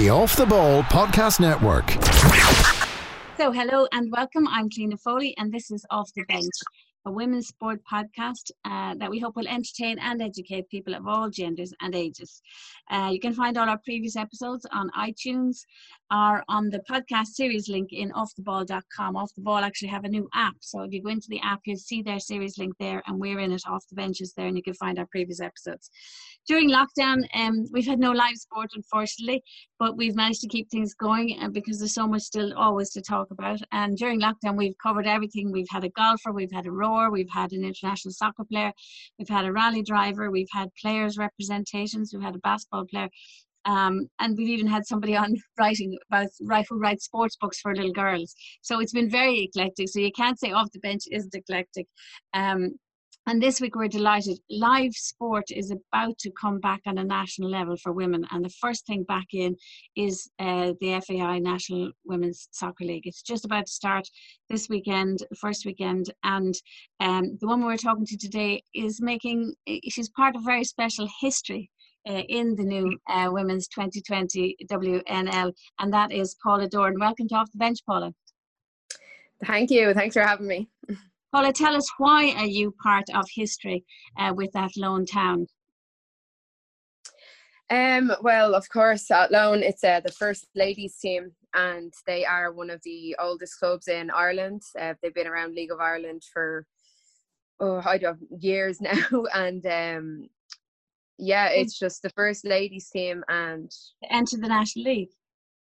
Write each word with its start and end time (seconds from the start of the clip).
the 0.00 0.08
Off 0.08 0.34
the 0.34 0.46
Ball 0.46 0.82
Podcast 0.84 1.40
Network. 1.40 1.90
So, 3.36 3.52
hello 3.52 3.86
and 3.92 4.10
welcome. 4.10 4.48
I'm 4.48 4.70
Cliona 4.70 4.98
Foley, 4.98 5.34
and 5.36 5.52
this 5.52 5.70
is 5.70 5.84
Off 5.90 6.10
the 6.16 6.22
Bench, 6.24 6.54
a 7.06 7.10
women's 7.10 7.48
sport 7.48 7.80
podcast 7.90 8.50
uh, 8.64 8.94
that 8.98 9.10
we 9.10 9.18
hope 9.18 9.36
will 9.36 9.48
entertain 9.48 9.98
and 9.98 10.20
educate 10.20 10.68
people 10.68 10.94
of 10.94 11.06
all 11.06 11.30
genders 11.30 11.72
and 11.80 11.94
ages. 11.94 12.42
Uh, 12.90 13.10
you 13.12 13.20
can 13.20 13.32
find 13.32 13.56
all 13.56 13.68
our 13.68 13.80
previous 13.84 14.16
episodes 14.16 14.66
on 14.72 14.90
iTunes 14.90 15.58
or 16.12 16.42
on 16.48 16.68
the 16.70 16.80
podcast 16.90 17.28
series 17.28 17.68
link 17.68 17.88
in 17.92 18.10
offtheball.com. 18.12 19.16
Off 19.16 19.34
the 19.34 19.42
Ball 19.42 19.58
actually 19.58 19.88
have 19.88 20.04
a 20.04 20.08
new 20.08 20.28
app, 20.34 20.56
so 20.60 20.82
if 20.82 20.92
you 20.92 21.02
go 21.02 21.10
into 21.10 21.28
the 21.28 21.40
app, 21.40 21.60
you'll 21.64 21.76
see 21.76 22.02
their 22.02 22.18
series 22.18 22.58
link 22.58 22.74
there, 22.78 23.02
and 23.06 23.18
we're 23.18 23.38
in 23.38 23.52
it. 23.52 23.62
Off 23.66 23.86
the 23.88 23.94
benches 23.94 24.32
there, 24.36 24.46
and 24.46 24.56
you 24.56 24.62
can 24.62 24.74
find 24.74 24.98
our 24.98 25.06
previous 25.06 25.40
episodes. 25.40 25.90
During 26.46 26.70
lockdown, 26.70 27.22
um, 27.34 27.66
we've 27.70 27.86
had 27.86 28.00
no 28.00 28.10
live 28.12 28.36
sport, 28.36 28.70
unfortunately, 28.74 29.42
but 29.78 29.96
we've 29.96 30.16
managed 30.16 30.40
to 30.40 30.48
keep 30.48 30.68
things 30.70 30.94
going 30.94 31.38
uh, 31.40 31.48
because 31.48 31.78
there's 31.78 31.94
so 31.94 32.06
much 32.06 32.22
still 32.22 32.52
always 32.56 32.90
to 32.90 33.02
talk 33.02 33.30
about. 33.30 33.60
And 33.72 33.96
during 33.96 34.20
lockdown, 34.20 34.56
we've 34.56 34.76
covered 34.82 35.06
everything. 35.06 35.52
We've 35.52 35.68
had 35.70 35.84
a 35.84 35.90
golfer, 35.90 36.32
we've 36.32 36.52
had 36.52 36.66
a 36.66 36.72
rower, 36.72 36.89
we've 37.10 37.30
had 37.30 37.52
an 37.52 37.64
international 37.64 38.12
soccer 38.12 38.44
player, 38.44 38.72
we've 39.18 39.28
had 39.28 39.44
a 39.44 39.52
rally 39.52 39.82
driver, 39.82 40.30
we've 40.30 40.48
had 40.52 40.68
players' 40.80 41.18
representations, 41.18 42.12
we've 42.12 42.22
had 42.22 42.34
a 42.34 42.40
basketball 42.40 42.86
player. 42.86 43.08
Um, 43.66 44.08
and 44.18 44.36
we've 44.38 44.48
even 44.48 44.66
had 44.66 44.86
somebody 44.86 45.16
on 45.16 45.36
writing 45.58 45.96
about 46.10 46.28
right 46.42 46.66
who 46.68 46.78
writes 46.78 47.04
sports 47.04 47.36
books 47.36 47.60
for 47.60 47.74
little 47.74 47.92
girls. 47.92 48.34
So 48.62 48.80
it's 48.80 48.92
been 48.92 49.10
very 49.10 49.40
eclectic. 49.40 49.88
So 49.88 50.00
you 50.00 50.12
can't 50.12 50.38
say 50.38 50.52
off 50.52 50.72
the 50.72 50.78
bench 50.78 51.02
isn't 51.10 51.34
eclectic. 51.34 51.86
Um, 52.32 52.78
and 53.30 53.40
this 53.40 53.60
week 53.60 53.76
we're 53.76 53.86
delighted. 53.86 54.40
Live 54.50 54.92
sport 54.92 55.52
is 55.52 55.70
about 55.70 56.18
to 56.18 56.32
come 56.32 56.58
back 56.58 56.80
on 56.84 56.98
a 56.98 57.04
national 57.04 57.48
level 57.48 57.76
for 57.76 57.92
women, 57.92 58.26
and 58.32 58.44
the 58.44 58.52
first 58.60 58.84
thing 58.88 59.04
back 59.04 59.26
in 59.32 59.54
is 59.94 60.28
uh, 60.40 60.72
the 60.80 61.00
FAI 61.06 61.38
National 61.38 61.92
Women's 62.04 62.48
Soccer 62.50 62.84
League. 62.84 63.06
It's 63.06 63.22
just 63.22 63.44
about 63.44 63.66
to 63.66 63.72
start 63.72 64.08
this 64.48 64.68
weekend, 64.68 65.22
first 65.40 65.64
weekend, 65.64 66.12
and 66.24 66.56
um, 66.98 67.38
the 67.40 67.46
woman 67.46 67.66
we're 67.66 67.76
talking 67.76 68.04
to 68.06 68.18
today 68.18 68.64
is 68.74 69.00
making. 69.00 69.54
She's 69.88 70.08
part 70.08 70.34
of 70.34 70.42
very 70.44 70.64
special 70.64 71.08
history 71.20 71.70
uh, 72.08 72.22
in 72.28 72.56
the 72.56 72.64
new 72.64 72.98
uh, 73.08 73.28
Women's 73.30 73.68
2020 73.68 74.56
WNL, 74.68 75.52
and 75.78 75.92
that 75.92 76.10
is 76.10 76.36
Paula 76.42 76.68
Doran. 76.68 76.98
Welcome 76.98 77.28
to 77.28 77.36
Off 77.36 77.52
the 77.52 77.58
Bench, 77.58 77.78
Paula. 77.86 78.12
Thank 79.46 79.70
you. 79.70 79.94
Thanks 79.94 80.14
for 80.14 80.22
having 80.22 80.48
me. 80.48 80.68
Paula, 81.32 81.52
tell 81.52 81.76
us 81.76 81.88
why 81.98 82.32
are 82.32 82.46
you 82.46 82.74
part 82.82 83.04
of 83.14 83.24
history 83.32 83.84
uh, 84.18 84.32
with 84.34 84.56
Athlone 84.56 85.06
town? 85.06 85.46
Um, 87.70 88.12
well, 88.20 88.54
of 88.54 88.68
course, 88.68 89.08
Athlone, 89.12 89.62
it's 89.62 89.84
uh, 89.84 90.00
the 90.00 90.10
first 90.10 90.48
ladies 90.56 90.96
team, 91.00 91.30
and 91.54 91.92
they 92.04 92.24
are 92.24 92.52
one 92.52 92.68
of 92.68 92.80
the 92.84 93.14
oldest 93.20 93.60
clubs 93.60 93.86
in 93.86 94.10
Ireland. 94.10 94.62
Uh, 94.78 94.94
they've 95.00 95.14
been 95.14 95.28
around 95.28 95.54
League 95.54 95.70
of 95.70 95.78
Ireland 95.78 96.22
for 96.32 96.66
oh, 97.60 97.80
I 97.84 97.98
don't 97.98 98.20
know, 98.20 98.36
years 98.40 98.80
now, 98.80 99.24
and 99.32 99.64
um, 99.66 100.28
yeah, 101.16 101.48
it's 101.50 101.78
just 101.78 102.02
the 102.02 102.10
first 102.10 102.44
ladies 102.44 102.90
team, 102.90 103.22
and 103.28 103.70
enter 104.10 104.36
the 104.36 104.48
National 104.48 104.86
League. 104.86 105.10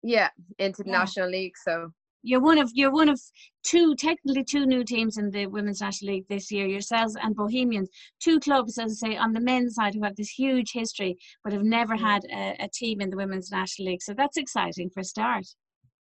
Yeah, 0.02 0.30
into 0.58 0.82
the 0.82 0.90
yeah. 0.90 0.98
National 0.98 1.30
League. 1.30 1.54
So 1.62 1.92
you're 2.24 2.40
one 2.40 2.58
of 2.58 2.70
you're 2.74 2.90
one 2.90 3.08
of 3.08 3.20
two 3.62 3.94
technically 3.94 4.42
two 4.42 4.66
new 4.66 4.82
teams 4.82 5.18
in 5.18 5.30
the 5.30 5.46
women's 5.46 5.80
national 5.80 6.14
league 6.14 6.24
this 6.28 6.50
year 6.50 6.66
yourselves 6.66 7.16
and 7.22 7.36
bohemians. 7.36 7.88
Two 8.20 8.40
clubs 8.40 8.78
as 8.78 9.02
i 9.02 9.08
say 9.08 9.16
on 9.16 9.32
the 9.32 9.40
men's 9.40 9.74
side 9.74 9.94
who 9.94 10.02
have 10.02 10.16
this 10.16 10.30
huge 10.30 10.72
history 10.72 11.16
but 11.44 11.52
have 11.52 11.62
never 11.62 11.94
mm. 11.94 12.00
had 12.00 12.24
a, 12.32 12.64
a 12.64 12.68
team 12.68 13.00
in 13.00 13.10
the 13.10 13.16
women's 13.16 13.50
national 13.50 13.88
league. 13.88 14.02
So 14.02 14.14
that's 14.14 14.38
exciting 14.38 14.90
for 14.90 15.00
a 15.00 15.04
start. 15.04 15.46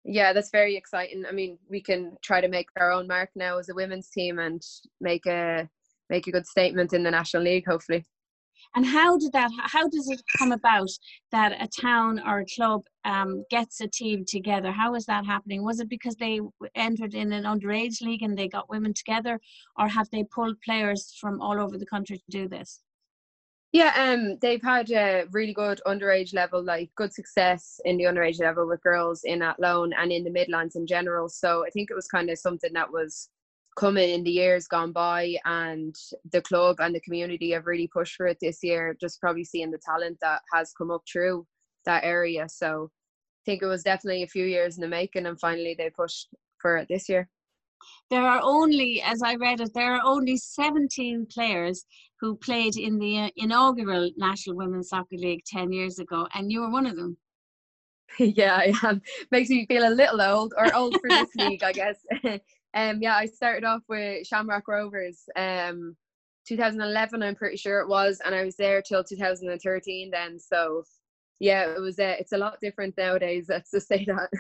Yeah 0.05 0.33
that's 0.33 0.51
very 0.51 0.77
exciting. 0.77 1.25
I 1.29 1.33
mean 1.33 1.59
we 1.69 1.83
can 1.83 2.17
try 2.23 2.41
to 2.41 2.49
make 2.49 2.69
our 2.81 2.91
own 2.91 3.07
mark 3.07 3.29
now 3.37 3.59
as 3.59 3.69
a 3.69 3.75
women's 3.75 4.09
team 4.09 4.39
and 4.39 4.63
make 5.01 5.27
a 5.27 5.69
make 6.09 6.27
a 6.27 6.33
good 6.33 6.47
statement 6.47 6.95
in 6.95 7.03
the 7.03 7.11
national 7.11 7.43
league 7.43 7.67
hopefully 7.69 8.05
and 8.75 8.87
how 8.87 9.19
did 9.19 9.33
that? 9.33 9.51
How 9.59 9.89
does 9.89 10.09
it 10.09 10.21
come 10.39 10.53
about 10.53 10.91
that 11.33 11.53
a 11.61 11.69
town 11.69 12.21
or 12.27 12.41
a 12.41 12.47
club 12.47 12.83
um, 13.05 13.45
gets 13.51 13.81
a 13.81 13.89
team 13.89 14.25
together? 14.27 14.71
How 14.71 14.95
is 14.95 15.07
that 15.07 15.27
happening? 15.27 15.65
Was 15.65 15.81
it 15.81 15.89
because 15.89 16.17
they 16.17 16.41
entered 16.75 17.15
in 17.15 17.33
an 17.33 17.45
underage 17.45 18.01
league 18.03 18.23
and 18.23 18.37
they 18.37 18.49
got 18.49 18.69
women 18.69 18.93
together, 18.95 19.41
or 19.79 19.89
have 19.89 20.09
they 20.11 20.25
pulled 20.25 20.61
players 20.61 21.17
from 21.21 21.41
all 21.41 21.61
over 21.61 21.79
the 21.79 21.87
country 21.87 22.19
to 22.19 22.25
do 22.31 22.49
this? 22.49 22.81
Yeah, 23.73 23.93
um, 23.97 24.39
they've 24.41 24.63
had 24.63 24.91
a 24.91 25.27
really 25.31 25.53
good 25.53 25.81
underage 25.87 26.33
level, 26.33 26.63
like 26.63 26.91
good 26.95 27.13
success 27.13 27.79
in 27.85 27.99
the 27.99 28.05
underage 28.05 28.41
level 28.41 28.67
with 28.67 28.83
girls 28.83 29.25
in 29.25 29.43
Athlone 29.43 29.93
and 29.93 30.11
in 30.11 30.25
the 30.25 30.31
Midlands 30.31 30.75
in 30.75 30.87
general. 30.87 31.29
So 31.29 31.67
I 31.67 31.71
think 31.71 31.91
it 31.91 31.95
was 31.95 32.09
kind 32.09 32.31
of 32.31 32.39
something 32.39 32.73
that 32.73 32.91
was 32.91 33.29
coming 33.79 34.11
in 34.11 34.25
the 34.25 34.31
years 34.31 34.67
gone 34.67 34.91
by 34.91 35.37
and 35.45 35.95
the 36.33 36.43
club 36.43 36.77
and 36.81 36.95
the 36.95 37.01
community 37.01 37.53
have 37.53 37.67
really 37.67 37.89
pushed 37.93 38.17
for 38.17 38.27
it 38.27 38.37
this 38.41 38.59
year 38.63 38.97
just 39.01 39.21
probably 39.21 39.45
seeing 39.45 39.71
the 39.71 39.79
talent 39.79 40.19
that 40.21 40.41
has 40.53 40.73
come 40.77 40.91
up 40.91 41.03
through 41.11 41.47
that 41.87 42.03
area. 42.03 42.49
So 42.49 42.91
i 42.91 43.43
think 43.47 43.63
it 43.63 43.67
was 43.67 43.85
definitely 43.85 44.25
a 44.25 44.35
few 44.37 44.45
years 44.45 44.77
in 44.77 44.83
the 44.83 44.89
making 44.89 45.27
and 45.27 45.39
finally 45.39 45.75
they 45.79 45.91
pushed 45.91 46.29
for 46.61 46.77
it 46.77 46.89
this 46.91 47.09
year. 47.09 47.29
There 48.11 48.27
are 48.27 48.41
only 48.43 49.01
as 49.03 49.23
i 49.23 49.37
read 49.37 49.61
it 49.61 49.71
there 49.75 49.95
are 49.95 50.03
only 50.05 50.37
17 50.37 51.27
players 51.33 51.85
who 52.21 52.37
played 52.37 52.77
in 52.77 52.99
the 52.99 53.19
uh, 53.21 53.31
inaugural 53.37 54.11
national 54.17 54.57
women's 54.57 54.89
soccer 54.89 55.17
league 55.17 55.45
10 55.47 55.73
years 55.73 56.01
ago 56.01 56.27
and 56.35 56.51
you 56.51 56.63
were 56.63 56.71
one 56.71 56.87
of 56.87 56.97
them. 56.97 57.17
Yeah 58.19 58.57
i 58.57 58.73
am. 58.83 59.01
Makes 59.31 59.51
me 59.51 59.67
feel 59.67 59.89
a 59.89 59.95
little 60.01 60.21
old 60.21 60.53
or 60.59 60.75
old 60.75 60.95
for 61.01 61.09
this 61.09 61.31
league 61.37 61.63
i 61.63 61.73
guess 61.73 61.99
Um, 62.75 62.99
yeah, 63.01 63.17
I 63.17 63.27
started 63.27 63.65
off 63.65 63.83
with 63.89 64.27
Shamrock 64.27 64.69
Rovers. 64.69 65.23
Um, 65.37 65.97
2011, 66.47 67.23
I'm 67.23 67.35
pretty 67.35 67.57
sure 67.57 67.81
it 67.81 67.89
was, 67.89 68.21
and 68.25 68.35
I 68.35 68.45
was 68.45 68.57
there 68.57 68.83
till 68.83 69.05
2013. 69.05 70.11
Then, 70.11 70.39
so 70.39 70.83
yeah, 71.41 71.75
it 71.75 71.81
was. 71.81 71.99
Uh, 71.99 72.17
it's 72.19 72.33
a 72.33 72.39
lot 72.39 72.59
different 72.61 72.97
nowadays. 72.97 73.47
Let's 73.49 73.71
just 73.71 73.89
say 73.89 74.05
that. 74.07 74.31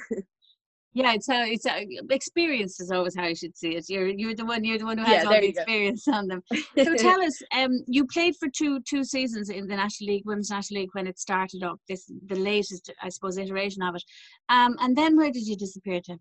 yeah, 0.95 1.13
it's 1.15 1.29
a, 1.29 1.45
it's 1.47 1.67
a, 1.67 1.87
experience 2.11 2.81
is 2.81 2.91
always 2.91 3.15
how 3.15 3.27
you 3.27 3.35
should 3.35 3.57
see 3.57 3.77
it. 3.77 3.89
You're 3.89 4.09
you're 4.09 4.35
the 4.35 4.45
one 4.45 4.65
you're 4.65 4.79
the 4.79 4.87
one 4.87 4.99
who 4.99 5.05
has 5.05 5.23
yeah, 5.23 5.29
all 5.29 5.41
the 5.41 5.49
experience 5.49 6.07
go. 6.07 6.13
on 6.13 6.29
them. 6.29 6.43
So 6.85 6.95
tell 6.97 7.21
us, 7.23 7.41
um, 7.53 7.85
you 7.87 8.07
played 8.07 8.37
for 8.37 8.49
two 8.49 8.81
two 8.89 9.05
seasons 9.05 9.51
in 9.51 9.67
the 9.67 9.77
National 9.77 10.15
League, 10.15 10.25
Women's 10.25 10.51
National 10.51 10.81
League 10.81 10.91
when 10.93 11.07
it 11.07 11.19
started 11.19 11.63
up. 11.63 11.79
This 11.89 12.11
the 12.27 12.37
latest, 12.37 12.91
I 13.03 13.11
suppose, 13.11 13.39
iteration 13.39 13.83
of 13.83 13.97
it. 13.97 14.05
Um, 14.49 14.77
and 14.81 14.97
then 14.97 15.17
where 15.17 15.31
did 15.31 15.47
you 15.47 15.57
disappear 15.57 16.01
to? 16.07 16.19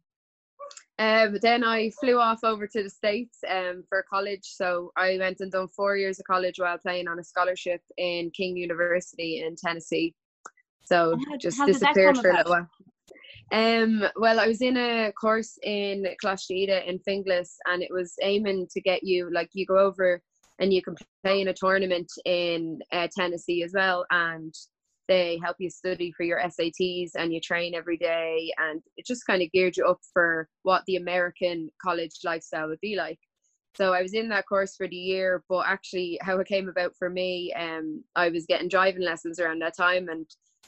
Um, 0.99 1.37
then 1.41 1.63
I 1.63 1.91
flew 1.99 2.19
off 2.19 2.43
over 2.43 2.65
to 2.65 2.83
the 2.83 2.89
States 2.89 3.37
um, 3.49 3.83
for 3.87 4.03
college. 4.09 4.43
So 4.43 4.91
I 4.97 5.17
went 5.19 5.41
and 5.41 5.51
done 5.51 5.67
four 5.67 5.95
years 5.95 6.19
of 6.19 6.25
college 6.25 6.55
while 6.57 6.77
playing 6.79 7.07
on 7.07 7.19
a 7.19 7.23
scholarship 7.23 7.81
in 7.97 8.31
King 8.31 8.57
University 8.57 9.43
in 9.45 9.55
Tennessee. 9.55 10.15
So 10.85 11.17
how, 11.29 11.37
just 11.37 11.57
how 11.59 11.67
disappeared 11.67 12.17
for 12.17 12.31
a 12.31 12.37
little 12.37 12.51
while. 12.51 12.69
Um, 13.51 14.03
well, 14.15 14.39
I 14.39 14.47
was 14.47 14.61
in 14.61 14.75
a 14.77 15.11
course 15.13 15.57
in 15.63 16.05
Coláiste 16.23 16.51
Íde 16.51 16.85
in 16.85 16.99
Finglas, 16.99 17.55
and 17.67 17.81
it 17.81 17.91
was 17.91 18.13
aiming 18.21 18.67
to 18.71 18.81
get 18.81 19.03
you 19.03 19.31
like 19.31 19.49
you 19.53 19.65
go 19.65 19.77
over 19.77 20.21
and 20.59 20.73
you 20.73 20.81
can 20.81 20.95
play 21.23 21.41
in 21.41 21.49
a 21.49 21.53
tournament 21.53 22.11
in 22.25 22.79
uh, 22.91 23.07
Tennessee 23.15 23.63
as 23.63 23.73
well, 23.73 24.05
and 24.09 24.53
they 25.07 25.39
help 25.43 25.57
you 25.59 25.69
study 25.69 26.11
for 26.11 26.23
your 26.23 26.39
SATs 26.39 27.11
and 27.15 27.33
you 27.33 27.39
train 27.39 27.73
every 27.75 27.97
day 27.97 28.51
and 28.57 28.81
it 28.97 29.05
just 29.05 29.25
kind 29.25 29.41
of 29.41 29.51
geared 29.51 29.77
you 29.77 29.85
up 29.85 29.99
for 30.13 30.47
what 30.63 30.83
the 30.85 30.97
American 30.97 31.69
college 31.81 32.11
lifestyle 32.23 32.67
would 32.67 32.81
be 32.81 32.95
like. 32.95 33.19
So 33.75 33.93
I 33.93 34.01
was 34.01 34.13
in 34.13 34.29
that 34.29 34.47
course 34.47 34.75
for 34.75 34.87
the 34.87 34.95
year, 34.95 35.43
but 35.47 35.65
actually 35.67 36.17
how 36.21 36.39
it 36.39 36.47
came 36.47 36.67
about 36.67 36.95
for 36.97 37.09
me, 37.09 37.53
um, 37.53 38.03
I 38.15 38.29
was 38.29 38.45
getting 38.47 38.69
driving 38.69 39.03
lessons 39.03 39.39
around 39.39 39.59
that 39.61 39.77
time 39.77 40.09
and 40.09 40.25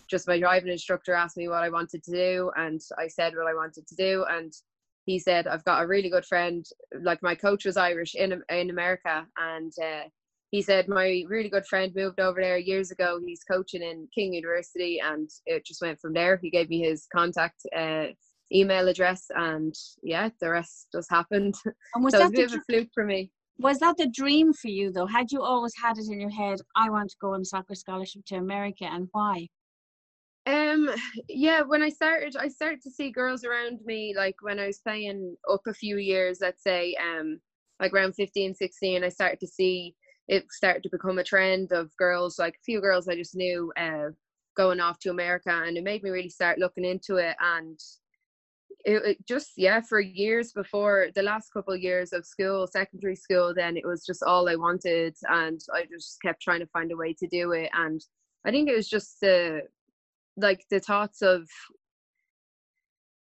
just 0.09 0.27
my 0.27 0.39
driving 0.39 0.71
instructor 0.71 1.13
asked 1.13 1.37
me 1.37 1.47
what 1.47 1.63
I 1.63 1.69
wanted 1.69 2.03
to 2.03 2.11
do 2.11 2.51
and 2.55 2.81
I 2.97 3.07
said 3.07 3.33
what 3.35 3.47
I 3.47 3.55
wanted 3.55 3.87
to 3.87 3.95
do 3.95 4.25
and 4.29 4.51
he 5.05 5.19
said 5.19 5.47
I've 5.47 5.63
got 5.65 5.83
a 5.83 5.87
really 5.87 6.09
good 6.09 6.25
friend 6.25 6.65
like 7.01 7.21
my 7.23 7.35
coach 7.35 7.65
was 7.65 7.77
Irish 7.77 8.15
in 8.15 8.41
in 8.49 8.69
America 8.69 9.25
and 9.37 9.71
uh, 9.81 10.03
he 10.51 10.61
said 10.61 10.87
my 10.87 11.23
really 11.27 11.49
good 11.49 11.65
friend 11.65 11.93
moved 11.95 12.19
over 12.19 12.41
there 12.41 12.57
years 12.57 12.91
ago. 12.91 13.19
He's 13.23 13.43
coaching 13.43 13.83
in 13.83 14.07
King 14.13 14.33
University, 14.33 14.99
and 14.99 15.29
it 15.45 15.65
just 15.65 15.81
went 15.81 15.99
from 15.99 16.13
there. 16.13 16.37
He 16.41 16.49
gave 16.49 16.69
me 16.69 16.81
his 16.81 17.05
contact 17.13 17.61
uh, 17.75 18.07
email 18.51 18.87
address, 18.87 19.25
and 19.35 19.73
yeah, 20.01 20.29
the 20.41 20.49
rest 20.49 20.87
just 20.91 21.09
happened. 21.09 21.55
And 21.93 22.03
was 22.03 22.13
so 22.13 22.19
that 22.19 22.33
it 22.33 22.41
was 22.43 22.53
a 22.53 22.53
bit 22.53 22.53
of 22.53 22.59
a 22.59 22.63
fluke 22.71 22.89
for 22.93 23.05
me. 23.05 23.31
Was 23.59 23.79
that 23.79 23.97
the 23.97 24.07
dream 24.07 24.53
for 24.53 24.69
you, 24.69 24.91
though? 24.91 25.05
Had 25.05 25.31
you 25.31 25.41
always 25.41 25.73
had 25.81 25.97
it 25.97 26.07
in 26.09 26.19
your 26.19 26.29
head? 26.29 26.59
I 26.75 26.89
want 26.89 27.09
to 27.09 27.15
go 27.21 27.33
on 27.33 27.43
soccer 27.43 27.75
scholarship 27.75 28.23
to 28.27 28.35
America, 28.35 28.85
and 28.85 29.07
why? 29.11 29.47
Um, 30.47 30.89
yeah, 31.27 31.61
when 31.61 31.83
I 31.83 31.89
started, 31.89 32.35
I 32.37 32.47
started 32.47 32.81
to 32.83 32.89
see 32.89 33.11
girls 33.11 33.43
around 33.43 33.79
me, 33.85 34.15
like 34.17 34.35
when 34.41 34.59
I 34.59 34.67
was 34.67 34.79
playing 34.79 35.35
up 35.51 35.61
a 35.67 35.73
few 35.73 35.97
years, 35.97 36.39
let's 36.41 36.63
say, 36.63 36.95
um, 36.95 37.39
like 37.79 37.93
around 37.93 38.13
15, 38.13 38.55
16, 38.55 39.03
I 39.03 39.09
started 39.09 39.39
to 39.41 39.47
see 39.47 39.93
it 40.29 40.45
started 40.51 40.83
to 40.83 40.89
become 40.89 41.17
a 41.17 41.23
trend 41.23 41.71
of 41.71 41.95
girls, 41.97 42.37
like 42.37 42.53
a 42.53 42.63
few 42.63 42.79
girls 42.79 43.07
I 43.07 43.15
just 43.15 43.35
knew, 43.35 43.73
uh, 43.75 44.09
going 44.55 44.79
off 44.79 44.99
to 44.99 45.09
America, 45.09 45.49
and 45.49 45.75
it 45.75 45.83
made 45.83 46.03
me 46.03 46.11
really 46.11 46.29
start 46.29 46.59
looking 46.59 46.85
into 46.85 47.15
it. 47.15 47.35
And 47.39 47.79
it, 48.85 49.01
it 49.05 49.27
just 49.27 49.53
yeah, 49.57 49.81
for 49.81 49.99
years 49.99 50.51
before 50.51 51.07
the 51.15 51.23
last 51.23 51.51
couple 51.51 51.73
of 51.73 51.81
years 51.81 52.13
of 52.13 52.27
school, 52.27 52.67
secondary 52.67 53.15
school, 53.15 53.53
then 53.55 53.75
it 53.75 53.85
was 53.85 54.05
just 54.05 54.21
all 54.21 54.47
I 54.47 54.55
wanted, 54.55 55.15
and 55.23 55.59
I 55.73 55.85
just 55.91 56.21
kept 56.21 56.43
trying 56.43 56.59
to 56.59 56.67
find 56.67 56.91
a 56.91 56.97
way 56.97 57.13
to 57.13 57.27
do 57.27 57.51
it. 57.53 57.71
And 57.73 57.99
I 58.45 58.51
think 58.51 58.69
it 58.69 58.75
was 58.75 58.87
just 58.87 59.19
the 59.21 59.63
like 60.37 60.63
the 60.69 60.79
thoughts 60.79 61.23
of 61.23 61.49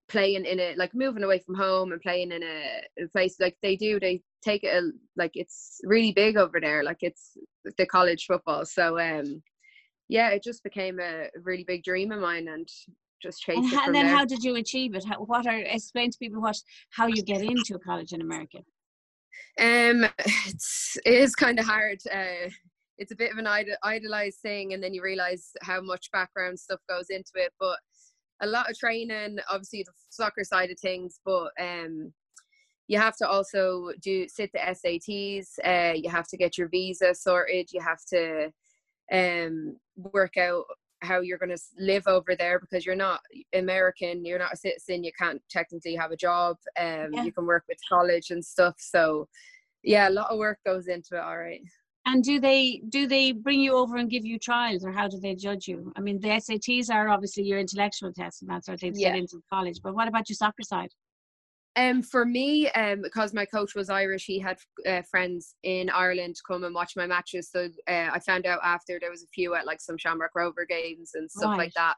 playing 0.07 0.45
in 0.45 0.59
it 0.59 0.77
like 0.77 0.93
moving 0.93 1.23
away 1.23 1.39
from 1.39 1.55
home 1.55 1.91
and 1.91 2.01
playing 2.01 2.31
in 2.31 2.43
a, 2.43 2.81
a 3.03 3.07
place 3.07 3.37
like 3.39 3.57
they 3.61 3.75
do 3.75 3.99
they 3.99 4.21
take 4.45 4.63
it 4.63 4.83
a, 4.83 4.91
like 5.17 5.31
it's 5.33 5.79
really 5.83 6.11
big 6.11 6.37
over 6.37 6.59
there 6.61 6.83
like 6.83 6.99
it's 7.01 7.37
the 7.77 7.85
college 7.85 8.25
football 8.25 8.65
so 8.65 8.99
um 8.99 9.41
yeah 10.07 10.29
it 10.29 10.43
just 10.43 10.63
became 10.63 10.99
a 10.99 11.27
really 11.43 11.63
big 11.63 11.83
dream 11.83 12.11
of 12.11 12.19
mine 12.19 12.47
and 12.47 12.67
just 13.21 13.41
chased 13.41 13.57
and, 13.57 13.73
it 13.73 13.79
and 13.85 13.95
then 13.95 14.05
there. 14.05 14.15
how 14.15 14.23
did 14.23 14.43
you 14.43 14.55
achieve 14.55 14.93
it 14.93 15.03
how, 15.03 15.17
what 15.17 15.47
are 15.47 15.57
explain 15.57 16.11
to 16.11 16.17
people 16.17 16.41
what 16.41 16.57
how 16.91 17.07
you 17.07 17.23
get 17.23 17.41
into 17.41 17.75
a 17.75 17.79
college 17.79 18.13
in 18.13 18.21
america 18.21 18.59
Um, 19.59 20.05
it's 20.45 20.97
it 21.05 21.13
is 21.13 21.35
kind 21.35 21.59
of 21.59 21.65
hard. 21.65 21.99
Uh, 22.11 22.49
it's 22.97 23.11
a 23.11 23.15
bit 23.15 23.31
of 23.31 23.37
an 23.37 23.47
idol, 23.47 23.75
idolized 23.83 24.39
thing, 24.39 24.73
and 24.73 24.83
then 24.83 24.93
you 24.93 25.01
realize 25.01 25.51
how 25.61 25.81
much 25.81 26.11
background 26.11 26.59
stuff 26.59 26.79
goes 26.89 27.07
into 27.09 27.31
it. 27.35 27.51
But 27.59 27.77
a 28.41 28.47
lot 28.47 28.69
of 28.69 28.77
training, 28.77 29.37
obviously 29.49 29.83
the 29.83 29.93
soccer 30.09 30.43
side 30.43 30.71
of 30.71 30.79
things, 30.79 31.19
but 31.25 31.51
um, 31.59 32.13
you 32.87 32.97
have 32.99 33.15
to 33.17 33.27
also 33.27 33.91
do 34.01 34.27
sit 34.27 34.51
the 34.53 34.59
SATs. 34.59 35.47
Uh, 35.63 35.93
you 35.93 36.09
have 36.09 36.27
to 36.27 36.37
get 36.37 36.57
your 36.57 36.67
visa 36.69 37.13
sorted. 37.13 37.69
You 37.71 37.81
have 37.81 38.03
to 38.09 38.51
um 39.11 39.75
work 39.95 40.35
out 40.37 40.65
how 41.01 41.19
you're 41.21 41.37
going 41.37 41.55
to 41.55 41.61
live 41.77 42.07
over 42.07 42.35
there 42.35 42.59
because 42.59 42.85
you're 42.85 42.95
not 42.95 43.19
American, 43.53 44.25
you're 44.25 44.39
not 44.39 44.53
a 44.53 44.57
citizen, 44.57 45.03
you 45.03 45.11
can't 45.19 45.41
technically 45.49 45.93
have 45.95 46.11
a 46.11 46.17
job. 46.17 46.57
Um, 46.79 47.09
Yeah. 47.13 47.23
you 47.23 47.31
can 47.31 47.45
work 47.45 47.63
with 47.69 47.77
college 47.87 48.31
and 48.31 48.43
stuff. 48.43 48.75
So, 48.79 49.27
yeah, 49.83 50.09
a 50.09 50.15
lot 50.19 50.31
of 50.31 50.39
work 50.39 50.57
goes 50.65 50.87
into 50.87 51.15
it. 51.15 51.19
All 51.19 51.37
right. 51.37 51.61
and 52.07 52.23
do 52.23 52.39
they 52.39 52.81
do 52.89 53.07
they 53.07 53.31
bring 53.31 53.59
you 53.59 53.73
over 53.75 53.97
and 53.97 54.09
give 54.09 54.25
you 54.25 54.37
trials 54.39 54.83
or 54.85 54.91
how 54.91 55.07
do 55.07 55.19
they 55.19 55.33
judge 55.45 55.67
you 55.67 55.91
i 55.97 55.99
mean 56.05 56.19
the 56.21 56.27
sats 56.47 56.89
are 56.95 57.07
obviously 57.09 57.43
your 57.43 57.59
intellectual 57.65 58.11
tests 58.13 58.41
and 58.41 58.49
that's 58.51 58.67
what 58.69 58.79
they 58.79 58.91
Yeah. 58.93 59.09
get 59.09 59.17
into 59.21 59.41
college 59.53 59.79
but 59.85 59.95
what 59.95 60.07
about 60.07 60.29
your 60.29 60.35
soccer 60.35 60.61
side 60.73 60.91
Um, 61.77 62.01
for 62.01 62.25
me, 62.25 62.69
um, 62.71 63.01
because 63.01 63.33
my 63.33 63.45
coach 63.45 63.75
was 63.75 63.89
Irish, 63.89 64.25
he 64.25 64.39
had 64.39 64.57
uh, 64.87 65.01
friends 65.09 65.55
in 65.63 65.89
Ireland 65.89 66.35
come 66.47 66.63
and 66.63 66.73
watch 66.73 66.93
my 66.95 67.05
matches. 67.05 67.49
So 67.51 67.65
uh, 67.89 68.09
I 68.13 68.19
found 68.19 68.45
out 68.45 68.59
after 68.63 68.97
there 68.99 69.11
was 69.11 69.23
a 69.23 69.27
few 69.33 69.55
at 69.55 69.65
like 69.65 69.81
some 69.81 69.97
Shamrock 69.97 70.31
Rover 70.35 70.65
games 70.65 71.11
and 71.15 71.29
stuff 71.29 71.57
like 71.57 71.73
that. 71.75 71.95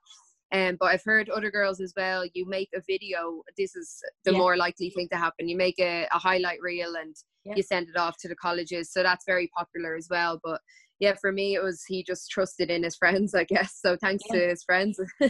Um, 0.52 0.78
but 0.80 0.88
I've 0.88 1.04
heard 1.04 1.30
other 1.30 1.52
girls 1.52 1.80
as 1.82 1.94
well. 1.96 2.24
You 2.34 2.48
make 2.48 2.70
a 2.74 2.82
video. 2.88 3.44
This 3.58 3.76
is 3.76 4.02
the 4.26 4.32
Yeah. 4.32 4.38
more 4.38 4.58
likely 4.58 4.90
thing 4.90 5.10
to 5.12 5.18
happen. 5.18 5.48
You 5.48 5.58
make 5.58 5.78
a, 5.78 6.08
a 6.12 6.18
highlight 6.18 6.60
reel 6.62 6.96
and 6.96 7.16
Yeah. 7.44 7.54
you 7.56 7.64
send 7.64 7.90
it 7.90 7.98
off 7.98 8.18
to 8.22 8.28
the 8.28 8.36
colleges. 8.36 8.92
So 8.92 9.04
that's 9.04 9.26
very 9.28 9.50
popular 9.56 9.96
as 9.96 10.08
well. 10.10 10.40
But 10.44 10.62
yeah, 11.00 11.14
for 11.20 11.32
me, 11.32 11.54
it 11.54 11.62
was 11.62 11.84
he 11.88 12.04
just 12.04 12.32
trusted 12.32 12.72
in 12.72 12.82
his 12.84 12.96
friends, 13.02 13.36
I 13.36 13.44
guess. 13.44 13.78
So 13.80 13.96
thanks 13.98 14.24
Yeah. 14.32 14.40
to 14.40 14.48
his 14.50 14.64
friends. 14.64 15.00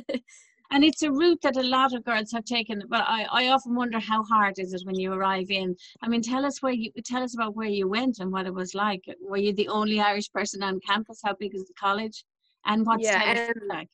and 0.71 0.83
it's 0.83 1.01
a 1.03 1.11
route 1.11 1.41
that 1.41 1.57
a 1.57 1.63
lot 1.63 1.93
of 1.93 2.03
girls 2.03 2.31
have 2.31 2.45
taken 2.45 2.81
but 2.89 3.01
I, 3.07 3.25
I 3.31 3.47
often 3.49 3.75
wonder 3.75 3.99
how 3.99 4.23
hard 4.23 4.55
is 4.57 4.73
it 4.73 4.81
when 4.85 4.99
you 4.99 5.13
arrive 5.13 5.49
in? 5.49 5.75
I 6.01 6.07
mean 6.07 6.21
tell 6.21 6.45
us 6.45 6.61
where 6.61 6.73
you 6.73 6.91
tell 7.05 7.23
us 7.23 7.35
about 7.35 7.55
where 7.55 7.67
you 7.67 7.87
went 7.87 8.19
and 8.19 8.31
what 8.31 8.45
it 8.45 8.53
was 8.53 8.73
like. 8.73 9.03
Were 9.21 9.37
you 9.37 9.53
the 9.53 9.67
only 9.67 9.99
irish 9.99 10.31
person 10.31 10.63
on 10.63 10.79
campus? 10.79 11.19
How 11.23 11.35
big 11.39 11.55
is 11.55 11.65
the 11.65 11.73
college? 11.79 12.23
And 12.65 12.85
what's 12.85 13.03
Yeah, 13.03 13.23
Tennessee 13.23 13.53
um, 13.61 13.67
like? 13.67 13.87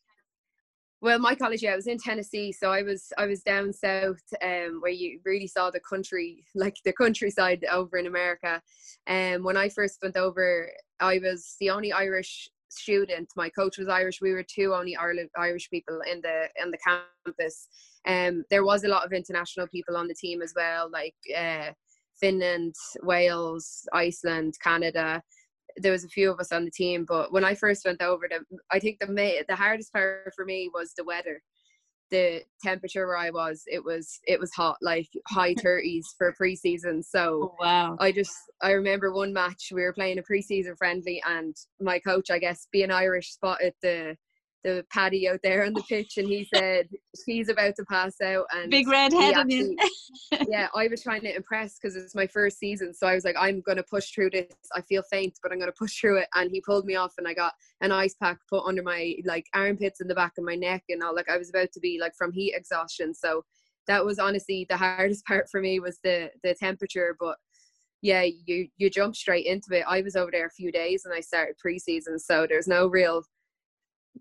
Well, 1.01 1.19
my 1.19 1.35
college, 1.35 1.61
yeah, 1.61 1.73
I 1.73 1.75
was 1.75 1.87
in 1.87 1.97
Tennessee, 1.97 2.53
so 2.53 2.71
I 2.71 2.81
was 2.81 3.11
I 3.17 3.25
was 3.25 3.41
down 3.41 3.73
south, 3.73 4.23
um, 4.41 4.79
where 4.79 4.91
you 4.91 5.19
really 5.25 5.47
saw 5.47 5.69
the 5.69 5.81
country, 5.81 6.45
like 6.55 6.77
the 6.85 6.93
countryside 6.93 7.65
over 7.69 7.97
in 7.97 8.07
America. 8.07 8.61
And 9.05 9.37
um, 9.37 9.43
when 9.43 9.57
I 9.57 9.67
first 9.67 9.99
went 10.01 10.15
over, 10.15 10.71
I 11.01 11.19
was 11.19 11.57
the 11.59 11.71
only 11.71 11.91
Irish 11.91 12.49
student. 12.73 13.29
My 13.35 13.49
coach 13.49 13.77
was 13.77 13.87
Irish. 13.87 14.21
We 14.21 14.33
were 14.33 14.43
two 14.43 14.73
only 14.73 14.95
Irish 15.37 15.69
people 15.69 16.01
in 16.11 16.21
the 16.21 16.47
in 16.61 16.71
the 16.71 16.77
campus. 16.77 17.67
Um, 18.05 18.43
there 18.49 18.65
was 18.65 18.83
a 18.83 18.89
lot 18.89 19.05
of 19.05 19.13
international 19.13 19.67
people 19.67 19.95
on 19.95 20.07
the 20.07 20.15
team 20.15 20.41
as 20.41 20.53
well, 20.55 20.89
like 20.91 21.15
uh, 21.37 21.71
Finland, 22.19 22.75
Wales, 23.01 23.87
Iceland, 23.93 24.55
Canada 24.61 25.21
there 25.77 25.91
was 25.91 26.03
a 26.03 26.09
few 26.09 26.31
of 26.31 26.39
us 26.39 26.51
on 26.51 26.65
the 26.65 26.71
team 26.71 27.05
but 27.07 27.31
when 27.31 27.43
i 27.43 27.55
first 27.55 27.85
went 27.85 28.01
over 28.01 28.27
them 28.29 28.45
i 28.71 28.79
think 28.79 28.99
the 28.99 29.07
ma- 29.07 29.43
the 29.47 29.55
hardest 29.55 29.91
part 29.91 30.31
for 30.35 30.45
me 30.45 30.69
was 30.73 30.93
the 30.95 31.03
weather 31.03 31.41
the 32.13 32.43
temperature 32.61 33.07
where 33.07 33.17
i 33.17 33.31
was 33.31 33.63
it 33.65 33.83
was 33.83 34.19
it 34.27 34.39
was 34.39 34.53
hot 34.53 34.77
like 34.83 35.09
high 35.27 35.55
30s 35.65 36.05
for 36.15 36.35
preseason 36.39 37.03
so 37.03 37.51
oh 37.51 37.55
wow. 37.59 37.97
I 37.99 38.11
just 38.11 38.35
I 38.61 38.71
remember 38.71 39.11
one 39.11 39.33
match 39.33 39.71
we 39.71 39.81
were 39.81 39.93
playing 39.93 40.19
a 40.19 40.23
preseason 40.23 40.77
friendly 40.77 41.21
and 41.27 41.55
my 41.81 41.97
coach 41.99 42.29
I 42.29 42.37
guess 42.37 42.67
being 42.71 42.91
Irish 42.91 43.33
spotted 43.33 43.73
the 43.81 44.15
the 44.63 44.85
paddy 44.91 45.27
out 45.27 45.39
there 45.43 45.65
on 45.65 45.73
the 45.73 45.83
pitch 45.83 46.17
and 46.17 46.27
he 46.27 46.47
said 46.53 46.87
she's 47.25 47.49
about 47.49 47.75
to 47.75 47.83
pass 47.85 48.19
out 48.21 48.45
and 48.55 48.71
big 48.71 48.87
red 48.87 49.11
head 49.11 49.35
in 49.49 49.77
actually- 49.79 50.47
yeah 50.49 50.67
I 50.75 50.87
was 50.87 51.03
trying 51.03 51.21
to 51.21 51.35
impress 51.35 51.77
because 51.77 51.95
it's 51.95 52.15
my 52.15 52.27
first 52.27 52.57
season 52.59 52.93
so 52.93 53.05
I 53.07 53.13
was 53.13 53.25
like 53.25 53.35
I'm 53.37 53.61
gonna 53.61 53.83
push 53.83 54.11
through 54.11 54.31
this. 54.31 54.51
I 54.73 54.81
feel 54.81 55.03
faint 55.03 55.37
but 55.43 55.51
I'm 55.51 55.59
gonna 55.59 55.71
push 55.71 55.99
through 55.99 56.17
it 56.17 56.27
and 56.35 56.49
he 56.51 56.61
pulled 56.61 56.85
me 56.85 56.95
off 56.95 57.13
and 57.17 57.27
I 57.27 57.33
got 57.33 57.53
an 57.81 57.91
ice 57.91 58.15
pack 58.15 58.39
put 58.49 58.65
under 58.65 58.83
my 58.83 59.15
like 59.25 59.47
armpits 59.53 59.99
and 60.01 60.09
the 60.09 60.15
back 60.15 60.33
of 60.37 60.43
my 60.43 60.55
neck 60.55 60.83
and 60.89 61.03
all 61.03 61.15
like 61.15 61.29
I 61.29 61.37
was 61.37 61.49
about 61.49 61.71
to 61.73 61.79
be 61.79 61.99
like 61.99 62.15
from 62.15 62.31
heat 62.31 62.53
exhaustion 62.55 63.13
so 63.13 63.43
that 63.87 64.05
was 64.05 64.19
honestly 64.19 64.65
the 64.69 64.77
hardest 64.85 65.25
part 65.25 65.49
for 65.49 65.59
me 65.59 65.79
was 65.79 65.99
the 66.03 66.31
the 66.43 66.53
temperature 66.55 67.15
but 67.19 67.37
yeah 68.01 68.21
you 68.45 68.67
you 68.77 68.89
jump 68.89 69.15
straight 69.15 69.45
into 69.45 69.67
it. 69.71 69.85
I 69.87 70.01
was 70.01 70.15
over 70.15 70.31
there 70.31 70.45
a 70.45 70.51
few 70.51 70.71
days 70.71 71.05
and 71.05 71.13
i 71.13 71.21
started 71.21 71.55
preseason 71.63 72.19
so 72.19 72.45
there's 72.47 72.67
no 72.67 72.87
real 72.87 73.23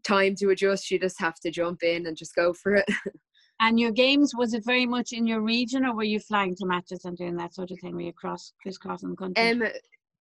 time 0.05 0.35
to 0.35 0.51
adjust 0.51 0.91
you 0.91 0.99
just 0.99 1.21
have 1.21 1.39
to 1.41 1.51
jump 1.51 1.83
in 1.83 2.07
and 2.07 2.17
just 2.17 2.35
go 2.35 2.53
for 2.53 2.77
it 2.77 2.87
And 3.61 3.79
your 3.79 3.93
games, 3.93 4.35
was 4.35 4.55
it 4.55 4.65
very 4.67 4.87
much 4.87 5.13
in 5.13 5.25
your 5.25 5.41
region 5.41 5.87
or 5.87 5.95
were 5.95 6.03
you 6.03 6.19
flying 6.19 6.57
to 6.57 6.67
matches 6.67 7.05
and 7.05 7.17
doing 7.17 7.37
that 7.37 7.55
sort 7.55 7.71
of 7.71 7.79
thing? 7.79 7.95
Were 7.95 8.01
you 8.01 8.13
cross 8.13 8.53
crisscrossing 8.61 9.11
the 9.11 9.17
country? 9.17 9.51
um 9.51 9.63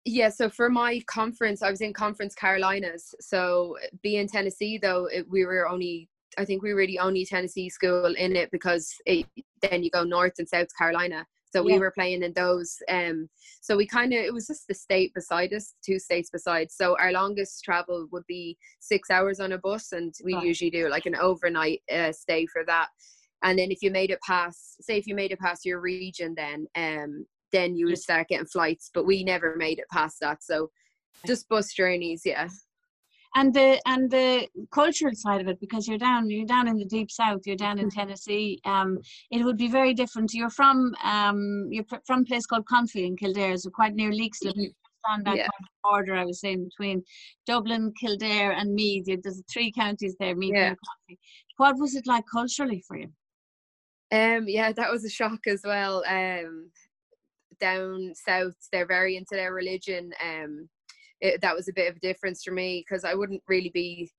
yeah 0.05 0.29
so 0.29 0.49
for 0.49 0.71
my 0.71 1.01
conference 1.07 1.63
i 1.63 1.71
was 1.71 1.81
in 1.81 1.93
conference 1.93 2.35
carolinas 2.35 3.15
so 3.21 3.77
being 4.03 4.27
tennessee 4.27 4.79
though 4.79 5.07
it, 5.07 5.27
we 5.29 5.45
were 5.45 5.69
only 5.69 6.09
i 6.39 6.45
think 6.45 6.63
we 6.63 6.73
were 6.73 6.87
the 6.87 6.99
only 6.99 7.25
tennessee 7.25 7.69
school 7.69 8.15
in 8.17 8.35
it 8.35 8.51
because 8.51 8.95
it, 9.05 9.27
then 9.61 9.83
you 9.83 9.91
go 9.91 10.03
north 10.03 10.33
and 10.39 10.49
south 10.49 10.69
carolina 10.77 11.27
so 11.51 11.63
Yeah. 11.63 11.75
we 11.75 11.81
were 11.81 11.91
playing 11.91 12.23
in 12.23 12.33
those 12.33 12.77
um 12.89 13.29
so 13.61 13.77
we 13.77 13.87
kind 13.87 14.13
of 14.13 14.21
it 14.21 14.33
was 14.33 14.47
just 14.47 14.67
the 14.69 14.75
state 14.75 15.13
beside 15.15 15.53
us 15.53 15.75
two 15.85 15.99
states 15.99 16.31
beside. 16.31 16.71
So 16.71 16.97
our 16.99 17.13
longest 17.13 17.63
travel 17.65 18.07
would 18.13 18.27
be 18.27 18.57
six 18.81 19.11
hours 19.11 19.41
on 19.41 19.53
a 19.53 19.59
bus 19.59 19.93
and 19.93 20.15
we 20.25 20.35
usually 20.37 20.71
do 20.71 20.89
like 20.89 21.07
an 21.07 21.17
overnight 21.17 21.83
uh, 21.93 22.13
stay 22.13 22.47
for 22.47 22.65
that. 22.67 22.89
And 23.43 23.59
then 23.59 23.71
if 23.71 23.83
you 23.83 23.91
made 23.91 24.11
it 24.11 24.21
past 24.27 24.83
say 24.83 24.97
if 24.97 25.07
you 25.07 25.15
made 25.15 25.33
it 25.33 25.41
past 25.41 25.65
your 25.65 25.81
region 25.81 26.35
then 26.37 26.67
um 26.77 27.27
then 27.53 27.75
you 27.77 27.87
would 27.87 27.99
start 27.99 28.29
getting 28.29 28.47
flights 28.47 28.91
but 28.95 29.05
we 29.07 29.25
never 29.25 29.57
made 29.57 29.79
it 29.79 29.87
past 29.93 30.19
that. 30.21 30.43
So 30.43 30.71
just 31.27 31.49
bus 31.49 31.73
journeys 31.75 32.23
yeah 32.25 32.49
and 33.37 33.55
the 33.55 33.81
and 33.87 34.11
the 34.11 34.49
cultural 34.73 35.15
side 35.15 35.41
of 35.41 35.49
it 35.49 35.61
because 35.61 35.87
you're 35.87 35.99
down 35.99 36.29
you're 36.31 36.47
down 36.47 36.67
in 36.69 36.77
the 36.77 36.85
deep 36.85 37.11
south 37.11 37.41
you're 37.47 37.57
down 37.57 37.79
in 37.79 37.87
Mm-hmm. 37.87 38.01
tennessee 38.01 38.61
um 38.65 38.99
it 39.31 39.45
would 39.45 39.57
be 39.57 39.69
very 39.69 39.95
different 39.95 40.33
you're 40.35 40.51
from 40.51 40.95
um 41.05 41.69
you're 41.71 41.85
pr- 41.85 42.05
from 42.07 42.21
a 42.23 42.25
place 42.25 42.47
called 42.47 42.67
Confey 42.67 43.07
in 43.07 43.17
kildare 43.17 43.57
so 43.57 43.71
quite 43.71 43.95
near 43.95 44.11
Leixlip 44.11 44.55
Mhm. 44.57 44.75
on 45.13 45.23
that 45.25 45.37
Yeah. 45.37 45.49
kind 45.51 45.65
of 45.69 45.83
border 45.85 46.15
i 46.17 46.25
was 46.25 46.41
saying 46.41 46.65
between 46.65 47.03
dublin 47.47 47.93
kildare 48.01 48.53
and 48.53 48.75
meath 48.75 49.05
There- 49.07 49.23
there's 49.23 49.43
three 49.53 49.71
counties 49.73 50.17
there 50.21 50.35
meath 50.35 50.55
Yeah. 50.55 50.69
and 50.71 50.79
Confey. 50.87 51.19
what 51.57 51.79
was 51.79 51.95
it 51.95 52.07
like 52.07 52.25
culturally 52.39 52.83
for 52.89 52.97
you 52.99 53.11
Um, 54.13 54.49
yeah, 54.49 54.73
that 54.73 54.91
was 54.91 55.05
a 55.05 55.09
shock 55.19 55.47
as 55.47 55.63
well. 55.65 56.03
Um, 56.19 56.73
down 57.61 58.13
south, 58.29 58.57
they're 58.73 58.87
very 58.99 59.15
into 59.17 59.35
their 59.37 59.53
religion. 59.55 60.05
Um, 60.31 60.69
it, 61.21 61.41
that 61.41 61.55
was 61.55 61.69
a 61.69 61.73
bit 61.73 61.91
of 61.91 61.97
a 61.97 62.01
difference 62.01 62.43
for 62.43 62.53
me 62.53 62.85
because 62.87 63.05
I 63.05 63.15
wouldn't 63.15 63.43
really 63.49 63.71
be 63.71 64.11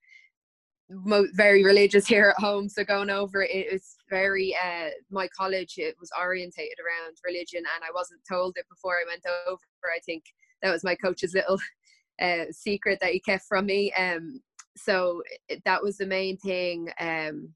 mo- 0.90 1.28
very 1.34 1.64
religious 1.64 2.08
here 2.08 2.34
at 2.36 2.42
home. 2.42 2.70
So 2.70 2.84
going 2.84 3.10
over 3.10 3.44
it, 3.44 3.72
was 3.72 3.96
very. 4.10 4.56
Uh, 4.56 4.90
my 5.10 5.28
college 5.28 5.76
it 5.78 5.96
was 6.00 6.12
orientated 6.20 6.78
around 6.80 7.18
religion, 7.26 7.60
and 7.76 7.84
I 7.84 7.92
wasn't 7.94 8.22
told 8.30 8.58
it 8.58 8.66
before 8.70 8.96
I 8.96 9.06
went 9.08 9.26
over. 9.48 9.60
I 9.86 10.00
think 10.06 10.24
that 10.62 10.72
was 10.72 10.84
my 10.84 10.96
coach's 10.96 11.34
little 11.34 11.60
uh, 12.22 12.46
secret 12.52 13.00
that 13.02 13.12
he 13.14 13.20
kept 13.20 13.46
from 13.48 13.66
me. 13.66 13.92
Um, 13.94 14.42
so 14.78 15.22
it, 15.50 15.62
that 15.66 15.84
was 15.84 15.98
the 15.98 16.06
main 16.06 16.38
thing. 16.38 16.90
Um, 17.00 17.54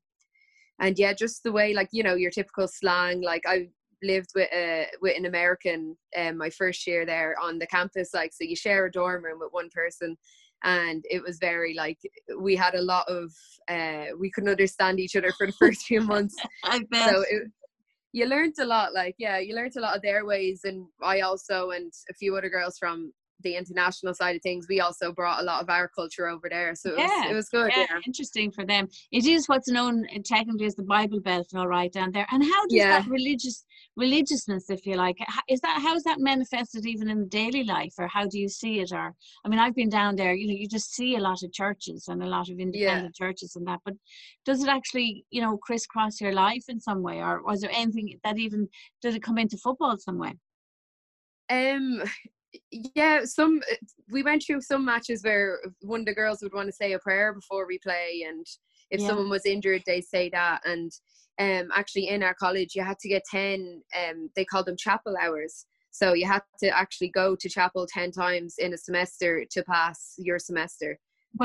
and 0.80 0.98
yeah 1.00 1.14
just 1.14 1.44
the 1.44 1.52
way 1.52 1.74
like 1.74 1.90
you 1.92 2.04
know 2.04 2.16
your 2.16 2.32
typical 2.32 2.68
slang 2.68 3.22
like 3.22 3.44
i 3.46 3.68
lived 4.04 4.30
with 4.36 4.50
a 4.54 4.88
with 5.02 5.18
an 5.18 5.26
american 5.26 5.96
um 6.18 6.38
my 6.38 6.50
first 6.50 6.86
year 6.88 7.06
there 7.06 7.36
on 7.42 7.58
the 7.60 7.68
campus 7.68 8.14
like 8.14 8.32
so 8.34 8.44
you 8.44 8.56
share 8.56 8.86
a 8.86 8.92
dorm 8.92 9.24
room 9.24 9.40
with 9.40 9.52
one 9.52 9.70
person 9.70 10.18
and 10.64 11.04
it 11.10 11.22
was 11.22 11.38
very 11.38 11.74
like 11.74 12.00
we 12.40 12.56
had 12.56 12.76
a 12.76 12.82
lot 12.82 13.08
of 13.08 13.32
uh 13.70 14.06
we 14.20 14.32
couldn't 14.32 14.50
understand 14.50 15.00
each 15.00 15.16
other 15.16 15.32
for 15.38 15.48
the 15.48 15.54
first 15.54 15.84
few 15.84 16.02
months 16.14 16.36
I 16.64 16.84
bet. 16.90 17.10
so 17.10 17.22
it, 17.30 17.52
you 18.12 18.26
learned 18.26 18.56
a 18.60 18.66
lot 18.66 18.94
like 18.94 19.16
yeah 19.18 19.38
you 19.38 19.56
learned 19.56 19.76
a 19.78 19.82
lot 19.82 19.96
of 19.96 20.02
their 20.02 20.26
ways 20.26 20.62
and 20.64 20.86
i 21.04 21.20
also 21.22 21.72
and 21.72 21.92
a 22.10 22.14
few 22.14 22.36
other 22.36 22.50
girls 22.50 22.78
from 22.78 23.12
the 23.42 23.56
international 23.56 24.14
side 24.14 24.36
of 24.36 24.42
things 24.42 24.66
we 24.70 24.80
also 24.80 25.12
brought 25.12 25.42
a 25.42 25.44
lot 25.44 25.62
of 25.62 25.70
our 25.70 25.88
culture 25.88 26.28
over 26.28 26.48
there 26.50 26.74
so 26.76 26.90
it, 26.90 26.98
Yeah, 26.98 27.04
was, 27.04 27.32
it 27.32 27.34
was 27.34 27.50
good 27.50 27.72
yeah, 27.76 27.86
yeah, 27.90 28.00
interesting 28.06 28.52
for 28.52 28.66
them. 28.66 28.88
It 29.12 29.26
is 29.26 29.48
what's 29.48 29.68
known 29.68 30.06
technically 30.24 30.66
as 30.66 30.76
the 30.76 30.84
Bible 30.84 31.20
Belt, 31.20 31.48
all 31.56 31.68
right, 31.68 31.92
down 31.92 32.12
there. 32.12 32.28
And 32.32 32.44
how 32.44 32.68
does 32.68 32.80
Yeah. 32.80 33.02
that 33.02 33.08
religious 33.08 33.66
religiousness, 33.98 34.70
if 34.70 34.86
you 34.86 34.96
like, 34.96 35.18
is 35.50 35.62
that 35.62 35.82
how 35.82 35.96
is 35.96 36.04
that 36.04 36.20
manifested 36.20 36.86
even 36.86 37.10
in 37.10 37.28
daily 37.28 37.64
life, 37.64 37.94
or 37.98 38.08
how 38.08 38.26
do 38.28 38.40
you 38.40 38.50
see 38.50 38.80
it? 38.80 38.92
Or 38.92 39.14
I 39.44 39.50
mean, 39.50 39.60
I've 39.60 39.76
been 39.76 39.90
down 39.90 40.16
there. 40.16 40.34
You 40.34 40.48
know, 40.48 40.54
you 40.54 40.68
just 40.68 40.94
see 40.94 41.16
a 41.16 41.20
lot 41.20 41.44
of 41.44 41.52
churches 41.52 42.08
and 42.08 42.22
a 42.24 42.28
lot 42.28 42.50
of 42.50 42.60
independent 42.60 43.16
churches 43.16 43.56
and 43.56 43.68
that. 43.68 43.80
But 43.86 43.96
does 44.46 44.64
it 44.64 44.70
actually, 44.70 45.26
you 45.30 45.42
know, 45.42 45.58
crisscross 45.58 46.22
your 46.22 46.34
life 46.34 46.66
in 46.68 46.80
some 46.80 47.02
way, 47.02 47.22
or 47.22 47.44
was 47.44 47.62
there 47.62 47.72
anything 47.74 48.20
that 48.24 48.38
even 48.38 48.68
did 49.02 49.16
it 49.16 49.24
come 49.24 49.38
into 49.38 49.58
football 49.58 49.98
some 49.98 50.18
way? 50.18 50.34
Um, 51.50 52.02
yeah, 52.72 53.24
some 53.26 53.62
we 54.12 54.24
went 54.24 54.44
through 54.46 54.62
some 54.62 54.86
matches 54.86 55.24
where 55.24 55.60
one 55.82 56.02
of 56.02 56.06
the 56.06 56.14
girls 56.14 56.40
would 56.42 56.54
want 56.54 56.68
to 56.68 56.74
say 56.74 56.94
a 56.94 57.00
prayer 57.00 57.34
before 57.34 57.68
we 57.68 57.80
play, 57.80 58.26
and 58.28 58.46
if 58.92 59.02
Yeah. 59.02 59.08
someone 59.08 59.30
was 59.30 59.46
injured, 59.46 59.84
they 59.86 60.02
say 60.02 60.30
that. 60.30 60.62
And 60.66 60.92
um, 61.40 61.70
actually, 61.76 62.10
in 62.10 62.24
our 62.24 62.34
college, 62.34 62.76
you 62.76 62.84
had 62.84 63.00
to 63.00 63.10
get 63.10 63.24
ten. 63.30 63.82
Um, 63.98 64.30
they 64.36 64.46
called 64.46 64.68
them 64.68 64.78
chapel 64.78 65.16
hours. 65.22 65.66
So 65.92 66.14
you 66.14 66.28
had 66.28 66.44
to 66.60 66.78
actually 66.78 67.10
go 67.10 67.36
to 67.36 67.50
chapel 67.50 67.88
ten 67.88 68.12
times 68.12 68.56
in 68.58 68.74
a 68.74 68.78
semester 68.78 69.46
to 69.52 69.64
pass 69.64 70.16
your 70.18 70.40
semester 70.40 71.00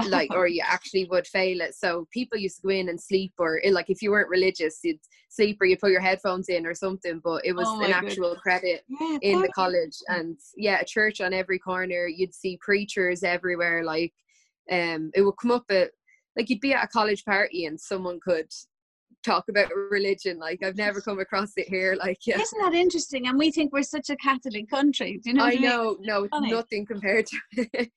like 0.09 0.31
or 0.35 0.47
you 0.47 0.63
actually 0.67 1.05
would 1.07 1.27
fail 1.27 1.61
it 1.61 1.75
so 1.75 2.07
people 2.13 2.39
used 2.39 2.57
to 2.57 2.63
go 2.63 2.69
in 2.69 2.89
and 2.89 3.01
sleep 3.01 3.33
or 3.39 3.61
eh, 3.65 3.71
like 3.71 3.91
if 3.91 4.03
you 4.03 4.11
weren't 4.11 4.29
religious 4.29 4.81
you'd 4.83 4.99
sleep 5.29 5.59
or 5.61 5.67
you'd 5.67 5.81
put 5.81 5.91
your 5.91 6.01
headphones 6.01 6.49
in 6.49 6.67
or 6.67 6.75
something 6.75 7.21
but 7.23 7.45
it 7.45 7.53
was 7.53 7.69
Oh 7.69 7.83
an 7.83 7.93
actual 7.93 8.37
credit 8.37 8.85
yeah, 8.89 9.19
in 9.23 9.41
the 9.41 9.49
college 9.49 9.97
and 10.09 10.37
yeah 10.57 10.81
a 10.81 10.85
church 10.85 11.21
on 11.21 11.33
every 11.33 11.59
corner 11.59 12.07
you'd 12.07 12.35
see 12.35 12.59
preachers 12.61 13.23
everywhere 13.23 13.85
like 13.85 14.13
um 14.71 15.11
it 15.15 15.23
would 15.23 15.37
come 15.41 15.51
up 15.51 15.65
at 15.71 15.91
like 16.37 16.49
you'd 16.49 16.61
be 16.61 16.73
at 16.73 16.85
a 16.85 16.89
college 16.89 17.25
party 17.25 17.67
and 17.67 17.81
someone 17.81 18.21
could 18.21 18.51
talk 19.25 19.45
about 19.49 19.69
religion 19.91 20.39
like 20.39 20.63
i've 20.63 20.77
never 20.77 21.01
come 21.01 21.19
across 21.19 21.53
it 21.57 21.69
here 21.69 21.97
like 22.01 22.19
yeah 22.27 22.41
Isn't 22.41 22.63
that 22.63 22.75
interesting? 22.75 23.27
And 23.27 23.39
we 23.39 23.51
think 23.51 23.73
we're 23.73 23.83
such 23.83 24.09
a 24.09 24.17
Catholic 24.17 24.71
country. 24.71 25.21
Do 25.23 25.31
you 25.31 25.37
know? 25.37 25.43
i 25.45 25.47
what 25.47 25.55
mean? 25.55 25.63
know 25.63 25.97
no 26.01 26.25
it's 26.25 26.31
Funny. 26.31 26.51
nothing 26.51 26.87
compared 26.87 27.27
to 27.27 27.37
it 27.75 27.91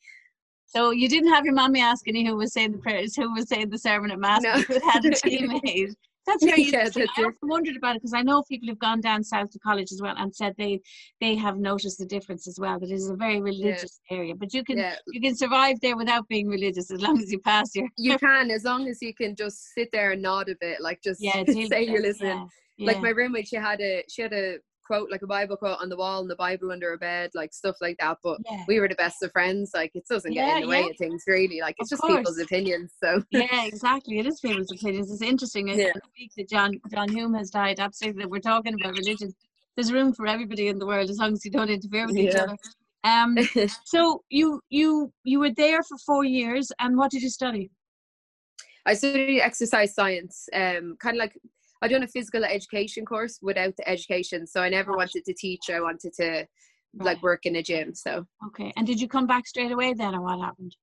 So 0.76 0.92
you 0.92 1.08
didn't 1.08 1.30
have 1.30 1.46
your 1.46 1.54
mommy 1.54 1.82
asking 1.82 2.16
you 2.16 2.32
who 2.32 2.38
was 2.38 2.54
saying 2.54 2.72
the 2.72 2.78
prayers, 2.80 3.16
who 3.16 3.32
was 3.34 3.48
saying 3.48 3.70
the 3.70 3.78
sermon 3.78 4.12
at 4.12 4.20
mass, 4.20 4.42
No. 4.42 4.56
you 4.56 4.80
had 4.90 5.06
a 5.06 5.12
teammate. 5.12 5.94
That's 6.26 6.44
very 6.44 6.62
Yeah, 6.62 6.68
interesting. 6.68 7.06
that's 7.06 7.20
I 7.20 7.22
it. 7.22 7.26
often 7.26 7.50
wondered 7.50 7.76
about 7.76 7.98
it 7.98 8.02
because 8.02 8.14
I 8.14 8.22
know 8.22 8.44
people 8.44 8.70
who've 8.70 8.80
gone 8.80 9.02
down 9.02 9.24
south 9.24 9.52
to 9.52 9.60
college 9.60 9.92
as 9.92 10.02
well 10.02 10.16
and 10.18 10.34
said 10.34 10.56
they 10.58 10.80
they 11.20 11.36
have 11.36 11.58
noticed 11.58 12.00
the 12.00 12.06
difference 12.06 12.48
as 12.48 12.58
well. 12.60 12.80
That 12.80 12.90
it 12.90 12.94
is 12.94 13.10
a 13.10 13.16
very 13.16 13.42
religious 13.42 14.00
area, 14.10 14.34
but 14.34 14.54
you 14.54 14.64
can 14.64 14.78
yeah 14.78 14.96
you 15.08 15.20
can 15.20 15.36
survive 15.36 15.80
there 15.82 15.98
without 15.98 16.28
being 16.30 16.48
religious 16.48 16.92
as 16.92 17.02
long 17.02 17.22
as 17.22 17.30
you 17.32 17.40
pass 17.40 17.76
your 17.76 17.88
you 17.98 18.18
can 18.18 18.52
as 18.52 18.64
long 18.64 18.88
as 18.88 19.02
you 19.02 19.14
can 19.14 19.36
just 19.36 19.74
sit 19.76 19.90
there 19.92 20.12
and 20.12 20.22
nod 20.22 20.48
a 20.50 20.56
bit 20.62 20.80
like 20.82 21.02
just 21.04 21.22
yeah. 21.22 21.44
say 21.68 21.84
you're 21.84 22.02
listening 22.02 22.48
yeah, 22.78 22.88
like 22.88 23.02
my 23.02 23.10
roommate 23.10 23.48
she 23.48 23.58
had 23.58 23.82
a 23.82 24.04
she 24.10 24.22
had 24.22 24.34
a 24.34 24.58
quote 24.86 25.10
like 25.12 25.22
a 25.22 25.28
bible 25.28 25.58
quote 25.58 25.78
on 25.82 25.90
the 25.90 25.96
wall 25.96 26.22
and 26.22 26.30
the 26.30 26.36
bible 26.36 26.72
under 26.72 26.94
a 26.94 26.98
bed 26.98 27.30
like 27.34 27.54
stuff 27.54 27.76
like 27.82 27.96
that 28.00 28.18
but 28.24 28.40
yeah. 28.50 28.64
we 28.68 28.80
were 28.80 28.88
the 28.88 28.96
best 28.96 29.22
of 29.24 29.32
friends 29.32 29.72
like 29.74 29.92
it 29.94 30.06
doesn't 30.10 30.34
get 30.34 30.58
in 30.58 30.64
the 30.64 30.68
way 30.68 30.84
of 30.84 30.98
things 30.98 31.24
really 31.28 31.60
like 31.62 31.76
it's 31.80 31.92
Of 31.92 32.00
just 32.00 32.08
people's 32.08 32.40
opinions 32.40 32.94
so 33.02 33.22
yeah, 33.32 33.66
exactly. 33.66 34.20
It 34.20 34.26
is 34.26 34.40
people's 34.40 34.72
opinions. 34.72 35.12
It's 35.12 35.22
interesting. 35.22 35.68
Yeah. 35.68 35.92
That 36.38 36.50
John 36.50 36.80
John 36.92 37.10
Hume 37.10 37.34
has 37.34 37.50
died, 37.50 37.80
absolutely. 37.80 38.24
That 38.24 38.30
we're 38.30 38.40
talking 38.40 38.74
about 38.74 38.98
religion. 38.98 39.34
There's 39.76 39.92
room 39.92 40.14
for 40.14 40.28
everybody 40.28 40.68
in 40.68 40.78
the 40.78 40.86
world 40.86 41.10
as 41.10 41.18
long 41.18 41.34
as 41.34 41.44
you 41.44 41.52
don't 41.52 41.70
interfere 41.70 42.06
with 42.06 42.18
each 42.18 42.36
other. 42.36 42.58
Um. 43.04 43.38
So 43.86 44.24
you 44.30 44.62
you 44.70 45.12
you 45.24 45.40
were 45.40 45.52
there 45.52 45.84
for 45.84 45.98
four 46.06 46.24
years, 46.24 46.72
and 46.80 46.98
what 46.98 47.12
did 47.12 47.22
you 47.22 47.30
study? 47.30 47.70
I 48.86 48.94
studied 48.94 49.42
exercise 49.42 49.94
science 49.94 50.48
um 50.54 50.98
kind 51.00 51.16
of 51.16 51.20
like 51.20 51.38
I 51.84 51.88
done 51.90 52.04
a 52.04 52.08
physical 52.08 52.46
education 52.46 53.06
course 53.06 53.40
without 53.42 53.76
the 53.78 53.88
education 53.88 54.48
so 54.48 54.62
I 54.62 54.70
never 54.70 54.92
Right. 54.92 55.00
wanted 55.00 55.26
to 55.26 55.34
teach 55.34 55.70
I 55.70 55.82
wanted 55.82 56.14
to 56.22 56.48
Right. 56.96 57.06
like 57.06 57.24
work 57.24 57.46
in 57.46 57.56
a 57.58 57.64
gym 57.64 57.94
so 57.96 58.26
Okay. 58.48 58.72
And 58.78 58.86
did 58.86 59.02
you 59.02 59.08
come 59.08 59.26
back 59.28 59.48
straight 59.48 59.72
away 59.72 59.94
then, 59.94 60.14
or 60.16 60.22
what 60.22 60.40
happened? 60.40 60.76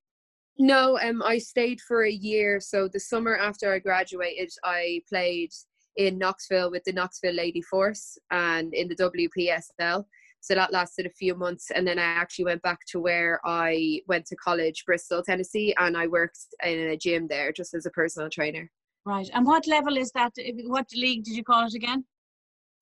No, 0.58 0.98
um, 0.98 1.22
I 1.22 1.38
stayed 1.38 1.80
for 1.80 2.04
a 2.04 2.10
year. 2.10 2.60
So 2.60 2.88
the 2.88 3.00
summer 3.00 3.36
after 3.36 3.72
I 3.72 3.78
graduated, 3.78 4.50
I 4.64 5.02
played 5.08 5.52
in 5.96 6.18
Knoxville 6.18 6.70
with 6.70 6.84
the 6.84 6.92
Knoxville 6.92 7.34
Lady 7.34 7.62
Force 7.62 8.18
and 8.30 8.74
in 8.74 8.88
the 8.88 8.96
WPSL. 8.96 10.04
So 10.40 10.54
that 10.54 10.72
lasted 10.72 11.06
a 11.06 11.10
few 11.10 11.34
months, 11.34 11.70
and 11.70 11.86
then 11.86 11.98
I 11.98 12.02
actually 12.02 12.46
went 12.46 12.62
back 12.62 12.80
to 12.88 12.98
where 13.00 13.40
I 13.44 14.00
went 14.08 14.24
to 14.26 14.36
college, 14.36 14.84
Bristol, 14.86 15.22
Tennessee, 15.22 15.74
and 15.78 15.96
I 15.96 16.06
worked 16.06 16.38
in 16.64 16.78
a 16.90 16.96
gym 16.96 17.26
there 17.28 17.52
just 17.52 17.74
as 17.74 17.84
a 17.86 17.90
personal 17.90 18.30
trainer. 18.30 18.70
Right. 19.04 19.28
And 19.32 19.46
what 19.46 19.66
level 19.66 19.96
is 19.96 20.10
that? 20.12 20.32
What 20.66 20.86
league 20.94 21.24
did 21.24 21.34
you 21.34 21.44
call 21.44 21.66
it 21.66 21.74
again? 21.74 22.04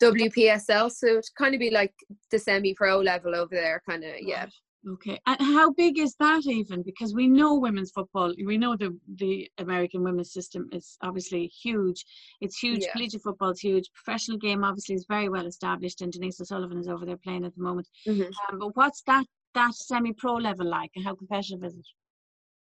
WPSL, 0.03 0.91
so 0.91 1.07
it'd 1.07 1.25
kind 1.37 1.55
of 1.55 1.61
be 1.61 1.71
like 1.71 1.93
the 2.31 2.39
semi-pro 2.39 3.01
level 3.01 3.35
over 3.35 3.55
there, 3.55 3.83
kind 3.89 4.05
of 4.05 4.15
yeah. 4.21 4.45
Right. 4.45 4.53
Okay. 4.89 5.19
And 5.27 5.41
how 5.41 5.73
big 5.73 5.99
is 5.99 6.15
that 6.21 6.47
even? 6.47 6.83
Because 6.83 7.13
we 7.13 7.27
know 7.27 7.57
women's 7.57 7.91
football, 7.91 8.33
we 8.47 8.57
know 8.57 8.77
the 8.77 8.97
the 9.17 9.51
American 9.59 10.05
women's 10.05 10.33
system 10.33 10.69
is 10.73 10.97
obviously 11.03 11.47
huge. 11.47 12.05
It's 12.41 12.59
huge. 12.59 12.83
Yeah. 12.83 12.93
Collegiate 12.93 13.23
football 13.23 13.51
is 13.51 13.61
huge. 13.61 13.91
Professional 13.93 14.39
game 14.39 14.63
obviously 14.63 14.95
is 14.95 15.05
very 15.09 15.29
well 15.29 15.47
established, 15.47 16.01
and 16.01 16.13
Denise 16.13 16.41
O'Sullivan 16.41 16.79
is 16.79 16.89
over 16.89 17.05
there 17.05 17.17
playing 17.17 17.45
at 17.45 17.55
the 17.57 17.63
moment. 17.63 17.89
Mhm. 18.07 18.31
Um, 18.51 18.59
but 18.61 18.77
what's 18.77 19.03
that 19.03 19.27
that 19.55 19.75
semi-pro 19.75 20.35
level 20.35 20.67
like, 20.67 20.91
and 20.95 21.05
how 21.05 21.15
competitive 21.17 21.65
is 21.65 21.77
it? 21.77 21.87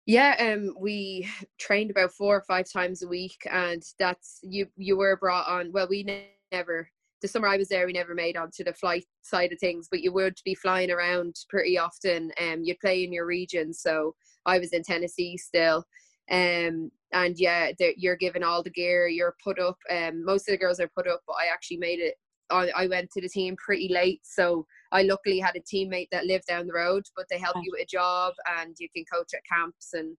Yeah, 0.09 0.35
um, 0.39 0.73
we 0.79 1.29
trained 1.59 1.91
about 1.91 2.11
four 2.13 2.35
or 2.35 2.41
five 2.47 2.65
times 2.67 3.03
a 3.03 3.07
week, 3.07 3.37
and 3.51 3.83
that's 3.99 4.39
you. 4.41 4.65
You 4.75 4.97
were 4.97 5.17
brought 5.17 5.47
on. 5.47 5.71
Well, 5.71 5.87
we 5.87 6.01
ne- 6.01 6.31
never. 6.51 6.89
The 7.21 7.27
summer 7.27 7.47
I 7.47 7.57
was 7.57 7.67
there, 7.67 7.85
we 7.85 7.93
never 7.93 8.15
made 8.15 8.35
onto 8.35 8.63
the 8.63 8.73
flight 8.73 9.05
side 9.21 9.53
of 9.53 9.59
things, 9.59 9.87
but 9.91 10.01
you 10.01 10.11
would 10.11 10.35
be 10.43 10.55
flying 10.55 10.89
around 10.89 11.35
pretty 11.47 11.77
often. 11.77 12.31
Um, 12.41 12.61
you'd 12.63 12.79
play 12.79 13.03
in 13.03 13.13
your 13.13 13.27
region. 13.27 13.71
So 13.71 14.15
I 14.47 14.57
was 14.57 14.73
in 14.73 14.81
Tennessee 14.81 15.37
still, 15.37 15.85
um, 16.31 16.89
and 17.13 17.35
yeah, 17.37 17.69
you're 17.95 18.15
given 18.15 18.43
all 18.43 18.63
the 18.63 18.71
gear. 18.71 19.07
You're 19.07 19.35
put 19.43 19.59
up. 19.59 19.77
Um, 19.91 20.25
most 20.25 20.49
of 20.49 20.53
the 20.53 20.57
girls 20.57 20.79
are 20.79 20.89
put 20.97 21.07
up, 21.07 21.21
but 21.27 21.33
I 21.33 21.53
actually 21.53 21.77
made 21.77 21.99
it. 21.99 22.15
I, 22.51 22.69
I 22.75 22.87
went 22.87 23.11
to 23.11 23.21
the 23.21 23.29
team 23.29 23.55
pretty 23.63 23.89
late, 23.93 24.21
so 24.23 24.65
I 24.91 25.03
luckily 25.03 25.39
had 25.39 25.55
a 25.55 25.59
teammate 25.61 26.07
that 26.11 26.25
lived 26.25 26.45
down 26.47 26.67
the 26.67 26.73
road, 26.73 27.03
but 27.15 27.25
they 27.29 27.37
help 27.37 27.55
Right. 27.55 27.63
you 27.65 27.71
with 27.73 27.83
a 27.83 27.85
job 27.85 28.33
and 28.59 28.75
you 28.79 28.87
can 28.95 29.05
coach 29.11 29.29
at 29.33 29.41
camps 29.51 29.93
and 29.93 30.15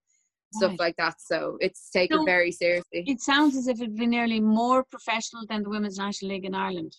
stuff 0.53 0.71
Right. 0.71 0.81
like 0.81 0.97
that. 0.97 1.21
So 1.21 1.59
it's 1.61 1.91
taken 1.91 2.19
So- 2.19 2.25
very 2.25 2.53
seriously. 2.53 3.05
It 3.07 3.21
sounds 3.21 3.57
as 3.57 3.69
if 3.69 3.81
it'd 3.81 3.97
be 3.97 4.07
nearly 4.07 4.41
more 4.41 4.85
professional 4.85 5.45
than 5.49 5.63
the 5.63 5.71
Women's 5.71 5.99
National 5.99 6.33
League 6.33 6.45
in 6.45 6.55
Ireland. 6.55 6.97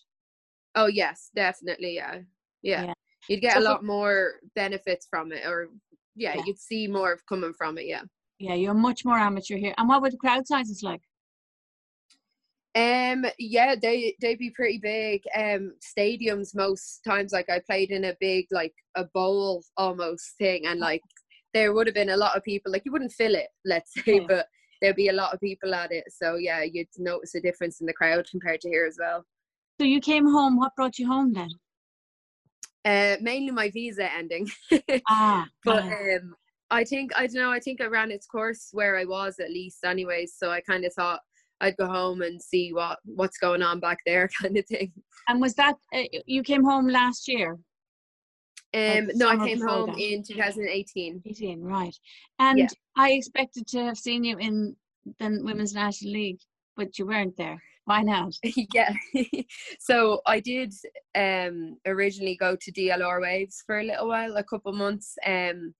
Oh 0.76 0.88
yes, 0.88 1.30
definitely. 1.36 1.96
Yeah, 1.96 2.20
yeah. 2.62 2.86
Yeah. 2.86 2.94
You'd 3.28 3.42
get 3.42 3.54
So 3.54 3.60
a 3.60 3.62
lot 3.62 3.84
more 3.84 4.40
benefits 4.56 5.06
from 5.10 5.32
it, 5.32 5.46
or 5.46 5.70
yeah, 6.16 6.36
Yeah. 6.36 6.44
you'd 6.46 6.60
see 6.60 6.88
more 6.88 7.12
of 7.14 7.26
coming 7.26 7.54
from 7.54 7.78
it. 7.78 7.86
Yeah. 7.86 8.04
Yeah, 8.40 8.56
you're 8.56 8.74
much 8.74 9.06
more 9.06 9.18
amateur 9.20 9.58
here. 9.58 9.74
And 9.78 9.88
what 9.88 10.02
were 10.02 10.10
the 10.10 10.18
crowd 10.18 10.48
sizes 10.48 10.82
like? 10.82 11.02
Um. 12.76 13.26
Yeah, 13.38 13.76
they 13.82 14.16
they'd 14.22 14.40
be 14.40 14.50
pretty 14.52 14.78
big. 14.78 15.24
Um. 15.36 15.74
Stadiums 15.82 16.56
most 16.56 17.02
times, 17.06 17.34
like 17.34 17.50
I 17.50 17.60
played 17.60 17.92
in 17.92 18.06
a 18.06 18.16
big 18.20 18.46
like 18.52 18.74
a 18.96 19.06
bowl 19.14 19.64
almost 19.78 20.38
thing, 20.38 20.66
and 20.68 20.80
like 20.80 21.02
there 21.54 21.74
would 21.74 21.88
have 21.88 21.94
been 21.96 22.12
a 22.12 22.18
lot 22.18 22.38
of 22.38 22.44
people. 22.44 22.72
Like 22.72 22.84
you 22.86 22.92
wouldn't 22.94 23.12
fill 23.12 23.36
it, 23.36 23.48
let's 23.66 23.94
say, 24.06 24.16
Yeah. 24.20 24.26
but 24.28 24.48
there'd 24.82 24.96
be 24.96 25.10
a 25.10 25.14
lot 25.14 25.34
of 25.34 25.40
people 25.42 25.74
at 25.76 25.92
it. 25.92 26.06
So 26.10 26.36
yeah, 26.36 26.64
you'd 26.64 26.88
notice 26.98 27.36
a 27.36 27.42
difference 27.42 27.82
in 27.82 27.88
the 27.88 27.94
crowd 27.94 28.26
compared 28.32 28.62
to 28.62 28.70
here 28.70 28.86
as 28.88 28.98
well. 29.00 29.26
So 29.80 29.86
you 29.86 30.00
came 30.00 30.26
home. 30.26 30.58
What 30.58 30.76
brought 30.76 30.98
you 30.98 31.08
home 31.08 31.34
then? 31.34 31.50
Uh, 32.84 33.18
mainly 33.22 33.52
my 33.52 33.70
visa 33.70 34.12
ending. 34.14 34.50
Ah, 35.10 35.46
but 35.66 35.84
um 35.84 36.36
i 36.72 36.86
think 36.86 37.12
i 37.18 37.28
don't 37.28 37.36
know 37.36 37.52
i 37.52 37.60
think 37.60 37.82
i 37.82 37.86
ran 37.86 38.12
its 38.12 38.26
course 38.26 38.70
where 38.72 38.96
i 38.98 39.04
was 39.04 39.40
at 39.40 39.50
least 39.50 39.84
anyways 39.84 40.36
so 40.38 40.50
i 40.50 40.62
kind 40.62 40.86
of 40.86 40.94
thought 40.94 41.20
i'd 41.62 41.78
go 41.78 41.88
home 41.88 42.22
and 42.22 42.42
see 42.42 42.74
what 42.74 43.00
what's 43.06 43.38
going 43.38 43.62
on 43.62 43.80
back 43.80 43.98
there 44.06 44.30
kind 44.42 44.58
of 44.58 44.66
thing 44.66 44.92
and 45.28 45.42
was 45.42 45.54
that 45.56 45.76
uh, 45.94 46.04
you 46.26 46.44
came 46.44 46.64
home 46.64 46.88
last 46.88 47.28
year? 47.28 47.58
um 48.74 49.10
no 49.16 49.28
i 49.28 49.48
came 49.48 49.62
home 49.62 49.88
that. 49.88 50.00
in 50.00 50.24
2018 50.24 51.22
18, 51.26 51.62
right. 51.62 51.96
And 52.40 52.70
I 52.98 53.12
expected 53.12 53.68
to 53.68 53.86
have 53.86 53.98
seen 53.98 54.24
you 54.24 54.38
in 54.38 54.76
the 55.20 55.40
Women's 55.42 55.74
National 55.74 56.14
League, 56.14 56.40
but 56.78 56.98
you 56.98 57.06
weren't 57.06 57.36
there. 57.38 57.62
Why 57.86 58.02
not? 58.02 58.34
yeah 58.74 58.94
so 59.80 60.22
i 60.26 60.40
did 60.40 60.74
um 61.16 61.78
originally 61.86 62.36
go 62.36 62.56
to 62.56 62.72
dlr 62.72 63.22
waves 63.22 63.64
for 63.66 63.80
a 63.80 63.84
little 63.84 64.08
while 64.08 64.38
a 64.38 64.44
couple 64.44 64.72
months 64.72 65.18
um 65.26 65.74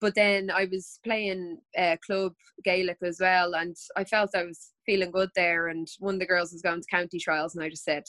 but 0.00 0.14
then 0.14 0.50
I 0.50 0.66
was 0.70 0.98
playing 1.04 1.58
uh, 1.78 1.96
club 2.04 2.32
Gaelic 2.64 2.98
as 3.02 3.18
well, 3.20 3.54
and 3.54 3.76
I 3.96 4.04
felt 4.04 4.34
I 4.34 4.44
was 4.44 4.70
feeling 4.86 5.10
good 5.10 5.30
there. 5.36 5.68
And 5.68 5.86
one 5.98 6.14
of 6.14 6.20
the 6.20 6.26
girls 6.26 6.52
was 6.52 6.62
going 6.62 6.80
to 6.80 6.86
county 6.90 7.18
trials, 7.18 7.54
and 7.54 7.64
I 7.64 7.68
just 7.68 7.84
said 7.84 8.04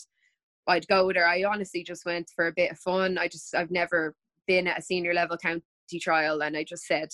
I'd 0.67 0.87
go 0.87 1.07
with 1.07 1.17
her. 1.17 1.27
I 1.27 1.43
honestly 1.43 1.83
just 1.83 2.05
went 2.05 2.29
for 2.35 2.47
a 2.47 2.53
bit 2.55 2.71
of 2.71 2.79
fun. 2.79 3.17
I 3.17 3.27
just 3.27 3.53
I've 3.55 3.71
never 3.71 4.15
been 4.47 4.67
at 4.67 4.79
a 4.79 4.81
senior 4.81 5.13
level 5.13 5.37
county 5.37 5.63
trial, 5.99 6.41
and 6.41 6.55
I 6.55 6.63
just 6.63 6.85
said, 6.85 7.09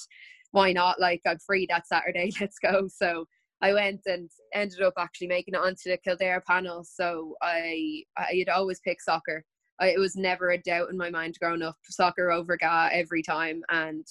why 0.52 0.72
not? 0.72 1.00
Like 1.00 1.22
I'm 1.26 1.40
free 1.40 1.66
that 1.70 1.88
Saturday, 1.88 2.32
let's 2.42 2.60
go. 2.60 2.88
So 2.88 3.26
I 3.62 3.74
went 3.74 4.02
and 4.06 4.30
ended 4.54 4.82
up 4.82 4.94
actually 4.98 5.28
making 5.28 5.56
it 5.56 5.60
onto 5.62 5.90
the 5.90 5.98
Kildare 5.98 6.44
panel. 6.48 6.84
So 6.84 7.36
I 7.42 8.04
I 8.18 8.36
had 8.40 8.50
always 8.50 8.80
picked 8.80 9.04
soccer. 9.04 9.44
I, 9.80 9.90
it 9.90 10.00
was 10.00 10.16
never 10.16 10.52
a 10.52 10.58
doubt 10.58 10.90
in 10.90 10.98
my 10.98 11.10
mind 11.10 11.38
growing 11.40 11.62
up. 11.62 11.78
Soccer 11.90 12.32
over 12.32 12.58
GAA 12.58 12.90
every 12.92 13.22
time, 13.22 13.62
and 13.70 14.06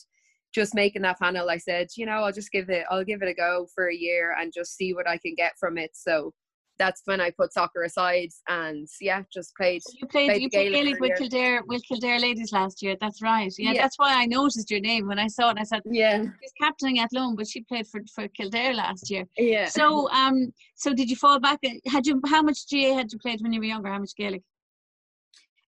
just 0.56 0.75
making 0.75 1.02
that 1.02 1.18
panel, 1.20 1.50
I 1.50 1.58
said, 1.58 1.88
you 1.98 2.06
know, 2.06 2.25
I'll 2.25 2.32
just 2.32 2.50
give 2.50 2.70
it, 2.70 2.84
I'll 2.90 3.04
give 3.04 3.20
it 3.20 3.28
a 3.28 3.34
go 3.34 3.66
for 3.75 3.90
a 3.90 3.94
year 3.94 4.34
and 4.40 4.50
just 4.52 4.75
see 4.75 4.94
what 4.94 5.06
I 5.06 5.18
can 5.18 5.34
get 5.36 5.52
from 5.60 5.76
it. 5.76 5.90
So 5.92 6.32
that's 6.78 7.02
when 7.04 7.20
I 7.20 7.30
put 7.30 7.52
soccer 7.52 7.82
aside 7.82 8.30
and 8.48 8.88
yeah, 9.02 9.22
just 9.32 9.54
played. 9.54 9.82
You 10.00 10.06
played, 10.06 10.30
played 10.30 10.42
you 10.42 10.48
played 10.50 10.72
Gaelic 10.72 10.98
Gaelic 10.98 11.00
with. 11.00 11.18
Kildare 11.18 11.62
with 11.66 11.82
Kildare 11.86 12.18
ladies 12.18 12.52
last 12.52 12.82
year. 12.82 12.96
That's 13.02 13.20
right. 13.20 13.52
Yeah, 13.58 13.72
Yeah. 13.72 13.82
that's 13.82 13.98
why 13.98 14.14
I 14.14 14.25
noticed 14.25 14.70
your 14.70 14.80
name 14.80 15.06
when 15.06 15.18
I 15.18 15.26
saw 15.26 15.50
it. 15.50 15.58
I 15.60 15.64
said 15.64 15.82
Yeah, 15.84 16.22
she's 16.22 16.52
captaining 16.58 17.00
Athlone, 17.00 17.36
but 17.36 17.46
she 17.46 17.60
played 17.62 17.86
for 17.86 18.00
for 18.14 18.26
Kildare 18.28 18.72
last 18.75 19.10
year. 19.10 19.25
yeah. 19.36 19.66
So 19.66 20.08
um, 20.10 20.36
so 20.75 20.94
did 20.94 21.10
you 21.10 21.16
fall 21.16 21.38
back? 21.38 21.58
Had 21.86 22.06
you 22.06 22.20
how 22.26 22.40
much 22.48 22.58
GAA 22.70 22.94
had 22.94 23.12
you 23.12 23.18
played 23.18 23.40
when 23.42 23.52
you 23.52 23.60
were 23.60 23.66
younger? 23.75 23.90
How 23.90 23.98
much 23.98 24.14
Gaelic? 24.16 24.42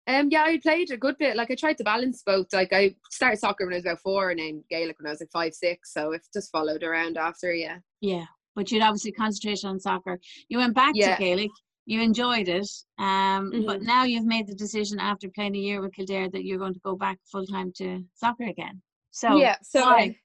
Um, 0.07 0.27
yeah, 0.29 0.43
I 0.43 0.59
played 0.59 0.91
a 0.91 0.97
good 0.97 1.17
bit. 1.17 1.37
Like 1.37 1.49
I 1.49 1.55
tried 1.55 1.77
to 1.77 1.83
balance 1.83 2.23
both. 2.25 2.47
Like 2.51 2.73
I 2.73 2.95
started 3.09 3.37
soccer 3.39 3.65
when 3.65 3.73
I 3.73 3.77
was 3.77 3.85
about 3.85 3.99
four, 4.01 4.31
and 4.31 4.39
then 4.39 4.63
Gaelic 4.69 4.99
when 4.99 5.07
I 5.07 5.11
was 5.11 5.21
like 5.21 5.31
five, 5.31 5.53
six. 5.53 5.93
So 5.93 6.11
it 6.11 6.21
just 6.33 6.51
followed 6.51 6.83
around 6.83 7.17
after. 7.17 7.53
Yeah, 7.53 7.77
Yeah, 8.01 8.25
but 8.55 8.69
you'd 8.71 8.83
obviously 8.83 9.13
concentrate 9.13 9.63
on 9.63 9.79
soccer. 9.79 10.19
You 10.49 10.57
went 10.57 10.75
back 10.75 10.91
Yeah. 10.95 11.15
to 11.15 11.21
Gaelic. 11.23 11.51
You 11.85 12.01
enjoyed 12.01 12.47
it, 12.47 12.67
um, 12.97 13.51
but 13.65 13.81
Mhm. 13.81 13.85
now 13.85 14.03
you've 14.05 14.25
made 14.25 14.47
the 14.47 14.55
decision 14.55 14.99
after 15.01 15.29
playing 15.29 15.55
a 15.55 15.59
year 15.59 15.81
with 15.81 15.93
Kildare 15.93 16.29
that 16.29 16.45
you're 16.45 16.57
going 16.57 16.73
to 16.73 16.79
go 16.79 16.95
back 16.95 17.19
full 17.29 17.45
time 17.45 17.73
to 17.77 18.03
soccer 18.13 18.45
again. 18.45 18.81
So 19.11 19.37
yeah. 19.37 19.57
So? 19.63 19.83
I- 19.83 20.17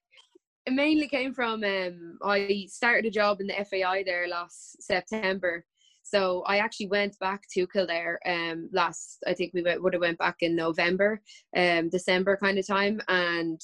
it 0.67 0.73
mainly 0.73 1.09
came 1.09 1.33
from 1.33 1.65
um, 1.65 2.19
I 2.23 2.67
started 2.69 3.07
a 3.07 3.11
job 3.11 3.41
in 3.41 3.47
the 3.47 3.55
FAI 3.65 4.03
there 4.05 4.29
last 4.29 4.83
September. 4.83 5.65
So 6.09 6.43
I 6.47 6.59
actually 6.59 6.89
went 6.89 7.19
back 7.19 7.43
to 7.55 7.67
Kildare 7.67 8.19
um, 8.27 8.69
last. 8.73 9.19
I 9.27 9.35
think 9.35 9.53
we 9.53 9.63
went, 9.63 9.83
would 9.83 9.93
have 9.93 10.01
went 10.01 10.19
back 10.19 10.37
in 10.41 10.57
November, 10.57 11.21
um, 11.57 11.89
December 11.91 12.37
kind 12.37 12.59
of 12.59 12.67
time, 12.67 13.01
and 13.09 13.61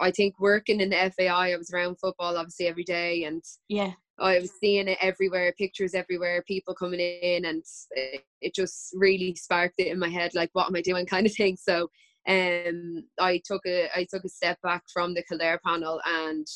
I 0.00 0.10
think 0.10 0.38
working 0.38 0.80
in 0.80 0.90
the 0.90 1.12
FAI, 1.16 1.52
I 1.52 1.56
was 1.56 1.72
around 1.72 1.96
football 1.96 2.36
obviously 2.36 2.68
every 2.68 2.84
day, 2.84 3.24
and 3.24 3.42
yeah, 3.68 3.92
I 4.18 4.38
was 4.38 4.52
seeing 4.60 4.88
it 4.88 4.98
everywhere, 5.00 5.52
pictures 5.56 5.94
everywhere, 5.94 6.44
people 6.46 6.74
coming 6.74 7.00
in, 7.00 7.44
and 7.46 7.64
it, 7.92 8.24
it 8.40 8.54
just 8.54 8.90
really 8.94 9.34
sparked 9.34 9.76
it 9.78 9.88
in 9.88 9.98
my 9.98 10.08
head, 10.08 10.32
like 10.34 10.50
what 10.52 10.68
am 10.68 10.76
I 10.76 10.82
doing, 10.82 11.06
kind 11.14 11.26
of 11.26 11.34
thing. 11.34 11.56
So, 11.56 11.90
um, 12.28 13.04
I 13.18 13.40
took 13.44 13.62
a 13.66 13.88
I 13.96 14.06
took 14.08 14.24
a 14.24 14.28
step 14.28 14.58
back 14.62 14.84
from 14.92 15.14
the 15.14 15.22
Kildare 15.22 15.60
panel 15.64 16.00
and 16.06 16.46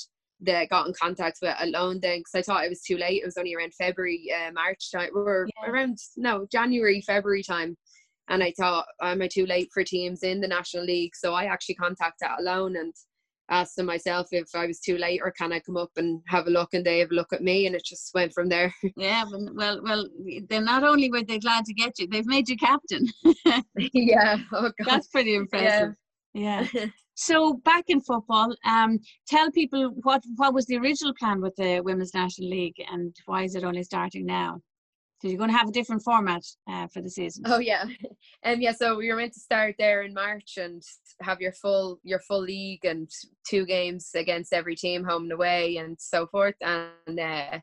they 0.44 0.66
got 0.70 0.86
in 0.86 0.92
contact 1.00 1.38
with 1.42 1.50
Athlone 1.50 2.00
then 2.00 2.20
because 2.20 2.34
I 2.34 2.42
thought 2.42 2.64
it 2.64 2.68
was 2.70 2.82
too 2.82 2.96
late. 2.96 3.22
It 3.22 3.26
was 3.26 3.36
only 3.36 3.54
around 3.54 3.74
February, 3.74 4.30
uh, 4.32 4.52
March 4.52 4.90
time, 4.92 5.10
or 5.14 5.48
Yeah. 5.56 5.70
around 5.70 5.98
no 6.16 6.46
January, 6.50 7.00
February 7.00 7.42
time. 7.42 7.76
And 8.28 8.42
I 8.42 8.52
thought, 8.58 8.86
am 9.02 9.20
I 9.22 9.28
too 9.28 9.46
late 9.46 9.68
for 9.72 9.84
teams 9.84 10.22
in 10.22 10.40
the 10.40 10.48
National 10.48 10.84
League? 10.84 11.14
So 11.14 11.34
I 11.34 11.44
actually 11.44 11.74
contacted 11.74 12.28
Athlone 12.28 12.76
and 12.76 12.92
asked 13.50 13.76
them 13.76 13.86
myself 13.86 14.28
if 14.32 14.48
I 14.54 14.66
was 14.66 14.80
too 14.80 14.96
late 14.96 15.20
or 15.22 15.30
can 15.30 15.52
I 15.52 15.60
come 15.60 15.76
up 15.76 15.90
and 15.96 16.22
have 16.28 16.46
a 16.46 16.50
look 16.50 16.72
and 16.72 16.84
they 16.84 17.00
have 17.00 17.10
a 17.10 17.14
look 17.14 17.32
at 17.32 17.42
me 17.42 17.66
and 17.66 17.76
it 17.76 17.84
just 17.84 18.12
went 18.14 18.32
from 18.32 18.48
there. 18.48 18.74
yeah. 18.96 19.24
Well, 19.30 19.50
well, 19.54 19.80
well. 19.82 20.08
Then 20.48 20.64
not 20.64 20.84
only 20.84 21.10
were 21.10 21.22
they 21.22 21.38
glad 21.38 21.64
to 21.66 21.74
get 21.74 21.98
you, 21.98 22.06
they've 22.08 22.26
made 22.26 22.48
you 22.48 22.56
captain. 22.56 23.06
yeah. 23.92 24.38
Oh 24.52 24.72
god. 24.78 24.86
That's 24.86 25.08
pretty 25.08 25.34
impressive. 25.34 25.94
Yeah. 26.32 26.66
So 27.14 27.54
back 27.64 27.84
in 27.88 28.00
football, 28.00 28.54
um, 28.64 28.98
tell 29.26 29.50
people 29.50 29.90
what 30.02 30.22
what 30.36 30.54
was 30.54 30.66
the 30.66 30.78
original 30.78 31.14
plan 31.18 31.40
with 31.40 31.54
the 31.56 31.80
Women's 31.80 32.14
National 32.14 32.50
League 32.50 32.82
and 32.90 33.14
why 33.26 33.44
is 33.44 33.54
it 33.54 33.64
only 33.64 33.84
starting 33.84 34.26
now? 34.26 34.60
So 35.24 35.28
you're 35.28 35.38
going 35.38 35.50
to 35.50 35.56
have 35.56 35.68
a 35.68 35.72
different 35.72 36.02
format 36.02 36.42
uh, 36.68 36.86
for 36.88 37.00
the 37.00 37.08
season. 37.08 37.44
Oh 37.46 37.58
yeah, 37.58 37.84
and 38.42 38.60
yeah. 38.62 38.72
So 38.72 38.96
we 38.96 39.08
were 39.08 39.16
meant 39.16 39.32
to 39.32 39.40
start 39.40 39.74
there 39.78 40.02
in 40.02 40.12
March 40.12 40.58
and 40.58 40.82
have 41.22 41.40
your 41.40 41.52
full 41.52 41.98
your 42.02 42.20
full 42.20 42.42
league 42.42 42.84
and 42.84 43.08
two 43.48 43.64
games 43.64 44.10
against 44.14 44.52
every 44.52 44.76
team, 44.76 45.02
home 45.02 45.22
and 45.22 45.32
away, 45.32 45.78
and 45.78 45.96
so 45.98 46.26
forth. 46.26 46.56
And 46.60 47.18
uh, 47.18 47.60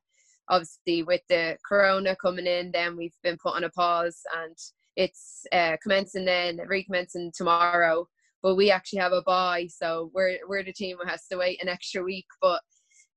obviously, 0.49 1.03
with 1.03 1.21
the 1.29 1.57
Corona 1.63 2.15
coming 2.15 2.47
in, 2.47 2.71
then 2.71 2.97
we've 2.97 3.17
been 3.21 3.37
put 3.37 3.55
on 3.55 3.65
a 3.65 3.69
pause, 3.69 4.21
and 4.41 4.57
it's 4.95 5.45
uh, 5.51 5.77
commencing 5.83 6.25
then 6.25 6.57
recommencing 6.65 7.31
tomorrow. 7.35 8.07
But 8.43 8.56
we 8.56 8.71
actually 8.71 8.99
have 8.99 9.12
a 9.12 9.21
bye, 9.21 9.67
so 9.69 10.12
we're 10.13 10.39
we're 10.47 10.63
the 10.63 10.73
team 10.73 10.97
who 10.99 11.08
has 11.08 11.27
to 11.27 11.38
wait 11.38 11.62
an 11.62 11.69
extra 11.69 12.04
week. 12.04 12.25
But 12.41 12.62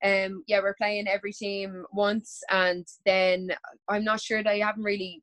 um, 0.05 0.45
yeah, 0.47 0.61
we're 0.61 0.75
playing 0.75 1.09
every 1.09 1.33
team 1.33 1.85
once, 1.93 2.41
and 2.51 2.87
then 3.07 3.49
I'm 3.89 4.05
not 4.05 4.21
sure 4.21 4.43
they 4.43 4.61
haven't 4.61 4.83
really 4.83 5.23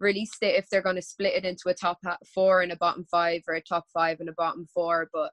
released 0.00 0.42
it 0.42 0.56
if 0.56 0.68
they're 0.68 0.82
going 0.82 0.96
to 0.96 1.02
split 1.02 1.34
it 1.34 1.44
into 1.44 1.68
a 1.68 1.74
top 1.74 1.98
four 2.34 2.62
and 2.62 2.72
a 2.72 2.76
bottom 2.76 3.06
five 3.10 3.42
or 3.46 3.54
a 3.54 3.62
top 3.62 3.84
five 3.94 4.18
and 4.20 4.28
a 4.28 4.34
bottom 4.36 4.66
four 4.74 5.08
but 5.12 5.30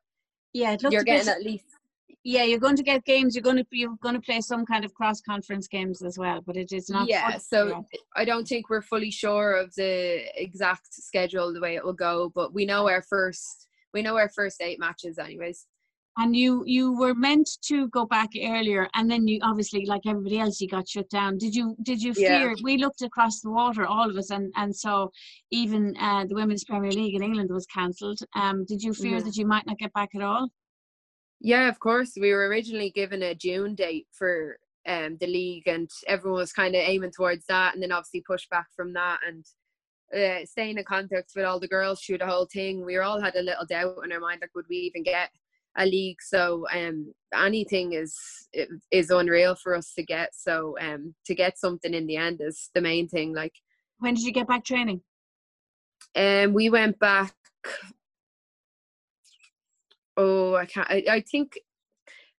Yeah, 0.53 0.77
you're 0.79 1.03
bit- 1.03 1.05
getting 1.05 1.27
at 1.27 1.41
least 1.41 1.65
yeah, 2.23 2.43
you're 2.43 2.59
going 2.59 2.75
to 2.75 2.83
get 2.83 3.05
games. 3.05 3.33
You're 3.33 3.43
going 3.43 3.57
to 3.57 3.65
you're 3.71 3.95
going 4.03 4.15
to 4.15 4.21
play 4.21 4.41
some 4.41 4.65
kind 4.65 4.83
of 4.83 4.93
cross 4.93 5.21
conference 5.21 5.67
games 5.67 6.01
as 6.01 6.17
well, 6.17 6.41
but 6.45 6.57
it 6.57 6.71
is 6.71 6.89
not. 6.89 7.07
yeah 7.07 7.37
so 7.37 7.85
i 8.15 8.25
don't 8.25 8.45
think 8.45 8.69
we're 8.69 8.81
fully 8.81 9.09
sure 9.09 9.53
of 9.53 9.73
the 9.75 10.21
exact 10.35 10.93
schedule 10.93 11.53
the 11.53 11.61
way 11.61 11.75
it 11.75 11.83
will 11.83 11.93
go 11.93 12.31
but 12.35 12.53
we 12.53 12.65
know 12.65 12.89
our 12.89 13.01
first 13.01 13.68
we 13.93 14.01
know 14.01 14.17
our 14.17 14.29
first 14.29 14.61
eight 14.61 14.79
matches 14.79 15.17
anyways 15.17 15.65
and 16.17 16.35
you 16.35 16.63
you 16.65 16.97
were 16.97 17.15
meant 17.15 17.49
to 17.61 17.87
go 17.89 18.05
back 18.05 18.29
earlier, 18.41 18.89
and 18.93 19.09
then 19.09 19.25
you 19.25 19.39
obviously, 19.41 19.85
like 19.85 20.01
everybody 20.05 20.37
else, 20.39 20.59
you 20.59 20.67
got 20.67 20.89
shut 20.89 21.09
down. 21.09 21.37
Did 21.37 21.55
you 21.55 21.77
did 21.83 22.01
you 22.01 22.13
Yeah. 22.13 22.39
fear? 22.39 22.55
We 22.61 22.75
looked 22.77 23.03
across 23.03 23.39
the 23.39 23.51
water, 23.51 23.85
all 23.85 24.09
of 24.09 24.17
us, 24.17 24.29
and 24.29 24.51
and 24.57 24.75
so 24.75 25.11
even 25.51 25.95
uh, 25.97 26.25
the 26.25 26.35
Women's 26.35 26.65
Premier 26.65 26.91
League 26.91 27.15
in 27.15 27.23
England 27.23 27.49
was 27.51 27.65
cancelled. 27.67 28.19
Um, 28.35 28.65
did 28.65 28.81
you 28.83 28.93
fear 28.93 29.19
Mhm. 29.21 29.25
that 29.25 29.37
you 29.37 29.45
might 29.45 29.65
not 29.65 29.77
get 29.77 29.93
back 29.93 30.09
at 30.15 30.21
all? 30.21 30.49
yeah 31.41 31.69
of 31.69 31.79
course 31.79 32.11
we 32.19 32.33
were 32.33 32.47
originally 32.49 32.89
given 32.91 33.23
a 33.23 33.33
june 33.33 33.73
date 33.73 34.07
for 34.11 34.57
um 34.85 35.15
the 35.21 35.27
league 35.27 35.67
and 35.67 35.89
everyone 36.05 36.39
was 36.41 36.51
kind 36.51 36.75
of 36.75 36.81
aiming 36.81 37.11
towards 37.15 37.45
that 37.45 37.73
and 37.73 37.81
then 37.81 37.93
obviously 37.93 38.21
pushed 38.27 38.49
back 38.49 38.67
from 38.75 38.91
that 38.91 39.19
and 39.25 39.45
uh, 40.15 40.45
staying 40.45 40.77
in 40.77 40.83
contact 40.83 41.31
with 41.35 41.45
all 41.45 41.59
the 41.59 41.67
girls 41.67 42.01
through 42.01 42.17
the 42.17 42.25
whole 42.25 42.47
thing 42.51 42.83
we 42.85 42.97
all 42.97 43.21
had 43.21 43.35
a 43.35 43.41
little 43.41 43.65
doubt 43.65 43.95
in 44.03 44.11
our 44.11 44.19
mind 44.19 44.39
like 44.41 44.53
would 44.55 44.65
we 44.69 44.77
even 44.77 45.03
get 45.03 45.29
a 45.77 45.85
league 45.85 46.17
so 46.21 46.65
um 46.73 47.13
anything 47.35 47.93
is 47.93 48.17
is 48.91 49.11
unreal 49.11 49.55
for 49.55 49.75
us 49.75 49.93
to 49.93 50.03
get 50.03 50.33
so 50.33 50.75
um 50.81 51.13
to 51.25 51.35
get 51.35 51.59
something 51.59 51.93
in 51.93 52.07
the 52.07 52.15
end 52.17 52.41
is 52.41 52.69
the 52.73 52.81
main 52.81 53.07
thing 53.07 53.33
like 53.33 53.53
When 53.99 54.15
did 54.15 54.23
you 54.23 54.31
get 54.31 54.47
back 54.47 54.65
training? 54.65 55.01
um 56.15 56.53
we 56.53 56.69
went 56.69 56.97
back 56.99 57.33
oh 60.17 60.55
i 60.55 60.65
can't 60.65 60.89
i, 60.89 61.03
I 61.09 61.21
think 61.21 61.53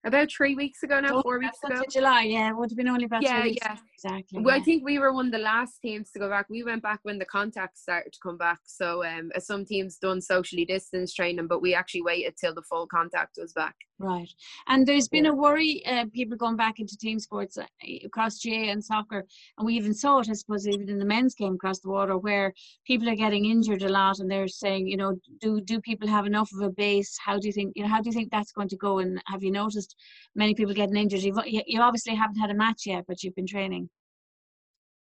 about 0.04 0.30
three 0.32 0.54
weeks 0.54 0.82
ago 0.82 0.98
now 1.00 1.14
Oh, 1.18 1.22
four 1.22 1.38
weeks 1.38 1.58
ago 1.64 1.82
July, 1.90 2.22
yeah. 2.22 2.48
It 2.50 2.56
would 2.56 2.70
have 2.70 2.76
been 2.76 2.88
only 2.88 3.04
about 3.04 3.22
Yeah, 3.22 3.42
weeks. 3.42 3.66
Yeah. 4.02 4.10
Exactly. 4.16 4.40
Well, 4.40 4.56
I 4.56 4.60
think 4.60 4.84
we 4.84 4.98
were 4.98 5.12
one 5.12 5.26
of 5.26 5.32
the 5.32 5.38
last 5.38 5.80
teams 5.82 6.10
to 6.12 6.18
go 6.18 6.28
back. 6.28 6.46
We 6.48 6.62
went 6.62 6.82
back 6.82 7.00
when 7.02 7.18
the 7.18 7.24
contacts 7.26 7.82
started 7.82 8.12
to 8.12 8.18
come 8.22 8.38
back. 8.38 8.60
So 8.64 9.04
um, 9.04 9.30
some 9.38 9.64
teams 9.64 9.96
done 9.96 10.20
socially 10.20 10.64
distance 10.64 11.12
training, 11.14 11.46
but 11.48 11.60
we 11.60 11.74
actually 11.74 12.02
waited 12.02 12.34
till 12.36 12.54
the 12.54 12.62
full 12.62 12.86
contact 12.86 13.36
was 13.38 13.52
back. 13.52 13.74
Right. 13.98 14.30
And 14.66 14.86
there's 14.86 15.08
been 15.08 15.26
Yeah. 15.26 15.32
a 15.32 15.34
worry, 15.34 15.84
uh, 15.84 16.06
people 16.14 16.36
going 16.38 16.56
back 16.56 16.78
into 16.80 16.96
team 16.96 17.18
sports 17.18 17.58
uh, 17.58 17.66
across 18.02 18.38
GAA 18.42 18.70
and 18.70 18.82
soccer. 18.82 19.26
And 19.58 19.66
we 19.66 19.74
even 19.74 19.92
saw 19.92 20.20
it, 20.20 20.30
I 20.30 20.32
suppose, 20.32 20.66
even 20.66 20.88
in 20.88 20.98
the 20.98 21.04
men's 21.04 21.34
game 21.34 21.54
across 21.56 21.80
the 21.80 21.90
water, 21.90 22.16
where 22.16 22.54
people 22.86 23.10
are 23.10 23.14
getting 23.14 23.44
injured 23.44 23.82
a 23.82 23.90
lot 23.90 24.18
and 24.18 24.30
they're 24.30 24.48
saying, 24.48 24.86
you 24.88 24.96
know, 24.96 25.16
do 25.42 25.60
do 25.60 25.78
people 25.82 26.08
have 26.08 26.24
enough 26.24 26.50
of 26.54 26.62
a 26.62 26.70
base? 26.70 27.14
How 27.22 27.38
do 27.38 27.46
you 27.46 27.52
think, 27.52 27.74
you 27.76 27.82
know, 27.82 27.90
how 27.90 28.00
do 28.00 28.08
you 28.08 28.14
think 28.14 28.30
that's 28.30 28.52
going 28.52 28.68
to 28.70 28.76
go? 28.76 29.00
And 29.00 29.22
have 29.26 29.42
you 29.42 29.50
noticed 29.50 29.94
many 30.34 30.54
people 30.54 30.72
getting 30.72 30.96
injured? 30.96 31.20
You've, 31.20 31.38
you 31.46 31.62
you 31.66 31.82
obviously 31.82 32.14
haven't 32.14 32.40
had 32.40 32.50
a 32.50 32.54
match 32.54 32.84
yet, 32.86 33.04
but 33.06 33.22
you've 33.22 33.34
been 33.34 33.46
training. 33.46 33.89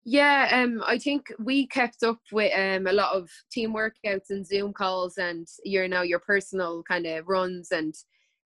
Yeah, 0.05 0.49
um, 0.53 0.83
I 0.85 0.99
think 0.99 1.27
we 1.39 1.67
kept 1.69 2.03
up 2.03 2.19
with 2.33 2.53
um, 2.59 2.87
a 2.89 2.93
lot 2.93 3.15
of 3.15 3.31
team 3.53 3.73
workouts 3.73 4.31
and 4.31 4.45
Zoom 4.47 4.73
calls, 4.73 5.17
and 5.17 5.47
you 5.65 5.87
know 5.89 6.03
your 6.03 6.19
personal 6.19 6.83
kind 6.89 7.07
of 7.07 7.29
runs, 7.29 7.71
and 7.71 7.95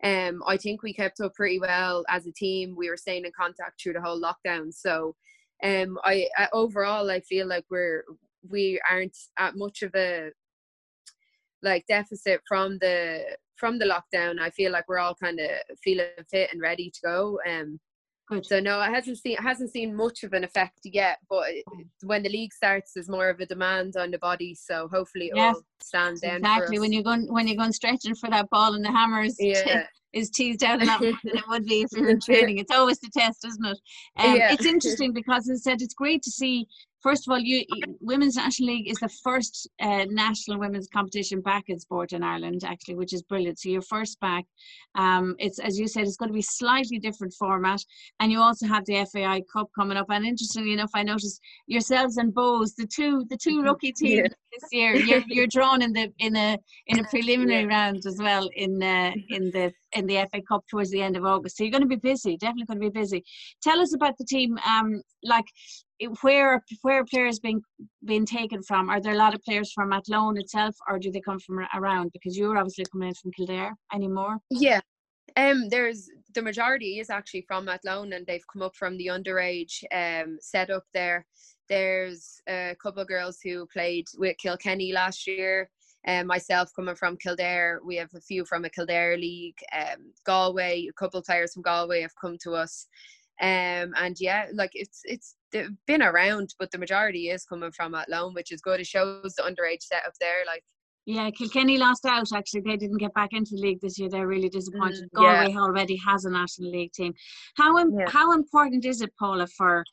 um, 0.05 0.43
I 0.47 0.59
think 0.59 0.83
we 0.83 0.93
kept 0.93 1.21
up 1.21 1.35
pretty 1.35 1.59
well 1.59 2.05
as 2.11 2.27
a 2.27 2.33
team. 2.33 2.75
We 2.77 2.91
were 2.91 2.97
staying 2.99 3.25
in 3.25 3.33
contact 3.39 3.81
through 3.83 3.95
the 3.95 4.03
whole 4.03 4.21
lockdown, 4.21 4.73
so 4.75 5.17
um, 5.65 5.99
I, 6.05 6.29
I 6.37 6.49
overall 6.53 7.11
I 7.11 7.21
feel 7.21 7.47
like 7.47 7.65
we're 7.71 8.05
we 8.49 8.79
aren't 8.91 9.17
at 9.39 9.57
much 9.57 9.83
of 9.83 9.95
a 9.95 10.31
like 11.63 11.85
deficit 11.89 12.41
from 12.47 12.79
the 12.79 13.23
from 13.57 13.79
the 13.79 13.87
lockdown, 13.87 14.39
I 14.39 14.51
feel 14.51 14.71
like 14.71 14.85
we're 14.87 14.99
all 14.99 15.15
kind 15.15 15.41
of 15.41 15.49
feeling 15.83 16.09
fit 16.31 16.51
and 16.53 16.61
ready 16.61 16.91
to 16.91 17.01
go. 17.03 17.41
Um, 17.49 17.81
Good. 18.29 18.45
so 18.45 18.59
no, 18.61 18.81
it 18.81 18.91
hasn't 18.93 19.19
seen 19.19 19.35
it 19.35 19.41
hasn't 19.43 19.71
seen 19.73 19.95
much 19.95 20.25
of 20.25 20.33
an 20.33 20.43
effect 20.45 20.81
yet. 20.85 21.19
But 21.31 21.45
Oh. 21.69 21.79
when 22.03 22.23
the 22.23 22.29
league 22.29 22.53
starts, 22.53 22.93
there's 22.95 23.09
more 23.09 23.29
of 23.29 23.39
a 23.41 23.47
demand 23.47 23.97
on 23.97 24.11
the 24.11 24.19
body. 24.19 24.55
So 24.55 24.89
hopefully 24.93 25.27
it 25.27 25.37
Yes, 25.37 25.55
will 25.55 25.63
stand 25.81 26.21
down. 26.21 26.37
Exactly. 26.39 26.79
When 26.81 26.93
you're 26.93 27.03
going 27.05 27.33
when 27.33 27.47
you're 27.47 27.57
going 27.57 27.73
stretching 27.73 28.15
for 28.17 28.29
that 28.31 28.51
ball 28.51 28.75
and 28.75 28.85
the 28.85 28.91
hammers. 28.91 29.37
is, 29.39 29.63
yeah, 29.67 29.87
is 30.13 30.31
teased 30.31 30.65
out 30.65 30.83
a 30.83 30.87
lot 30.87 31.01
more 31.03 31.13
than 31.25 31.37
it 31.39 31.49
would 31.49 31.67
be 31.67 31.83
if 31.83 31.93
you 31.93 32.03
were 32.03 32.09
in 32.17 32.21
training. 32.21 32.59
It's 32.59 32.73
always 32.73 32.99
the 32.99 33.11
test, 33.17 33.45
isn't 33.47 33.65
it? 33.65 33.79
Um, 34.17 34.37
Yeah. 34.37 34.53
It's 34.53 34.65
interesting 34.67 35.13
because 35.13 35.49
as 35.49 35.61
I 35.67 35.71
said, 35.71 35.83
it's 35.83 35.95
great 35.95 36.23
to 36.23 36.31
see. 36.31 36.67
First 37.07 37.29
of 37.29 37.33
all, 37.35 37.39
you 37.39 37.65
Women's 38.01 38.35
National 38.35 38.71
League 38.71 38.91
is 38.91 38.99
the 38.99 39.09
first 39.23 39.71
uh, 39.81 40.07
national 40.09 40.59
women's 40.59 40.89
competition 40.89 41.41
back 41.41 41.63
in 41.69 41.79
sport 41.79 42.13
in 42.13 42.25
Ireland, 42.25 42.63
actually, 42.65 42.97
which 42.97 43.13
is 43.13 43.23
brilliant. 43.23 43.61
So 43.61 43.69
you're 43.69 43.81
first 43.81 44.19
back. 44.19 44.45
Um, 44.97 45.37
it's 45.39 45.61
as 45.61 45.79
you 45.79 45.87
said, 45.87 46.03
it's 46.03 46.17
going 46.17 46.31
to 46.31 46.35
be 46.35 46.43
slightly 46.43 46.99
different 46.99 47.33
format, 47.39 47.81
and 48.19 48.33
you 48.33 48.41
also 48.41 48.67
have 48.67 48.85
the 48.87 49.07
FAI 49.13 49.43
Cup 49.53 49.69
coming 49.79 49.97
up. 49.97 50.07
And 50.11 50.27
interestingly 50.27 50.73
enough, 50.73 50.91
I 50.95 51.05
noticed 51.05 51.41
yourselves 51.69 52.17
and 52.17 52.35
Bohs, 52.35 52.75
the 52.75 52.89
two 52.89 53.25
the 53.31 53.37
two 53.37 53.63
rookie 53.63 53.93
teams 53.93 54.23
Yeah. 54.23 54.29
this 54.53 54.69
year. 54.73 54.97
You're, 54.97 55.23
you're 55.29 55.47
drawn 55.47 55.83
in 55.83 55.93
the 55.93 56.13
in 56.19 56.35
a 56.35 56.59
in 56.89 56.99
a 56.99 57.05
preliminary 57.05 57.67
round 57.67 58.05
as 58.05 58.19
well 58.19 58.51
in 58.57 58.83
uh, 58.83 59.13
in 59.29 59.53
the 59.53 59.73
in 59.93 60.09
the 60.09 60.27
FA 60.33 60.43
Cup 60.43 60.65
towards 60.69 60.91
the 60.91 61.03
end 61.03 61.17
of 61.17 61.25
August. 61.25 61.57
So 61.57 61.63
you're 61.63 61.71
going 61.71 61.89
to 61.89 61.89
be 61.89 61.95
busy, 61.95 62.37
definitely 62.37 62.65
going 62.65 62.81
to 62.81 62.91
be 62.91 63.01
busy. 63.01 63.23
Tell 63.63 63.81
us 63.81 63.95
about 63.95 64.19
the 64.19 64.25
team. 64.25 64.59
Um, 64.67 65.03
like 65.23 65.47
where 66.23 66.63
where 66.83 67.05
players 67.05 67.39
being 67.39 67.63
being 68.05 68.27
taken 68.27 68.63
from? 68.63 68.91
Are 68.91 69.01
there 69.01 69.15
a 69.15 69.19
lot 69.19 69.35
of 69.35 69.43
players 69.43 69.73
from 69.73 69.93
Athlone 69.93 70.39
itself, 70.39 70.77
or 70.89 70.99
do 70.99 71.11
they 71.11 71.21
come 71.21 71.39
from 71.39 71.67
around? 71.75 72.13
Because 72.13 72.37
you're 72.37 72.57
obviously 72.57 72.85
coming 72.93 73.09
in 73.09 73.15
from 73.15 73.33
Kildare 73.33 73.75
anymore. 73.93 74.39
yeah. 74.51 74.81
Um, 75.37 75.69
there's 75.69 76.09
the 76.35 76.43
majority 76.43 76.99
is 76.99 77.11
actually 77.11 77.45
from 77.49 77.69
Athlone, 77.69 78.13
and 78.13 78.27
they've 78.27 78.47
come 78.53 78.63
up 78.63 78.77
from 78.77 78.97
the 78.97 79.09
underage 79.09 79.83
um 79.93 80.39
setup 80.41 80.85
there. 80.95 81.27
There's 81.69 82.41
a 82.49 82.77
couple 82.81 83.03
of 83.03 83.09
girls 83.09 83.39
who 83.43 83.67
played 83.73 84.07
with 84.17 84.39
Kilkenny 84.39 84.93
last 84.93 85.27
year. 85.27 85.71
Um, 86.07 86.29
myself 86.29 86.71
coming 86.77 86.95
from 86.95 87.17
Kildare, 87.17 87.81
we 87.85 87.97
have 87.97 88.11
a 88.15 88.21
few 88.21 88.45
from 88.45 88.65
a 88.65 88.71
Kildare 88.71 89.17
league. 89.17 89.59
Um, 89.77 90.13
Galway, 90.25 90.87
a 90.89 90.93
couple 90.93 91.19
of 91.19 91.27
players 91.27 91.53
from 91.53 91.63
Galway 91.63 92.03
have 92.03 92.15
come 92.21 92.39
to 92.45 92.53
us. 92.53 92.87
Um, 93.41 93.93
and 93.97 94.17
yeah, 94.19 94.47
like 94.55 94.71
it's 94.75 95.01
it's 95.05 95.35
they've 95.57 95.71
been 95.87 96.03
around, 96.03 96.55
but 96.59 96.71
the 96.71 96.79
majority 96.79 97.29
is 97.31 97.45
coming 97.45 97.73
from 97.73 97.95
Athlone, 97.95 98.35
which 98.35 98.53
is 98.53 98.61
good. 98.61 98.81
It 98.81 98.87
shows 98.87 99.35
the 99.37 99.43
underage 99.43 99.83
setup 99.83 100.13
there. 100.21 100.45
Like 100.47 100.63
Yeah, 101.07 101.31
Kilkenny 101.31 101.79
lost 101.79 102.05
out. 102.05 102.33
Actually, 102.33 102.63
they 102.63 102.77
didn't 102.77 102.99
get 102.99 103.15
back 103.15 103.31
into 103.33 103.53
the 103.55 103.61
league 103.63 103.81
this 103.81 103.99
year. 103.99 104.09
They're 104.09 104.27
really 104.27 104.49
disappointed. 104.49 105.09
Mm, 105.15 105.23
yeah. 105.23 105.45
Galway 105.45 105.57
already 105.57 105.97
has 105.97 106.25
a 106.25 106.31
national 106.31 106.71
league 106.71 106.93
team. 106.93 107.15
How 107.57 107.79
im- 107.79 107.93
Yeah. 107.99 108.09
how 108.09 108.33
important 108.33 108.85
is 108.85 109.01
it, 109.03 109.13
Paula, 109.19 109.47
for 109.47 109.85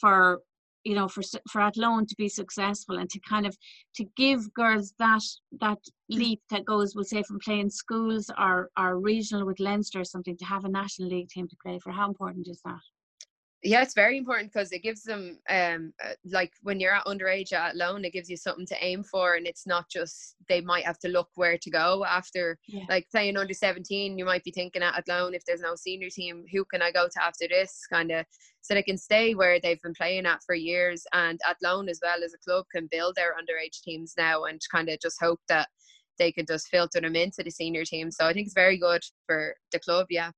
for 0.00 0.40
you 0.84 0.94
know 0.94 1.08
for 1.08 1.22
for 1.50 1.60
Athlone 1.60 2.06
to 2.06 2.14
be 2.16 2.28
successful 2.28 2.96
and 2.98 3.10
to 3.10 3.18
kind 3.20 3.46
of 3.46 3.54
to 3.96 4.04
give 4.16 4.40
girls 4.54 4.94
that 4.98 5.22
that 5.60 5.78
leap 6.08 6.40
that 6.50 6.64
goes, 6.64 6.94
we'll 6.94 7.04
say, 7.04 7.22
from 7.22 7.38
playing 7.40 7.70
schools 7.70 8.30
or 8.38 8.70
or 8.78 8.98
regional 8.98 9.44
with 9.46 9.60
Leinster 9.60 10.00
or 10.00 10.04
something 10.04 10.36
to 10.38 10.44
have 10.44 10.64
a 10.64 10.68
national 10.68 11.08
league 11.10 11.28
team 11.28 11.46
to 11.48 11.56
play 11.64 11.78
for? 11.80 11.90
How 11.92 12.06
important 12.08 12.46
is 12.48 12.60
that? 12.64 12.80
Yeah 13.62 13.82
it's 13.82 13.94
very 13.94 14.16
important 14.16 14.52
because 14.52 14.72
it 14.72 14.82
gives 14.82 15.02
them 15.02 15.38
um 15.50 15.92
uh, 16.02 16.12
like 16.24 16.52
when 16.62 16.80
you're 16.80 16.94
at 16.94 17.04
underage 17.04 17.52
Athlone 17.52 18.04
it 18.04 18.12
gives 18.12 18.30
you 18.30 18.36
something 18.36 18.66
to 18.66 18.84
aim 18.84 19.02
for 19.02 19.34
and 19.34 19.46
it's 19.46 19.66
not 19.66 19.88
just 19.90 20.36
they 20.48 20.60
might 20.60 20.84
have 20.84 20.98
to 21.00 21.08
look 21.08 21.28
where 21.34 21.58
to 21.58 21.70
go 21.70 22.04
after 22.04 22.58
Yeah. 22.68 22.84
like 22.88 23.06
playing 23.10 23.36
under 23.36 23.52
17 23.52 24.18
you 24.18 24.24
might 24.24 24.44
be 24.44 24.50
thinking 24.50 24.82
Athlone 24.82 25.34
if 25.34 25.44
there's 25.44 25.60
no 25.60 25.74
senior 25.74 26.08
team 26.08 26.44
who 26.50 26.64
can 26.64 26.80
i 26.80 26.90
go 26.90 27.06
to 27.06 27.22
after 27.22 27.46
this 27.48 27.80
kind 27.92 28.10
of 28.10 28.24
so 28.62 28.74
they 28.74 28.82
can 28.82 28.98
stay 28.98 29.34
where 29.34 29.60
they've 29.60 29.82
been 29.82 29.94
playing 29.94 30.26
at 30.26 30.42
for 30.44 30.54
years 30.54 31.04
and 31.12 31.38
Athlone 31.48 31.88
as 31.88 32.00
well 32.02 32.24
as 32.24 32.32
a 32.32 32.38
club 32.38 32.64
can 32.74 32.88
build 32.90 33.14
their 33.16 33.34
underage 33.34 33.82
teams 33.82 34.14
now 34.16 34.44
and 34.44 34.60
kind 34.72 34.88
of 34.88 34.98
just 35.00 35.20
hope 35.20 35.40
that 35.48 35.68
they 36.18 36.32
can 36.32 36.46
just 36.46 36.68
filter 36.68 37.00
them 37.00 37.16
into 37.16 37.42
the 37.42 37.50
senior 37.50 37.84
team 37.84 38.10
so 38.10 38.26
i 38.26 38.32
think 38.32 38.46
it's 38.46 38.54
very 38.54 38.78
good 38.78 39.02
for 39.26 39.54
the 39.72 39.78
club 39.80 40.06
yeah 40.10 40.30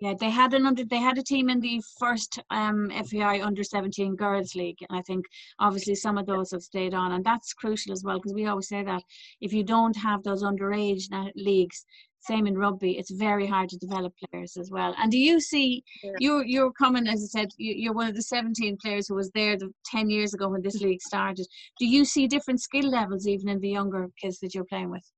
Yeah, 0.00 0.14
they 0.18 0.30
had 0.30 0.54
an 0.54 0.64
under 0.64 0.84
they 0.84 0.98
had 0.98 1.18
a 1.18 1.22
team 1.22 1.48
in 1.50 1.60
the 1.60 1.82
first 1.98 2.38
um 2.50 2.90
FAI 2.90 3.40
under 3.42 3.64
17 3.64 4.14
girls 4.14 4.54
league 4.54 4.78
and 4.88 4.96
I 4.98 5.02
think 5.02 5.24
obviously 5.58 5.96
some 5.96 6.16
of 6.18 6.26
those 6.26 6.52
have 6.52 6.62
stayed 6.62 6.94
on 6.94 7.12
and 7.12 7.24
that's 7.24 7.52
crucial 7.52 7.92
as 7.92 8.04
well 8.04 8.18
because 8.18 8.32
we 8.34 8.46
always 8.46 8.68
say 8.68 8.84
that 8.84 9.02
if 9.40 9.52
you 9.52 9.64
don't 9.64 9.96
have 9.96 10.22
those 10.22 10.44
underage 10.44 11.10
na- 11.10 11.30
leagues 11.34 11.84
same 12.20 12.46
in 12.46 12.56
rugby 12.56 12.92
it's 12.96 13.10
very 13.10 13.46
hard 13.46 13.68
to 13.70 13.76
develop 13.78 14.12
players 14.30 14.56
as 14.56 14.70
well. 14.70 14.94
And 14.98 15.10
do 15.10 15.18
you 15.18 15.40
see 15.40 15.82
Yeah. 16.04 16.12
you're 16.20 16.44
you're 16.44 16.72
coming 16.72 17.08
as 17.08 17.22
I 17.24 17.26
said 17.40 17.48
you, 17.56 17.74
you're 17.74 17.92
one 17.94 18.08
of 18.08 18.14
the 18.14 18.22
17 18.22 18.76
players 18.80 19.08
who 19.08 19.16
was 19.16 19.30
there 19.32 19.56
the 19.56 19.72
10 19.86 20.10
years 20.10 20.32
ago 20.32 20.48
when 20.48 20.62
this 20.62 20.80
league 20.80 21.02
started. 21.02 21.46
Do 21.80 21.86
you 21.86 22.04
see 22.04 22.28
different 22.28 22.60
skill 22.60 22.88
levels 22.88 23.26
even 23.26 23.48
in 23.48 23.58
the 23.60 23.70
younger 23.70 24.08
kids 24.20 24.38
that 24.40 24.54
you're 24.54 24.64
playing 24.64 24.90
with? 24.90 25.10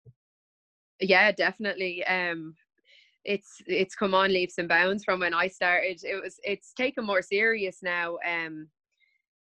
Yeah 1.00 1.32
definitely 1.32 2.02
um 2.06 2.54
it's 3.24 3.60
it's 3.66 3.94
come 3.94 4.14
on 4.14 4.32
leaps 4.32 4.58
and 4.58 4.68
bounds 4.68 5.04
from 5.04 5.20
when 5.20 5.34
i 5.34 5.46
started. 5.46 6.00
It 6.02 6.22
was 6.22 6.38
it's 6.42 6.72
taken 6.72 7.04
more 7.04 7.22
serious 7.22 7.78
now 7.82 8.16
um 8.26 8.68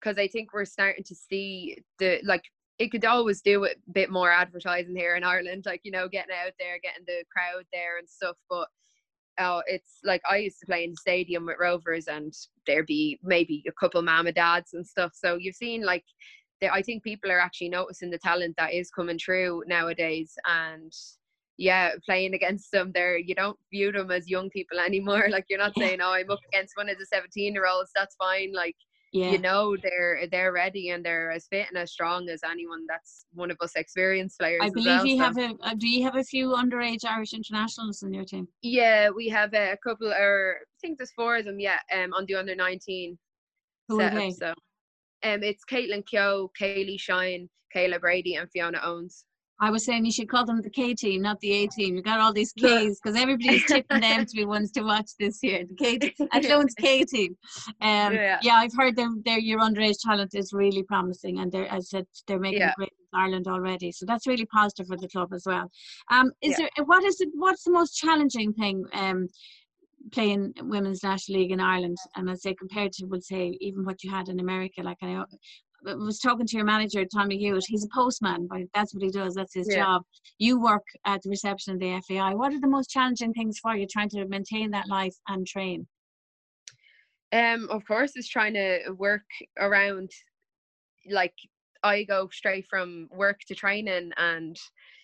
because 0.00 0.18
i 0.18 0.28
think 0.28 0.52
we're 0.52 0.64
starting 0.64 1.04
to 1.04 1.14
see 1.14 1.78
the 1.98 2.20
like 2.24 2.42
it 2.78 2.90
could 2.90 3.04
always 3.04 3.40
do 3.40 3.64
a 3.64 3.70
bit 3.92 4.10
more 4.10 4.30
advertising 4.30 4.96
here 4.96 5.16
in 5.16 5.24
ireland 5.24 5.64
like 5.66 5.80
you 5.84 5.90
know 5.90 6.08
getting 6.08 6.34
out 6.34 6.52
there 6.58 6.78
getting 6.82 7.04
the 7.06 7.24
crowd 7.32 7.64
there 7.72 7.98
and 7.98 8.08
stuff 8.08 8.36
but 8.48 8.68
oh 9.38 9.62
it's 9.66 9.98
like 10.04 10.22
i 10.28 10.36
used 10.36 10.58
to 10.60 10.66
play 10.66 10.84
in 10.84 10.90
the 10.90 10.96
stadium 10.96 11.46
with 11.46 11.56
rovers 11.58 12.06
and 12.08 12.32
there'd 12.66 12.86
be 12.86 13.18
maybe 13.22 13.64
a 13.68 13.72
couple 13.72 14.00
mama 14.02 14.32
dads 14.32 14.74
and 14.74 14.86
stuff 14.86 15.12
so 15.14 15.36
you've 15.36 15.54
seen 15.54 15.84
like 15.84 16.04
i 16.72 16.82
think 16.82 17.02
people 17.02 17.30
are 17.30 17.40
actually 17.40 17.68
noticing 17.68 18.10
the 18.10 18.18
talent 18.18 18.54
that 18.56 18.72
is 18.72 18.90
coming 18.90 19.18
through 19.18 19.62
nowadays 19.66 20.34
and 20.46 20.92
yeah, 21.58 21.90
playing 22.06 22.34
against 22.34 22.70
them, 22.72 22.92
there 22.94 23.18
you 23.18 23.34
don't 23.34 23.58
view 23.72 23.92
them 23.92 24.10
as 24.10 24.28
young 24.30 24.48
people 24.50 24.78
anymore. 24.78 25.28
Like 25.30 25.44
you're 25.50 25.58
not 25.58 25.76
saying, 25.76 26.00
"Oh, 26.00 26.12
I'm 26.12 26.30
up 26.30 26.38
against 26.52 26.76
one 26.76 26.88
of 26.88 26.98
the 26.98 27.06
17 27.06 27.52
year 27.52 27.66
olds." 27.66 27.90
That's 27.94 28.14
fine. 28.16 28.52
Like 28.54 28.76
yeah 29.12 29.32
you 29.32 29.38
know, 29.38 29.76
they're 29.82 30.26
they're 30.30 30.52
ready 30.52 30.90
and 30.90 31.04
they're 31.04 31.30
as 31.30 31.46
fit 31.48 31.66
and 31.68 31.78
as 31.78 31.92
strong 31.92 32.28
as 32.28 32.40
anyone 32.48 32.84
that's 32.88 33.26
one 33.32 33.50
of 33.50 33.56
us 33.60 33.72
experienced 33.74 34.38
players. 34.38 34.60
I 34.62 34.70
believe 34.70 34.86
well, 34.86 35.06
you 35.06 35.16
so- 35.18 35.24
have 35.24 35.38
a 35.38 35.54
uh, 35.62 35.74
do 35.74 35.88
you 35.88 36.02
have 36.04 36.16
a 36.16 36.24
few 36.24 36.50
underage 36.50 37.04
Irish 37.04 37.32
internationals 37.32 38.02
in 38.02 38.12
your 38.14 38.24
team 38.24 38.46
Yeah, 38.62 39.10
we 39.10 39.28
have 39.28 39.52
a 39.54 39.76
couple, 39.82 40.12
or 40.12 40.58
I 40.62 40.76
think 40.80 40.98
there's 40.98 41.12
four 41.12 41.36
of 41.38 41.44
them. 41.46 41.58
Yeah, 41.58 41.78
um, 41.94 42.12
on 42.14 42.24
the 42.26 42.34
under 42.36 42.54
19 42.54 43.18
Who 43.88 43.96
are 44.00 44.02
setup. 44.04 44.18
they? 44.18 44.30
So, 44.30 44.50
um, 45.24 45.42
it's 45.42 45.64
Caitlin 45.64 46.04
Keogh, 46.06 46.50
Kaylee 46.60 47.00
Shine, 47.00 47.48
Kayla 47.74 48.00
Brady, 48.00 48.34
and 48.36 48.48
Fiona 48.50 48.80
Owens. 48.84 49.24
I 49.60 49.70
was 49.70 49.84
saying 49.84 50.04
you 50.04 50.12
should 50.12 50.28
call 50.28 50.44
them 50.44 50.62
the 50.62 50.70
K 50.70 50.94
team, 50.94 51.22
not 51.22 51.40
the 51.40 51.52
A 51.52 51.66
team. 51.68 51.96
You 51.96 52.02
got 52.02 52.20
all 52.20 52.32
these 52.32 52.52
K's 52.52 53.00
because 53.02 53.18
everybody's 53.20 53.64
tipping 53.64 54.00
them 54.00 54.24
to 54.24 54.36
be 54.36 54.44
ones 54.44 54.70
to 54.72 54.82
watch 54.82 55.10
this 55.18 55.42
year. 55.42 55.64
The 55.68 55.74
K 55.74 55.98
team, 55.98 56.28
Athlone's 56.32 56.74
K 56.74 57.04
team. 57.04 57.36
Um, 57.80 58.14
yeah. 58.14 58.38
Yeah. 58.42 58.54
I've 58.54 58.74
heard 58.76 58.96
them. 58.96 59.22
Their 59.24 59.38
your 59.38 59.60
underage 59.60 59.96
talent 60.04 60.34
is 60.34 60.52
really 60.52 60.82
promising, 60.84 61.40
and 61.40 61.50
they're 61.50 61.66
as 61.66 61.90
I 61.92 61.98
said 61.98 62.06
they're 62.26 62.38
making 62.38 62.60
Yeah. 62.60 62.74
great 62.76 62.92
in 63.12 63.18
Ireland 63.18 63.48
already. 63.48 63.90
So 63.92 64.06
that's 64.06 64.26
really 64.26 64.46
positive 64.46 64.86
for 64.86 64.96
the 64.96 65.08
club 65.08 65.32
as 65.32 65.44
well. 65.46 65.70
Um, 66.10 66.30
is 66.40 66.58
Yeah. 66.58 66.68
there 66.76 66.84
what 66.84 67.02
is 67.04 67.20
it? 67.20 67.30
What's 67.34 67.64
the 67.64 67.72
most 67.72 67.94
challenging 67.96 68.52
thing? 68.52 68.84
Um, 68.92 69.28
playing 70.12 70.52
women's 70.62 71.02
national 71.02 71.40
league 71.40 71.50
in 71.50 71.60
Ireland, 71.60 71.96
and 72.16 72.30
I'd 72.30 72.40
say 72.40 72.54
compared 72.54 72.92
to, 72.92 73.06
would 73.06 73.24
say, 73.24 73.58
even 73.60 73.84
what 73.84 74.02
you 74.04 74.10
had 74.10 74.28
in 74.28 74.40
America. 74.40 74.82
Like 74.82 74.98
I, 75.02 75.06
I 75.16 75.24
was 75.84 76.18
talking 76.18 76.46
to 76.46 76.56
your 76.56 76.64
manager, 76.64 77.04
Tommy 77.04 77.38
Hewitt. 77.38 77.64
He's 77.66 77.84
a 77.84 77.88
postman, 77.94 78.46
but 78.46 78.62
that's 78.74 78.94
what 78.94 79.02
he 79.02 79.10
does. 79.10 79.34
That's 79.34 79.54
his 79.54 79.68
Yeah. 79.68 79.84
job. 79.84 80.02
You 80.38 80.60
work 80.60 80.84
at 81.04 81.22
the 81.22 81.30
reception 81.30 81.74
of 81.74 81.80
the 81.80 81.92
FAI. 81.92 82.34
What 82.34 82.52
are 82.52 82.60
the 82.60 82.68
most 82.68 82.90
challenging 82.90 83.32
things 83.32 83.58
for 83.58 83.76
you 83.76 83.86
trying 83.86 84.08
to 84.10 84.26
maintain 84.26 84.70
that 84.72 84.88
life 84.88 85.14
and 85.28 85.46
train? 85.46 85.86
Um, 87.32 87.68
of 87.70 87.84
course, 87.86 88.16
is 88.16 88.28
trying 88.28 88.54
to 88.54 88.90
work 88.96 89.26
around. 89.58 90.10
Like 91.10 91.34
I 91.82 92.04
go 92.04 92.28
straight 92.32 92.66
from 92.68 93.08
work 93.10 93.40
to 93.48 93.54
training, 93.54 94.10
and 94.16 94.56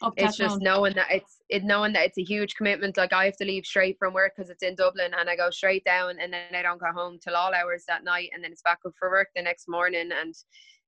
Up 0.02 0.14
it's 0.16 0.36
just 0.36 0.60
knowing 0.60 0.94
that 0.94 1.10
it's 1.10 1.38
it 1.48 1.64
knowing 1.64 1.92
that 1.92 2.06
it's 2.06 2.18
a 2.18 2.24
huge 2.24 2.56
commitment. 2.56 2.96
Like 2.96 3.12
I 3.12 3.26
have 3.26 3.36
to 3.36 3.44
leave 3.44 3.64
straight 3.64 3.96
from 3.98 4.14
work 4.14 4.32
because 4.36 4.50
it's 4.50 4.62
in 4.62 4.74
Dublin, 4.74 5.12
and 5.18 5.28
I 5.28 5.36
go 5.36 5.50
straight 5.50 5.84
down, 5.84 6.18
and 6.20 6.32
then 6.32 6.54
I 6.54 6.62
don't 6.62 6.80
go 6.80 6.92
home 6.92 7.18
till 7.22 7.36
all 7.36 7.54
hours 7.54 7.84
that 7.88 8.04
night, 8.04 8.30
and 8.34 8.42
then 8.42 8.52
it's 8.52 8.62
back 8.62 8.78
up 8.86 8.92
for 8.98 9.10
work 9.10 9.28
the 9.34 9.42
next 9.42 9.68
morning, 9.68 10.10
and 10.12 10.34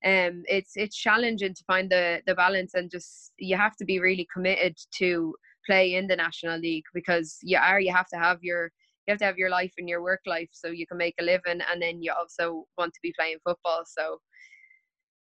um, 0.05 0.43
it's 0.47 0.73
it's 0.77 0.97
challenging 0.97 1.55
to 1.55 1.65
find 1.67 1.91
the 1.91 2.23
the 2.27 2.35
balance, 2.35 2.75
and 2.75 2.91
just 2.91 3.33
you 3.39 3.57
have 3.57 3.77
to 3.77 3.85
be 3.85 4.01
really 4.01 4.27
committed 4.33 4.77
to 4.99 5.35
play 5.67 5.95
in 5.95 6.07
the 6.07 6.17
national 6.17 6.59
league 6.59 6.85
because 6.95 7.39
you 7.43 7.59
are 7.59 7.81
you 7.81 7.93
have 7.93 8.09
to 8.09 8.17
have 8.17 8.39
your 8.43 8.71
you 9.07 9.13
have 9.13 9.19
to 9.19 9.25
have 9.25 9.39
your 9.39 9.51
life 9.51 9.73
and 9.79 9.89
your 9.89 10.03
work 10.03 10.21
life 10.27 10.49
so 10.53 10.69
you 10.69 10.87
can 10.87 10.97
make 10.97 11.15
a 11.21 11.25
living, 11.25 11.61
and 11.71 11.81
then 11.81 12.03
you 12.03 12.13
also 12.13 12.65
want 12.77 12.93
to 12.93 13.01
be 13.03 13.15
playing 13.19 13.39
football. 13.45 13.85
So 13.87 14.19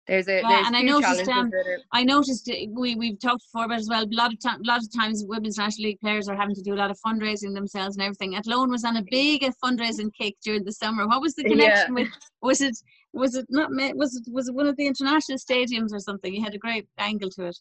there's 0.07 0.27
a 0.27 0.41
Yeah, 0.41 0.49
there's 0.49 0.67
and 0.67 0.75
I 0.75 0.81
noticed, 0.81 1.29
um, 1.29 1.51
it. 1.53 1.81
I 1.91 2.03
noticed 2.03 2.49
uh, 2.49 2.55
we 2.69 2.95
we've 2.95 3.19
talked 3.19 3.43
before 3.43 3.65
about 3.65 3.79
as 3.79 3.87
well. 3.89 4.03
A 4.03 4.09
lot 4.11 4.33
of 4.33 4.39
time, 4.39 4.61
a 4.61 4.67
lot 4.67 4.81
of 4.81 4.91
times, 4.93 5.23
women's 5.27 5.57
national 5.57 5.89
league 5.89 5.99
players 5.99 6.27
are 6.27 6.35
having 6.35 6.55
to 6.55 6.61
do 6.61 6.73
a 6.73 6.79
lot 6.83 6.91
of 6.91 6.97
fundraising 7.05 7.53
themselves 7.53 7.95
and 7.95 8.03
everything. 8.03 8.35
Athlone 8.35 8.69
was 8.71 8.83
on 8.83 8.97
a 8.97 9.03
big 9.09 9.43
uh, 9.43 9.51
fundraising 9.63 10.11
kick 10.13 10.35
during 10.43 10.63
the 10.63 10.71
summer. 10.71 11.07
What 11.07 11.21
was 11.21 11.35
the 11.35 11.43
Yeah. 11.43 11.49
connection 11.51 11.93
with? 11.95 12.07
Was 12.41 12.61
it 12.61 12.77
was 13.13 13.35
it 13.35 13.45
not? 13.49 13.69
Was 13.95 14.15
it 14.15 14.23
was 14.31 14.47
it 14.47 14.55
one 14.55 14.67
of 14.67 14.75
the 14.77 14.87
international 14.87 15.37
stadiums 15.37 15.93
or 15.93 15.99
something? 15.99 16.33
You 16.33 16.43
had 16.43 16.55
a 16.55 16.59
great 16.59 16.87
angle 16.97 17.29
to 17.31 17.47
it. 17.47 17.57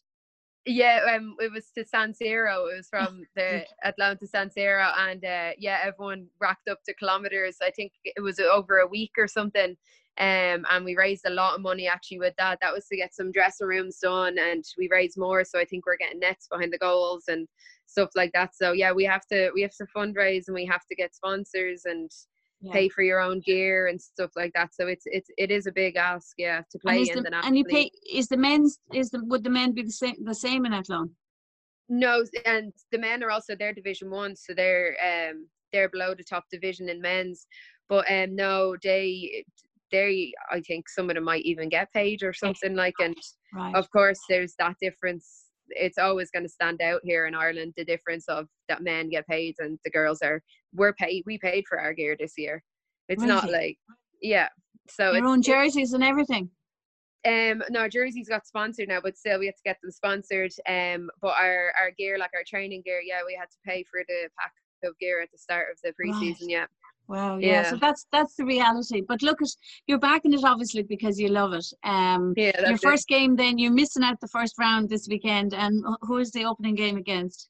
Yeah, 0.65 1.15
um, 1.15 1.35
it 1.39 1.51
was 1.51 1.71
to 1.71 1.83
San 1.83 2.13
Siro. 2.13 2.71
It 2.71 2.77
was 2.77 2.87
from 2.87 3.23
the 3.35 3.65
Atlanta 3.83 4.27
San 4.27 4.49
Siro, 4.49 4.91
and 4.97 5.23
uh, 5.25 5.51
yeah, 5.57 5.79
everyone 5.83 6.27
racked 6.39 6.67
up 6.67 6.79
to 6.85 6.93
kilometers. 6.93 7.57
I 7.61 7.71
think 7.71 7.93
it 8.03 8.21
was 8.21 8.39
over 8.39 8.77
a 8.77 8.87
week 8.87 9.11
or 9.17 9.27
something. 9.27 9.75
Um, 10.21 10.67
and 10.69 10.85
we 10.85 10.95
raised 10.95 11.25
a 11.25 11.31
lot 11.31 11.55
of 11.55 11.61
money 11.61 11.87
actually 11.87 12.19
with 12.19 12.35
that. 12.37 12.59
That 12.61 12.73
was 12.73 12.85
to 12.89 12.95
get 12.95 13.15
some 13.15 13.31
dressing 13.31 13.65
rooms 13.65 13.97
done, 13.97 14.37
and 14.37 14.63
we 14.77 14.87
raised 14.91 15.17
more. 15.17 15.43
So 15.43 15.57
I 15.57 15.65
think 15.65 15.87
we're 15.87 15.97
getting 15.97 16.19
nets 16.19 16.47
behind 16.47 16.71
the 16.71 16.77
goals 16.77 17.23
and 17.27 17.47
stuff 17.87 18.09
like 18.15 18.31
that. 18.33 18.55
So 18.55 18.71
yeah, 18.71 18.91
we 18.91 19.03
have 19.05 19.25
to 19.31 19.49
we 19.55 19.63
have 19.63 19.75
to 19.77 19.87
fundraise 19.95 20.43
and 20.47 20.53
we 20.53 20.65
have 20.67 20.85
to 20.89 20.95
get 20.95 21.15
sponsors 21.15 21.85
and 21.85 22.11
Yeah. 22.61 22.73
pay 22.73 22.89
for 22.89 23.01
your 23.01 23.19
own 23.19 23.39
gear 23.39 23.87
and 23.87 23.99
stuff 23.99 24.29
like 24.35 24.51
that. 24.53 24.75
So 24.75 24.85
it's 24.85 25.05
it's 25.07 25.29
it 25.39 25.49
is 25.49 25.65
a 25.65 25.71
big 25.71 25.95
ask, 25.95 26.35
yeah, 26.37 26.61
to 26.71 26.77
play 26.77 27.01
is 27.01 27.09
in 27.09 27.15
the, 27.17 27.23
the 27.23 27.29
national 27.31 27.47
and 27.49 27.57
you 27.57 27.65
pay 27.65 27.89
is 28.13 28.27
the 28.27 28.37
men's 28.37 28.77
is 28.93 29.09
the 29.09 29.23
would 29.25 29.43
the 29.43 29.49
men 29.49 29.71
be 29.71 29.81
the 29.81 29.91
same 29.91 30.17
the 30.23 30.35
same 30.35 30.67
in 30.67 30.73
Athlone? 30.73 31.09
No, 31.89 32.23
and 32.45 32.71
the 32.91 32.99
men 32.99 33.23
are 33.23 33.31
also 33.31 33.55
their 33.55 33.73
division 33.73 34.11
one, 34.11 34.35
so 34.35 34.53
they're 34.53 34.95
um 35.03 35.47
they're 35.73 35.89
below 35.89 36.13
the 36.13 36.23
top 36.23 36.45
division 36.51 36.89
in 36.89 37.01
men's. 37.01 37.47
But 37.89 38.05
um 38.11 38.35
no, 38.35 38.77
they 38.83 39.43
they 39.91 40.33
I 40.51 40.61
think 40.61 40.87
some 40.89 41.09
of 41.09 41.15
them 41.15 41.23
might 41.25 41.43
even 41.43 41.69
get 41.69 41.91
paid 41.93 42.23
or 42.23 42.33
something 42.33 42.75
like 42.75 42.93
and 42.99 43.15
Right. 43.53 43.75
of 43.75 43.89
course 43.91 44.19
there's 44.29 44.53
that 44.59 44.75
difference. 44.81 45.45
It's 45.69 45.97
always 45.97 46.31
gonna 46.31 46.49
stand 46.49 46.81
out 46.81 47.01
here 47.03 47.27
in 47.27 47.35
Ireland, 47.35 47.73
the 47.77 47.85
difference 47.85 48.25
of 48.29 48.47
that 48.69 48.81
men 48.83 49.09
get 49.09 49.27
paid 49.27 49.55
and 49.59 49.77
the 49.83 49.91
girls 49.91 50.21
are 50.21 50.41
we're 50.73 50.93
paid 50.93 51.23
we 51.25 51.37
paid 51.37 51.65
for 51.67 51.79
our 51.79 51.93
gear 51.93 52.15
this 52.19 52.33
year. 52.37 52.63
It's 53.09 53.23
not 53.23 53.49
like 53.51 53.77
yeah. 54.21 54.49
So 54.89 55.07
Your 55.11 55.17
it's, 55.17 55.27
own 55.27 55.41
jerseys 55.41 55.93
and 55.93 56.03
everything. 56.03 56.49
um, 57.27 57.61
no, 57.69 57.87
jerseys 57.87 58.27
got 58.29 58.47
sponsored 58.47 58.87
now, 58.87 58.99
but 59.01 59.17
still 59.17 59.39
we 59.39 59.45
had 59.45 59.55
to 59.55 59.61
get 59.63 59.77
them 59.81 59.91
sponsored. 59.91 60.51
Um, 60.67 61.09
but 61.21 61.35
our 61.39 61.71
our 61.79 61.91
gear, 61.97 62.17
like 62.17 62.31
our 62.33 62.43
training 62.47 62.81
gear, 62.85 63.01
yeah, 63.05 63.19
we 63.25 63.35
had 63.39 63.49
to 63.51 63.57
pay 63.65 63.83
for 63.89 64.01
the 64.07 64.29
pack 64.39 64.53
of 64.83 64.97
gear 64.99 65.21
at 65.21 65.29
the 65.31 65.37
start 65.37 65.67
of 65.71 65.77
the 65.83 65.93
preseason. 65.93 66.47
Yeah, 66.49 66.65
Wow, 67.07 67.37
yeah. 67.37 67.69
So 67.69 67.75
that's 67.75 68.05
that's 68.11 68.35
the 68.35 68.45
reality. 68.45 69.01
But 69.05 69.21
look 69.21 69.41
at 69.41 69.49
you're 69.87 69.99
backing 69.99 70.33
it 70.33 70.43
obviously 70.43 70.83
because 70.83 71.19
you 71.19 71.27
love 71.27 71.53
it. 71.53 71.65
Um 71.83 72.33
yeah. 72.37 72.59
Your 72.61 72.75
it. 72.75 72.81
first 72.81 73.07
game 73.07 73.35
then 73.35 73.57
you're 73.57 73.73
missing 73.73 74.03
out 74.03 74.19
the 74.21 74.27
first 74.29 74.55
round 74.57 74.89
this 74.89 75.07
weekend 75.09 75.53
and 75.53 75.83
who 76.01 76.17
is 76.17 76.31
the 76.31 76.45
opening 76.45 76.75
game 76.75 76.97
against? 76.97 77.49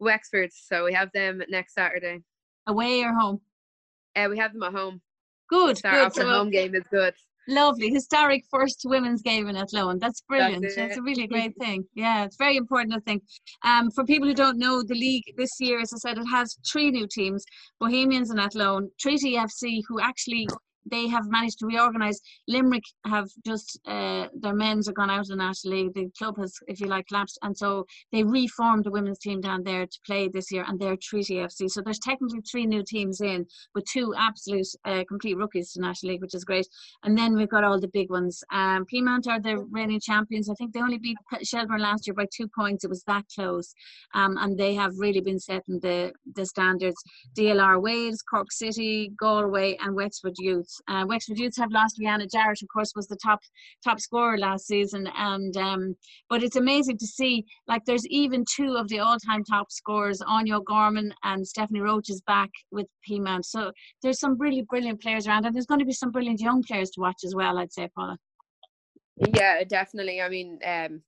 Wexford. 0.00 0.50
So 0.52 0.84
we 0.84 0.92
have 0.94 1.10
them 1.12 1.42
next 1.48 1.74
Saturday. 1.74 2.20
Away 2.66 3.02
or 3.02 3.12
home? 3.12 3.40
Uh, 4.16 4.28
we 4.30 4.38
have 4.38 4.52
them 4.52 4.62
at 4.62 4.72
home. 4.72 5.00
Good, 5.48 5.78
Start 5.78 5.94
good. 5.94 6.06
off 6.06 6.14
So 6.14 6.28
home 6.28 6.50
game 6.50 6.74
is 6.74 6.84
good. 6.90 7.14
Lovely. 7.48 7.90
Historic 7.90 8.44
first 8.50 8.82
women's 8.84 9.22
game 9.22 9.48
in 9.48 9.56
Athlone. 9.56 9.98
That's 9.98 10.20
brilliant. 10.22 10.62
That's, 10.62 10.76
it. 10.76 10.98
a 10.98 11.02
really 11.02 11.26
great 11.34 11.54
thing. 11.58 11.84
Yeah, 11.94 12.24
it's 12.24 12.36
very 12.36 12.56
important, 12.56 12.94
I 12.94 13.00
think. 13.00 13.22
Um, 13.64 13.90
for 13.90 14.04
people 14.04 14.28
who 14.28 14.34
don't 14.34 14.58
know, 14.58 14.82
the 14.82 14.94
league 14.94 15.24
this 15.36 15.52
year, 15.60 15.80
as 15.80 15.92
I 15.92 15.98
said, 15.98 16.18
it 16.18 16.26
has 16.26 16.56
three 16.70 16.90
new 16.90 17.06
teams 17.06 17.44
Bohemians 17.80 18.30
and 18.30 18.40
Athlone, 18.40 18.90
Treaty 18.98 19.34
FC, 19.34 19.82
who 19.88 20.00
actually 20.00 20.48
they 20.90 21.08
have 21.08 21.28
managed 21.28 21.58
to 21.60 21.66
reorganise. 21.66 22.20
Limerick 22.48 22.84
have 23.06 23.28
just 23.46 23.78
uh, 23.86 24.28
their 24.34 24.54
men's 24.54 24.88
are 24.88 24.92
gone 24.92 25.10
out 25.10 25.26
National 25.28 25.74
League. 25.74 25.94
The 25.94 26.10
club 26.18 26.36
has, 26.38 26.54
if 26.66 26.80
you 26.80 26.86
like, 26.86 27.06
collapsed, 27.06 27.38
and 27.42 27.56
so 27.56 27.86
they 28.10 28.22
reformed 28.22 28.84
the 28.84 28.90
women's 28.90 29.18
team 29.18 29.40
down 29.40 29.62
there 29.62 29.86
to 29.86 29.98
play 30.06 30.28
this 30.28 30.50
year, 30.50 30.64
and 30.66 30.78
they're 30.78 30.96
Treaty 30.96 31.34
FC. 31.36 31.70
So 31.70 31.80
there's 31.80 31.98
technically 31.98 32.40
three 32.40 32.66
new 32.66 32.82
teams 32.82 33.20
in, 33.20 33.46
with 33.74 33.84
two 33.84 34.14
absolute 34.16 34.66
uh, 34.84 35.04
complete 35.08 35.36
rookies 35.36 35.72
to 35.72 35.80
National 35.80 36.12
League, 36.12 36.22
which 36.22 36.34
is 36.34 36.44
great. 36.44 36.66
And 37.04 37.16
then 37.16 37.34
we've 37.34 37.48
got 37.48 37.64
all 37.64 37.80
the 37.80 37.88
big 37.88 38.10
ones. 38.10 38.42
Um, 38.52 38.86
Peamount 38.92 39.26
are 39.28 39.40
the 39.40 39.58
reigning 39.70 40.00
champions. 40.00 40.48
I 40.48 40.54
think 40.54 40.72
they 40.72 40.80
only 40.80 40.98
beat 40.98 41.16
Shelbourne 41.42 41.80
last 41.80 42.06
year 42.06 42.14
by 42.14 42.26
two 42.34 42.48
points. 42.48 42.84
It 42.84 42.90
was 42.90 43.04
that 43.04 43.24
close, 43.34 43.74
um, 44.14 44.36
and 44.38 44.58
they 44.58 44.74
have 44.74 44.92
really 44.98 45.20
been 45.20 45.38
setting 45.38 45.80
the 45.80 46.12
the 46.34 46.46
standards. 46.46 46.96
DLR 47.36 47.80
Waves, 47.80 48.22
Cork 48.22 48.52
City, 48.52 49.12
Galway, 49.18 49.76
and 49.80 49.94
Wexford 49.94 50.34
Youth. 50.38 50.71
Uh, 50.88 51.04
Wexford 51.08 51.38
Youth 51.38 51.56
have 51.56 51.72
lost 51.72 51.98
Rianna 52.00 52.30
Jarrett, 52.30 52.62
of 52.62 52.68
course, 52.72 52.92
was 52.94 53.06
the 53.06 53.16
top 53.16 53.40
top 53.84 54.00
scorer 54.00 54.38
last 54.38 54.66
season, 54.66 55.08
and 55.16 55.56
um, 55.56 55.96
but 56.28 56.42
it's 56.42 56.56
amazing 56.56 56.98
to 56.98 57.06
see 57.06 57.44
like 57.68 57.84
there's 57.84 58.06
even 58.08 58.44
two 58.44 58.76
of 58.76 58.88
the 58.88 59.00
all-time 59.00 59.44
top 59.44 59.70
scorers, 59.70 60.20
Áine 60.20 60.52
O'Gorman 60.52 61.12
and 61.24 61.46
Stephanie 61.46 61.80
Roche 61.80 62.10
is 62.10 62.20
back 62.22 62.50
with 62.70 62.86
Peamount. 63.08 63.44
So 63.44 63.72
there's 64.02 64.20
some 64.20 64.38
really 64.38 64.62
brilliant 64.62 65.00
players 65.00 65.26
around, 65.26 65.46
and 65.46 65.54
there's 65.54 65.66
going 65.66 65.80
to 65.80 65.86
be 65.86 65.92
some 65.92 66.10
brilliant 66.10 66.40
young 66.40 66.62
players 66.62 66.90
to 66.90 67.00
watch 67.00 67.22
as 67.24 67.34
well. 67.34 67.58
I'd 67.58 67.72
say, 67.72 67.88
Paula. 67.94 68.16
Yeah, 69.34 69.62
definitely. 69.64 70.20
I 70.20 70.28
mean, 70.28 70.58
um, 70.64 71.02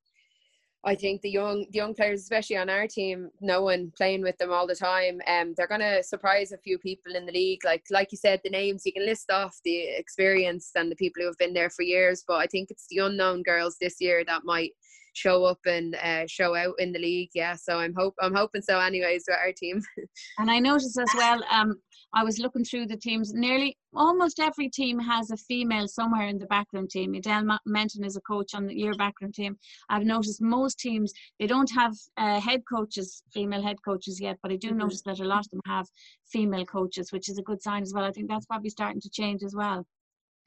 I 0.87 0.95
think 0.95 1.23
the 1.23 1.31
young 1.31 1.67
the 1.71 1.79
young 1.79 1.95
players, 1.95 2.21
especially 2.21 2.57
on 2.57 2.69
our 2.69 2.87
team, 2.87 3.31
knowing 3.41 3.91
playing 3.97 4.23
with 4.23 4.37
them 4.39 4.53
all 4.53 4.67
the 4.67 4.75
time, 4.75 5.21
um, 5.27 5.55
they're 5.57 5.67
gonna 5.67 6.03
surprise 6.03 6.53
a 6.53 6.59
few 6.59 6.79
people 6.79 7.15
in 7.17 7.25
the 7.25 7.33
league. 7.33 7.65
Like 7.65 7.85
like 7.91 8.13
you 8.13 8.19
said, 8.19 8.41
the 8.45 8.51
names 8.51 8.85
you 8.85 8.93
can 8.93 9.07
list 9.07 9.31
off 9.31 9.59
the 9.65 9.79
experience 9.97 10.71
and 10.75 10.91
the 10.91 10.97
people 10.97 11.23
who 11.23 11.27
have 11.27 11.39
been 11.39 11.55
there 11.55 11.71
for 11.71 11.83
years. 11.83 12.25
But 12.27 12.37
I 12.37 12.47
think 12.47 12.71
it's 12.71 12.87
the 12.89 12.99
unknown 12.99 13.43
girls 13.43 13.77
this 13.81 14.01
year 14.01 14.25
that 14.27 14.45
might 14.45 14.73
show 15.15 15.45
up 15.45 15.59
and 15.67 15.95
uh, 15.97 16.27
show 16.27 16.55
out 16.55 16.75
in 16.79 16.93
the 16.93 16.99
league. 16.99 17.31
Yeah, 17.35 17.55
so 17.57 17.79
I'm 17.79 17.95
hope 17.95 18.15
I'm 18.21 18.35
hoping 18.35 18.63
so. 18.63 18.79
Anyways, 18.79 19.25
with 19.27 19.37
our 19.39 19.53
team. 19.53 19.81
And 20.39 20.51
I 20.51 20.59
noticed 20.59 20.99
as 20.99 21.11
well, 21.17 21.43
um, 21.51 21.77
I 22.13 22.25
was 22.25 22.39
looking 22.39 22.65
through 22.65 22.87
the 22.87 22.97
teams. 22.97 23.33
Nearly 23.33 23.77
almost 23.95 24.41
every 24.41 24.69
team 24.69 24.99
has 24.99 25.31
a 25.31 25.37
female 25.37 25.87
somewhere 25.87 26.27
in 26.27 26.39
the 26.39 26.47
backroom 26.47 26.89
team. 26.89 27.15
Adele 27.15 27.59
Menton 27.67 28.05
is 28.05 28.17
a 28.17 28.21
coach 28.21 28.55
on 28.55 28.67
the, 28.67 28.75
your 28.75 28.95
backroom 28.95 29.33
team. 29.33 29.57
I've 29.89 30.05
noticed 30.05 30.43
most 30.43 30.79
teams 30.79 31.13
they 31.39 31.47
don't 31.47 31.71
have 31.75 31.95
uh, 32.17 32.41
head 32.41 32.63
coaches, 32.71 33.23
female 33.33 33.63
head 33.63 33.77
coaches 33.85 34.21
yet, 34.21 34.39
but 34.43 34.53
I 34.53 34.57
do 34.57 34.71
Mhm. 34.71 34.77
notice 34.79 35.03
that 35.03 35.21
a 35.21 35.25
lot 35.25 35.45
of 35.47 35.51
them 35.51 35.61
have 35.67 35.87
female 36.27 36.67
coaches, 36.67 37.13
which 37.13 37.29
is 37.29 37.39
a 37.39 37.43
good 37.43 37.63
sign 37.63 37.83
as 37.83 37.93
well. 37.95 38.05
I 38.05 38.13
think 38.13 38.29
that's 38.29 38.47
probably 38.47 38.71
starting 38.71 39.01
to 39.01 39.11
change 39.11 39.43
as 39.45 39.55
well. 39.55 39.87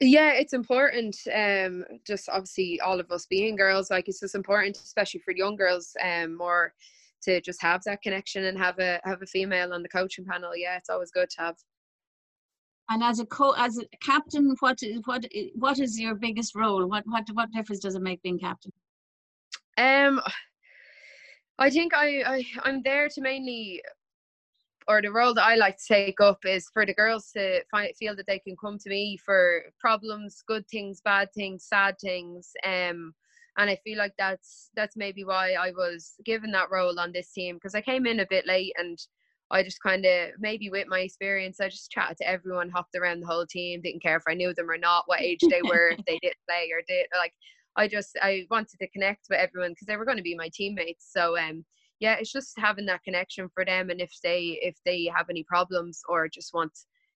Yeah, 0.00 0.32
it's 0.32 0.52
important. 0.52 1.16
Um, 1.34 1.84
just 2.06 2.28
obviously 2.28 2.80
all 2.80 3.00
of 3.00 3.10
us 3.10 3.26
being 3.26 3.56
girls, 3.56 3.90
like 3.90 4.08
it's 4.08 4.20
just 4.20 4.36
important, 4.36 4.76
especially 4.76 5.20
for 5.20 5.32
young 5.32 5.56
girls, 5.56 5.96
um, 6.04 6.36
more 6.36 6.72
to 7.22 7.40
just 7.40 7.60
have 7.60 7.82
that 7.84 8.00
connection 8.02 8.44
and 8.44 8.56
have 8.56 8.78
a 8.78 9.00
have 9.04 9.22
a 9.22 9.26
female 9.26 9.72
on 9.72 9.82
the 9.82 9.88
coaching 9.88 10.24
panel. 10.24 10.56
Yeah, 10.56 10.76
it's 10.76 10.88
always 10.88 11.10
good 11.10 11.30
to 11.30 11.40
have. 11.42 11.56
And 12.90 13.02
as 13.02 13.18
a 13.18 13.26
co 13.26 13.52
as 13.52 13.78
a 13.78 13.84
captain, 14.00 14.54
what 14.60 14.82
is 14.82 15.00
what 15.04 15.26
what 15.54 15.80
is 15.80 15.98
your 15.98 16.14
biggest 16.14 16.54
role? 16.54 16.88
What 16.88 17.04
what 17.06 17.24
what 17.32 17.50
difference 17.50 17.80
does 17.80 17.96
it 17.96 18.02
make 18.02 18.22
being 18.22 18.38
captain? 18.38 18.72
Um, 19.76 20.20
I 21.58 21.70
think 21.70 21.92
I, 21.92 22.22
I 22.22 22.44
I'm 22.62 22.82
there 22.82 23.08
to 23.08 23.20
mainly, 23.20 23.82
or 24.88 25.02
the 25.02 25.12
role 25.12 25.34
that 25.34 25.44
I 25.44 25.54
like 25.54 25.76
to 25.76 25.84
take 25.86 26.20
up 26.20 26.38
is 26.46 26.70
for 26.72 26.86
the 26.86 26.94
girls 26.94 27.30
to 27.36 27.62
find, 27.70 27.94
feel 27.96 28.16
that 28.16 28.26
they 28.26 28.38
can 28.38 28.56
come 28.56 28.78
to 28.78 28.88
me 28.88 29.18
for 29.18 29.64
problems, 29.78 30.42
good 30.48 30.66
things, 30.68 31.02
bad 31.04 31.28
things, 31.34 31.66
sad 31.68 31.96
things. 32.00 32.50
Um, 32.64 33.14
and 33.58 33.68
I 33.68 33.76
feel 33.84 33.98
like 33.98 34.14
that's 34.18 34.70
that's 34.74 34.96
maybe 34.96 35.24
why 35.24 35.52
I 35.52 35.72
was 35.72 36.14
given 36.24 36.52
that 36.52 36.70
role 36.70 36.98
on 36.98 37.12
this 37.12 37.30
team 37.32 37.56
because 37.56 37.74
I 37.74 37.82
came 37.82 38.06
in 38.06 38.20
a 38.20 38.26
bit 38.30 38.46
late 38.46 38.72
and 38.78 38.98
I 39.50 39.62
just 39.62 39.82
kind 39.82 40.06
of 40.06 40.30
maybe 40.38 40.70
with 40.70 40.86
my 40.88 41.00
experience 41.00 41.60
I 41.60 41.68
just 41.68 41.90
chatted 41.90 42.16
to 42.18 42.28
everyone, 42.28 42.70
hopped 42.70 42.94
around 42.96 43.20
the 43.20 43.26
whole 43.26 43.46
team, 43.46 43.82
didn't 43.82 44.02
care 44.02 44.16
if 44.16 44.22
I 44.28 44.34
knew 44.34 44.54
them 44.54 44.70
or 44.70 44.78
not, 44.78 45.04
what 45.06 45.20
age 45.20 45.40
they 45.50 45.60
were, 45.68 45.90
if 45.90 46.04
they 46.06 46.18
did 46.22 46.34
play 46.48 46.70
or 46.72 46.82
did 46.88 47.06
like 47.16 47.34
I 47.76 47.88
just 47.88 48.16
I 48.22 48.46
wanted 48.50 48.78
to 48.80 48.88
connect 48.88 49.26
with 49.28 49.38
everyone 49.38 49.72
because 49.72 49.86
they 49.86 49.96
were 49.96 50.06
going 50.06 50.16
to 50.16 50.22
be 50.22 50.34
my 50.34 50.48
teammates. 50.54 51.10
So 51.12 51.36
um 51.36 51.64
yeah, 52.00 52.16
it's 52.18 52.32
just 52.32 52.58
having 52.58 52.86
that 52.86 53.02
connection 53.02 53.48
for 53.54 53.64
them 53.64 53.90
and 53.90 54.00
if 54.00 54.12
they 54.22 54.58
if 54.62 54.76
they 54.84 55.10
have 55.14 55.26
any 55.30 55.44
problems 55.44 56.00
or 56.08 56.28
just 56.28 56.54
want 56.54 56.72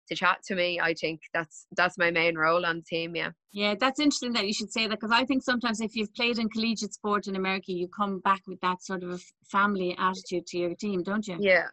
to 0.09 0.17
chat 0.17 0.43
to 0.45 0.55
me, 0.55 0.81
I 0.81 0.95
think 0.95 1.21
that's 1.33 1.67
that's 1.77 1.99
my 1.99 2.11
main 2.11 2.37
role 2.37 2.67
on 2.67 2.79
the 2.79 2.83
team, 2.83 3.15
yeah. 3.15 3.31
Yeah, 3.53 3.75
that's 3.79 4.01
interesting 4.01 4.33
that 4.33 4.47
you 4.47 4.53
should 4.53 4.73
say 4.73 4.87
that 4.87 5.01
because 5.01 5.13
I 5.13 5.25
think 5.25 5.43
sometimes 5.43 5.81
if 5.81 5.95
you've 5.95 6.15
played 6.15 6.39
in 6.39 6.49
collegiate 6.49 6.95
sport 6.95 7.27
in 7.27 7.37
America, 7.37 7.73
you 7.73 7.89
come 7.89 8.21
back 8.21 8.43
with 8.47 8.61
that 8.61 8.83
sort 8.83 9.05
of 9.05 9.23
family 9.51 9.97
attitude 9.99 10.47
to 10.49 10.59
your 10.59 10.75
team, 10.75 11.03
don't 11.03 11.27
you? 11.27 11.37
Yeah. 11.39 11.67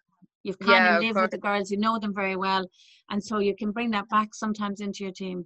You've 0.43 0.59
kind 0.59 0.85
yeah, 0.85 0.89
of 0.91 0.95
of 0.97 1.03
lived 1.03 1.21
with 1.21 1.31
the 1.31 1.37
girls, 1.37 1.69
you 1.69 1.77
know 1.77 1.99
them 1.99 2.13
very 2.13 2.35
well, 2.35 2.65
and 3.09 3.23
so 3.23 3.39
you 3.39 3.55
can 3.55 3.71
bring 3.71 3.91
that 3.91 4.07
back 4.09 4.33
sometimes 4.33 4.79
into 4.79 5.03
your 5.03 5.11
team. 5.11 5.45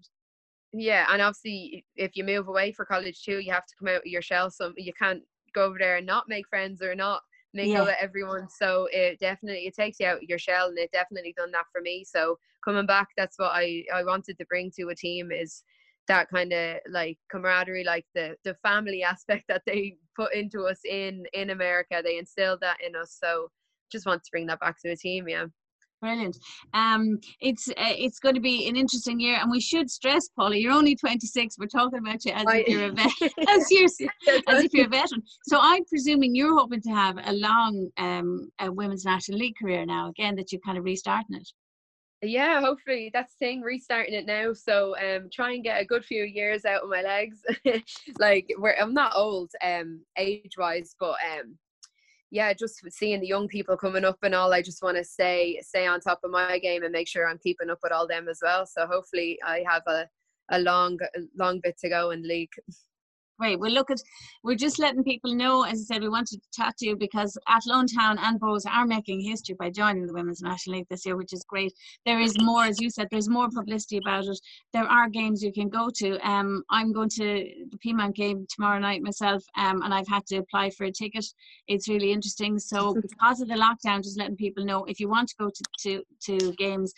Yeah, 0.72 1.06
and 1.10 1.22
obviously 1.22 1.86
if 1.96 2.16
you 2.16 2.24
move 2.24 2.48
away 2.48 2.72
for 2.74 2.86
college 2.86 3.24
too, 3.24 3.40
you 3.40 3.52
have 3.52 3.66
to 3.66 3.76
come 3.80 3.88
out 3.88 4.02
of 4.02 4.06
your 4.06 4.22
shell. 4.22 4.52
So 4.52 4.74
you 4.76 4.94
can't 4.94 5.22
go 5.54 5.66
over 5.66 5.78
there 5.80 5.98
and 5.98 6.06
not 6.06 6.26
make 6.28 6.48
friends 6.48 6.82
or 6.82 6.96
not 6.96 7.22
mingle 7.54 7.84
Yeah. 7.84 7.86
with 7.86 7.96
everyone. 8.00 8.50
So 8.50 8.88
it 8.92 9.20
definitely 9.20 9.68
it 9.68 9.76
takes 9.76 10.00
you 10.00 10.08
out 10.08 10.18
of 10.18 10.24
your 10.24 10.40
shell, 10.40 10.68
and 10.70 10.78
it 10.78 10.92
definitely 10.92 11.34
done 11.38 11.52
that 11.52 11.66
for 11.72 11.82
me. 11.82 12.04
So 12.06 12.40
coming 12.64 12.86
back, 12.86 13.10
that's 13.18 13.38
what 13.40 13.52
I 13.54 13.86
I 13.94 14.04
wanted 14.04 14.38
to 14.40 14.46
bring 14.46 14.72
to 14.78 14.90
a 14.90 14.96
team 14.96 15.32
is 15.32 15.64
that 16.08 16.30
kind 16.30 16.52
of 16.54 16.80
like 16.90 17.18
camaraderie, 17.32 17.84
like 17.84 18.06
the 18.16 18.38
the 18.44 18.56
family 18.56 19.04
aspect 19.04 19.46
that 19.50 19.64
they 19.66 19.98
put 20.16 20.34
into 20.34 20.64
us 20.66 20.82
in 20.86 21.26
in 21.34 21.50
America. 21.50 22.02
They 22.04 22.18
instilled 22.18 22.62
that 22.62 22.82
in 22.86 22.96
us. 22.96 23.18
So 23.22 23.52
just 23.92 24.06
want 24.06 24.24
to 24.24 24.32
bring 24.32 24.48
that 24.48 24.60
back 24.60 24.80
to 24.82 24.90
the 24.90 24.98
team. 24.98 25.28
Yeah. 25.28 25.48
Brilliant. 26.04 26.38
Um, 26.74 27.18
it's 27.40 27.70
uh, 27.70 27.74
it's 27.78 28.20
going 28.20 28.36
to 28.36 28.42
be 28.42 28.68
an 28.68 28.76
interesting 28.76 29.22
year, 29.22 29.38
and 29.42 29.50
we 29.50 29.62
should 29.62 29.90
stress, 29.90 30.28
Polly, 30.36 30.60
you're 30.60 30.74
only 30.74 30.98
26. 30.98 31.58
We're 31.58 31.68
talking 31.68 32.00
about 32.00 32.26
you 32.26 32.34
as 32.34 32.44
I, 32.46 32.58
if 32.58 32.68
you're 32.68 32.84
a 32.88 32.92
vet, 32.92 33.10
as, 33.48 33.72
you're, 33.72 33.86
as 34.50 34.64
if 34.66 34.74
you're 34.74 34.88
a 34.88 34.90
veteran. 34.90 35.24
So 35.44 35.60
I'm 35.62 35.86
presuming 35.86 36.36
you're 36.36 36.60
hoping 36.60 36.82
to 36.82 36.90
have 36.90 37.18
a 37.24 37.32
long 37.32 37.90
um, 37.98 38.52
a 38.60 38.70
women's 38.70 39.06
national 39.06 39.40
league 39.40 39.56
career 39.58 39.86
now. 39.86 40.10
Again, 40.10 40.36
that 40.36 40.52
you're 40.52 40.60
kind 40.60 40.78
of 40.78 40.84
restarting 40.84 41.38
it. 41.38 41.48
Yeah, 42.22 42.60
hopefully 42.60 43.10
that's 43.14 43.36
the 43.36 43.46
thing, 43.46 43.62
restarting 43.62 44.14
it 44.14 44.26
now. 44.26 44.52
So 44.52 44.98
um 44.98 45.30
try 45.32 45.54
and 45.54 45.64
get 45.64 45.82
a 45.82 45.86
good 45.86 46.04
few 46.04 46.24
years 46.26 46.66
out 46.66 46.84
of 46.84 46.90
my 46.90 47.02
legs. 47.02 47.42
like 48.20 48.50
where 48.58 48.78
I'm 48.78 48.94
not 48.94 49.14
old 49.16 49.52
um 49.64 50.02
age 50.18 50.58
wise, 50.58 50.96
but 51.00 51.16
um 51.32 51.58
yeah, 52.34 52.52
just 52.52 52.82
seeing 52.92 53.20
the 53.20 53.28
young 53.28 53.48
people 53.48 53.78
coming 53.78 54.04
up 54.04 54.18
and 54.24 54.34
all, 54.34 54.52
I 54.54 54.64
just 54.64 54.82
want 54.82 54.98
to 54.98 55.04
stay 55.04 55.60
stay 55.62 55.86
on 55.86 56.00
top 56.00 56.20
of 56.24 56.32
my 56.32 56.58
game 56.58 56.82
and 56.82 56.92
make 56.92 57.08
sure 57.08 57.30
I'm 57.30 57.38
keeping 57.38 57.70
up 57.70 57.78
with 57.84 57.92
all 57.92 58.08
them 58.08 58.28
as 58.28 58.40
well. 58.42 58.66
So 58.66 58.88
hopefully 58.88 59.38
I 59.46 59.64
have 59.70 59.84
a 59.86 60.10
a 60.50 60.58
long 60.58 60.98
long 61.38 61.60
bit 61.62 61.78
to 61.82 61.90
go 61.90 62.10
in 62.10 62.28
league. 62.28 62.50
Great. 63.44 63.60
Well, 63.60 63.72
look 63.72 63.92
at, 63.92 64.02
we're 64.46 64.56
just 64.56 64.80
letting 64.80 65.04
people 65.04 65.36
know, 65.36 65.64
as 65.64 65.82
I 65.82 65.96
said, 65.96 66.02
we 66.02 66.08
wanted 66.08 66.42
to 66.42 66.50
chat 66.54 66.78
to 66.78 66.86
you 66.86 66.96
because 66.96 67.38
Athlone 67.50 67.88
Town 67.88 68.18
and 68.18 68.40
Bohs 68.40 68.66
are 68.66 68.88
making 68.88 69.20
history 69.20 69.54
by 69.60 69.70
joining 69.70 70.08
the 70.08 70.14
Women's 70.14 70.42
National 70.42 70.78
League 70.78 70.88
this 70.90 71.06
year, 71.06 71.18
which 71.18 71.34
is 71.34 71.44
great. 71.46 71.74
There 72.06 72.22
is 72.22 72.38
more, 72.40 72.64
as 72.64 72.80
you 72.80 72.90
said, 72.90 73.10
there's 73.12 73.28
more 73.28 73.50
publicity 73.50 73.98
about 73.98 74.24
it. 74.28 74.40
There 74.72 74.86
are 74.86 75.10
games 75.10 75.44
you 75.44 75.52
can 75.52 75.68
go 75.68 75.90
to. 75.94 76.18
Um, 76.26 76.64
I'm 76.70 76.94
going 76.94 77.10
to 77.10 77.66
the 77.70 77.78
Peamount 77.86 78.16
game 78.16 78.48
tomorrow 78.50 78.80
night 78.80 79.02
myself, 79.02 79.44
um, 79.58 79.82
and 79.82 79.94
I've 79.94 80.08
had 80.08 80.26
to 80.28 80.38
apply 80.38 80.70
for 80.70 80.86
a 80.86 80.92
ticket. 80.94 81.26
It's 81.68 81.90
really 81.90 82.14
interesting. 82.14 82.58
So 82.60 82.94
because 83.02 83.42
of 83.42 83.50
the 83.50 83.56
lockdown, 83.56 84.04
just 84.04 84.18
letting 84.18 84.38
people 84.38 84.64
know 84.64 84.86
if 84.86 85.02
you 85.02 85.10
want 85.10 85.28
to 85.28 85.36
go 85.38 85.50
to, 85.50 85.64
to, 85.82 86.04
to 86.28 86.54
games, 86.54 86.94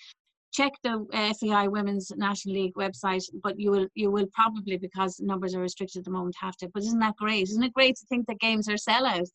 check 0.56 0.74
the 0.84 1.06
uh, 1.14 1.34
FAI 1.34 1.68
Women's 1.68 2.12
National 2.16 2.56
League 2.56 2.76
website, 2.76 3.24
but 3.44 3.60
you 3.60 3.72
will 3.72 3.88
you 3.94 4.10
will 4.10 4.28
probably 4.34 4.78
because 4.78 5.20
numbers 5.20 5.54
are 5.54 5.62
restricted 5.62 6.00
at 6.00 6.06
the 6.06 6.12
moment 6.12 6.36
have 6.40 6.56
to. 6.58 6.70
But 6.70 6.84
isn't 6.84 7.00
that 7.00 7.18
great? 7.18 7.50
Isn't 7.50 7.64
it 7.64 7.74
great 7.74 7.96
to 7.98 8.06
think 8.08 8.28
that 8.28 8.40
games 8.40 8.70
are 8.70 8.76
sellouts? 8.76 9.32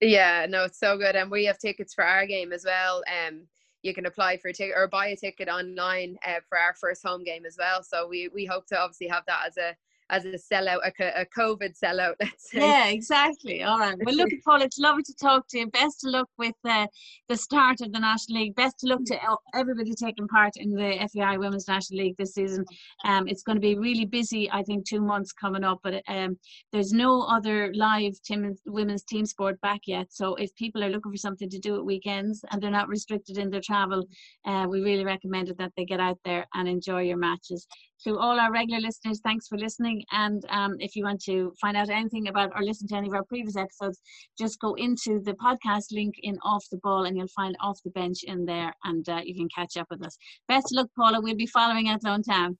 Yeah, 0.00 0.46
no, 0.48 0.64
it's 0.64 0.78
so 0.78 0.96
good, 0.96 1.16
and 1.16 1.30
we 1.30 1.44
have 1.46 1.58
tickets 1.58 1.94
for 1.94 2.04
our 2.04 2.26
game 2.26 2.52
as 2.52 2.64
well. 2.64 3.02
Um, 3.06 3.42
you 3.82 3.92
can 3.92 4.06
apply 4.06 4.36
for 4.36 4.48
a 4.48 4.52
ticket 4.52 4.76
or 4.76 4.86
buy 4.86 5.08
a 5.08 5.16
ticket 5.16 5.48
online 5.48 6.16
uh, 6.26 6.40
for 6.48 6.56
our 6.58 6.74
first 6.74 7.02
home 7.04 7.24
game 7.24 7.44
as 7.44 7.56
well. 7.58 7.82
So 7.82 8.06
we 8.08 8.28
we 8.28 8.44
hope 8.44 8.66
to 8.68 8.78
obviously 8.78 9.08
have 9.08 9.24
that 9.26 9.46
as 9.48 9.56
a 9.56 9.76
as 10.12 10.26
a 10.26 10.34
sellout, 10.52 10.78
a, 10.84 11.22
a 11.22 11.26
COVID 11.36 11.72
sellout, 11.82 12.14
let's 12.20 12.50
say. 12.50 12.58
Yeah, 12.58 12.88
exactly. 12.88 13.64
All 13.64 13.78
right. 13.78 13.96
Well, 14.04 14.14
look, 14.14 14.28
Paul, 14.44 14.60
it's 14.60 14.78
lovely 14.78 15.02
to 15.04 15.14
talk 15.14 15.48
to 15.48 15.58
you. 15.58 15.66
Best 15.68 16.04
of 16.04 16.12
luck 16.12 16.28
with 16.38 16.54
uh, 16.64 16.86
the 17.28 17.36
start 17.36 17.80
of 17.80 17.92
the 17.92 17.98
National 17.98 18.40
League. 18.40 18.54
Best 18.54 18.84
of 18.84 18.90
luck 18.90 19.00
to 19.06 19.18
everybody 19.54 19.94
taking 19.94 20.28
part 20.28 20.52
in 20.56 20.70
the 20.70 21.08
FAI 21.12 21.38
Women's 21.38 21.66
National 21.66 22.04
League 22.04 22.16
this 22.18 22.34
season. 22.34 22.64
Um, 23.04 23.26
it's 23.26 23.42
going 23.42 23.56
to 23.56 23.60
be 23.60 23.76
really 23.76 24.04
busy, 24.04 24.50
I 24.50 24.62
think, 24.62 24.86
two 24.86 25.00
months 25.00 25.32
coming 25.32 25.64
up, 25.64 25.80
but 25.82 26.02
um, 26.08 26.38
there's 26.72 26.92
no 26.92 27.22
other 27.22 27.72
live 27.74 28.20
team, 28.22 28.54
women's 28.66 29.04
team 29.04 29.24
sport 29.24 29.60
back 29.62 29.80
yet. 29.86 30.08
So 30.10 30.34
if 30.34 30.54
people 30.56 30.84
are 30.84 30.90
looking 30.90 31.12
for 31.12 31.18
something 31.18 31.48
to 31.48 31.58
do 31.58 31.76
at 31.76 31.84
weekends 31.84 32.44
and 32.50 32.62
they're 32.62 32.70
not 32.70 32.88
restricted 32.88 33.38
in 33.38 33.50
their 33.50 33.62
travel, 33.62 34.06
uh, 34.44 34.66
we 34.68 34.82
really 34.82 35.04
recommend 35.04 35.48
it 35.48 35.56
that 35.58 35.72
they 35.76 35.86
get 35.86 36.00
out 36.00 36.18
there 36.24 36.46
and 36.54 36.68
enjoy 36.68 37.02
your 37.02 37.16
matches 37.16 37.66
to 38.04 38.18
all 38.18 38.38
our 38.38 38.52
regular 38.52 38.80
listeners, 38.80 39.20
thanks 39.24 39.48
for 39.48 39.58
listening. 39.58 40.04
And 40.12 40.44
um, 40.48 40.76
if 40.78 40.96
you 40.96 41.04
want 41.04 41.22
to 41.24 41.52
find 41.60 41.76
out 41.76 41.90
anything 41.90 42.28
about 42.28 42.52
or 42.54 42.62
listen 42.62 42.88
to 42.88 42.96
any 42.96 43.08
of 43.08 43.14
our 43.14 43.24
previous 43.24 43.56
episodes, 43.56 44.00
just 44.38 44.60
go 44.60 44.74
into 44.74 45.20
the 45.20 45.34
podcast 45.34 45.86
link 45.92 46.14
in 46.22 46.38
Off 46.44 46.64
the 46.70 46.78
Ball 46.82 47.04
and 47.04 47.16
you'll 47.16 47.28
find 47.28 47.56
Off 47.60 47.78
the 47.84 47.90
Bench 47.90 48.24
in 48.24 48.44
there 48.44 48.72
and 48.84 49.08
uh, 49.08 49.20
you 49.24 49.34
can 49.34 49.48
catch 49.54 49.76
up 49.76 49.86
with 49.90 50.04
us. 50.04 50.16
Best 50.48 50.66
of 50.72 50.76
luck, 50.76 50.90
Paula. 50.96 51.20
We'll 51.20 51.36
be 51.36 51.46
following 51.46 51.88
Athlone 51.88 52.22
Town. 52.22 52.58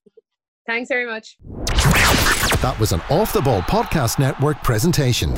Thanks 0.67 0.89
very 0.89 1.07
much. 1.07 1.37
That 2.63 2.77
was 2.79 2.93
an 2.93 3.01
Off 3.11 3.33
the 3.33 3.43
Ball 3.43 3.63
Podcast 3.63 4.19
Network 4.19 4.63
presentation. 4.63 5.35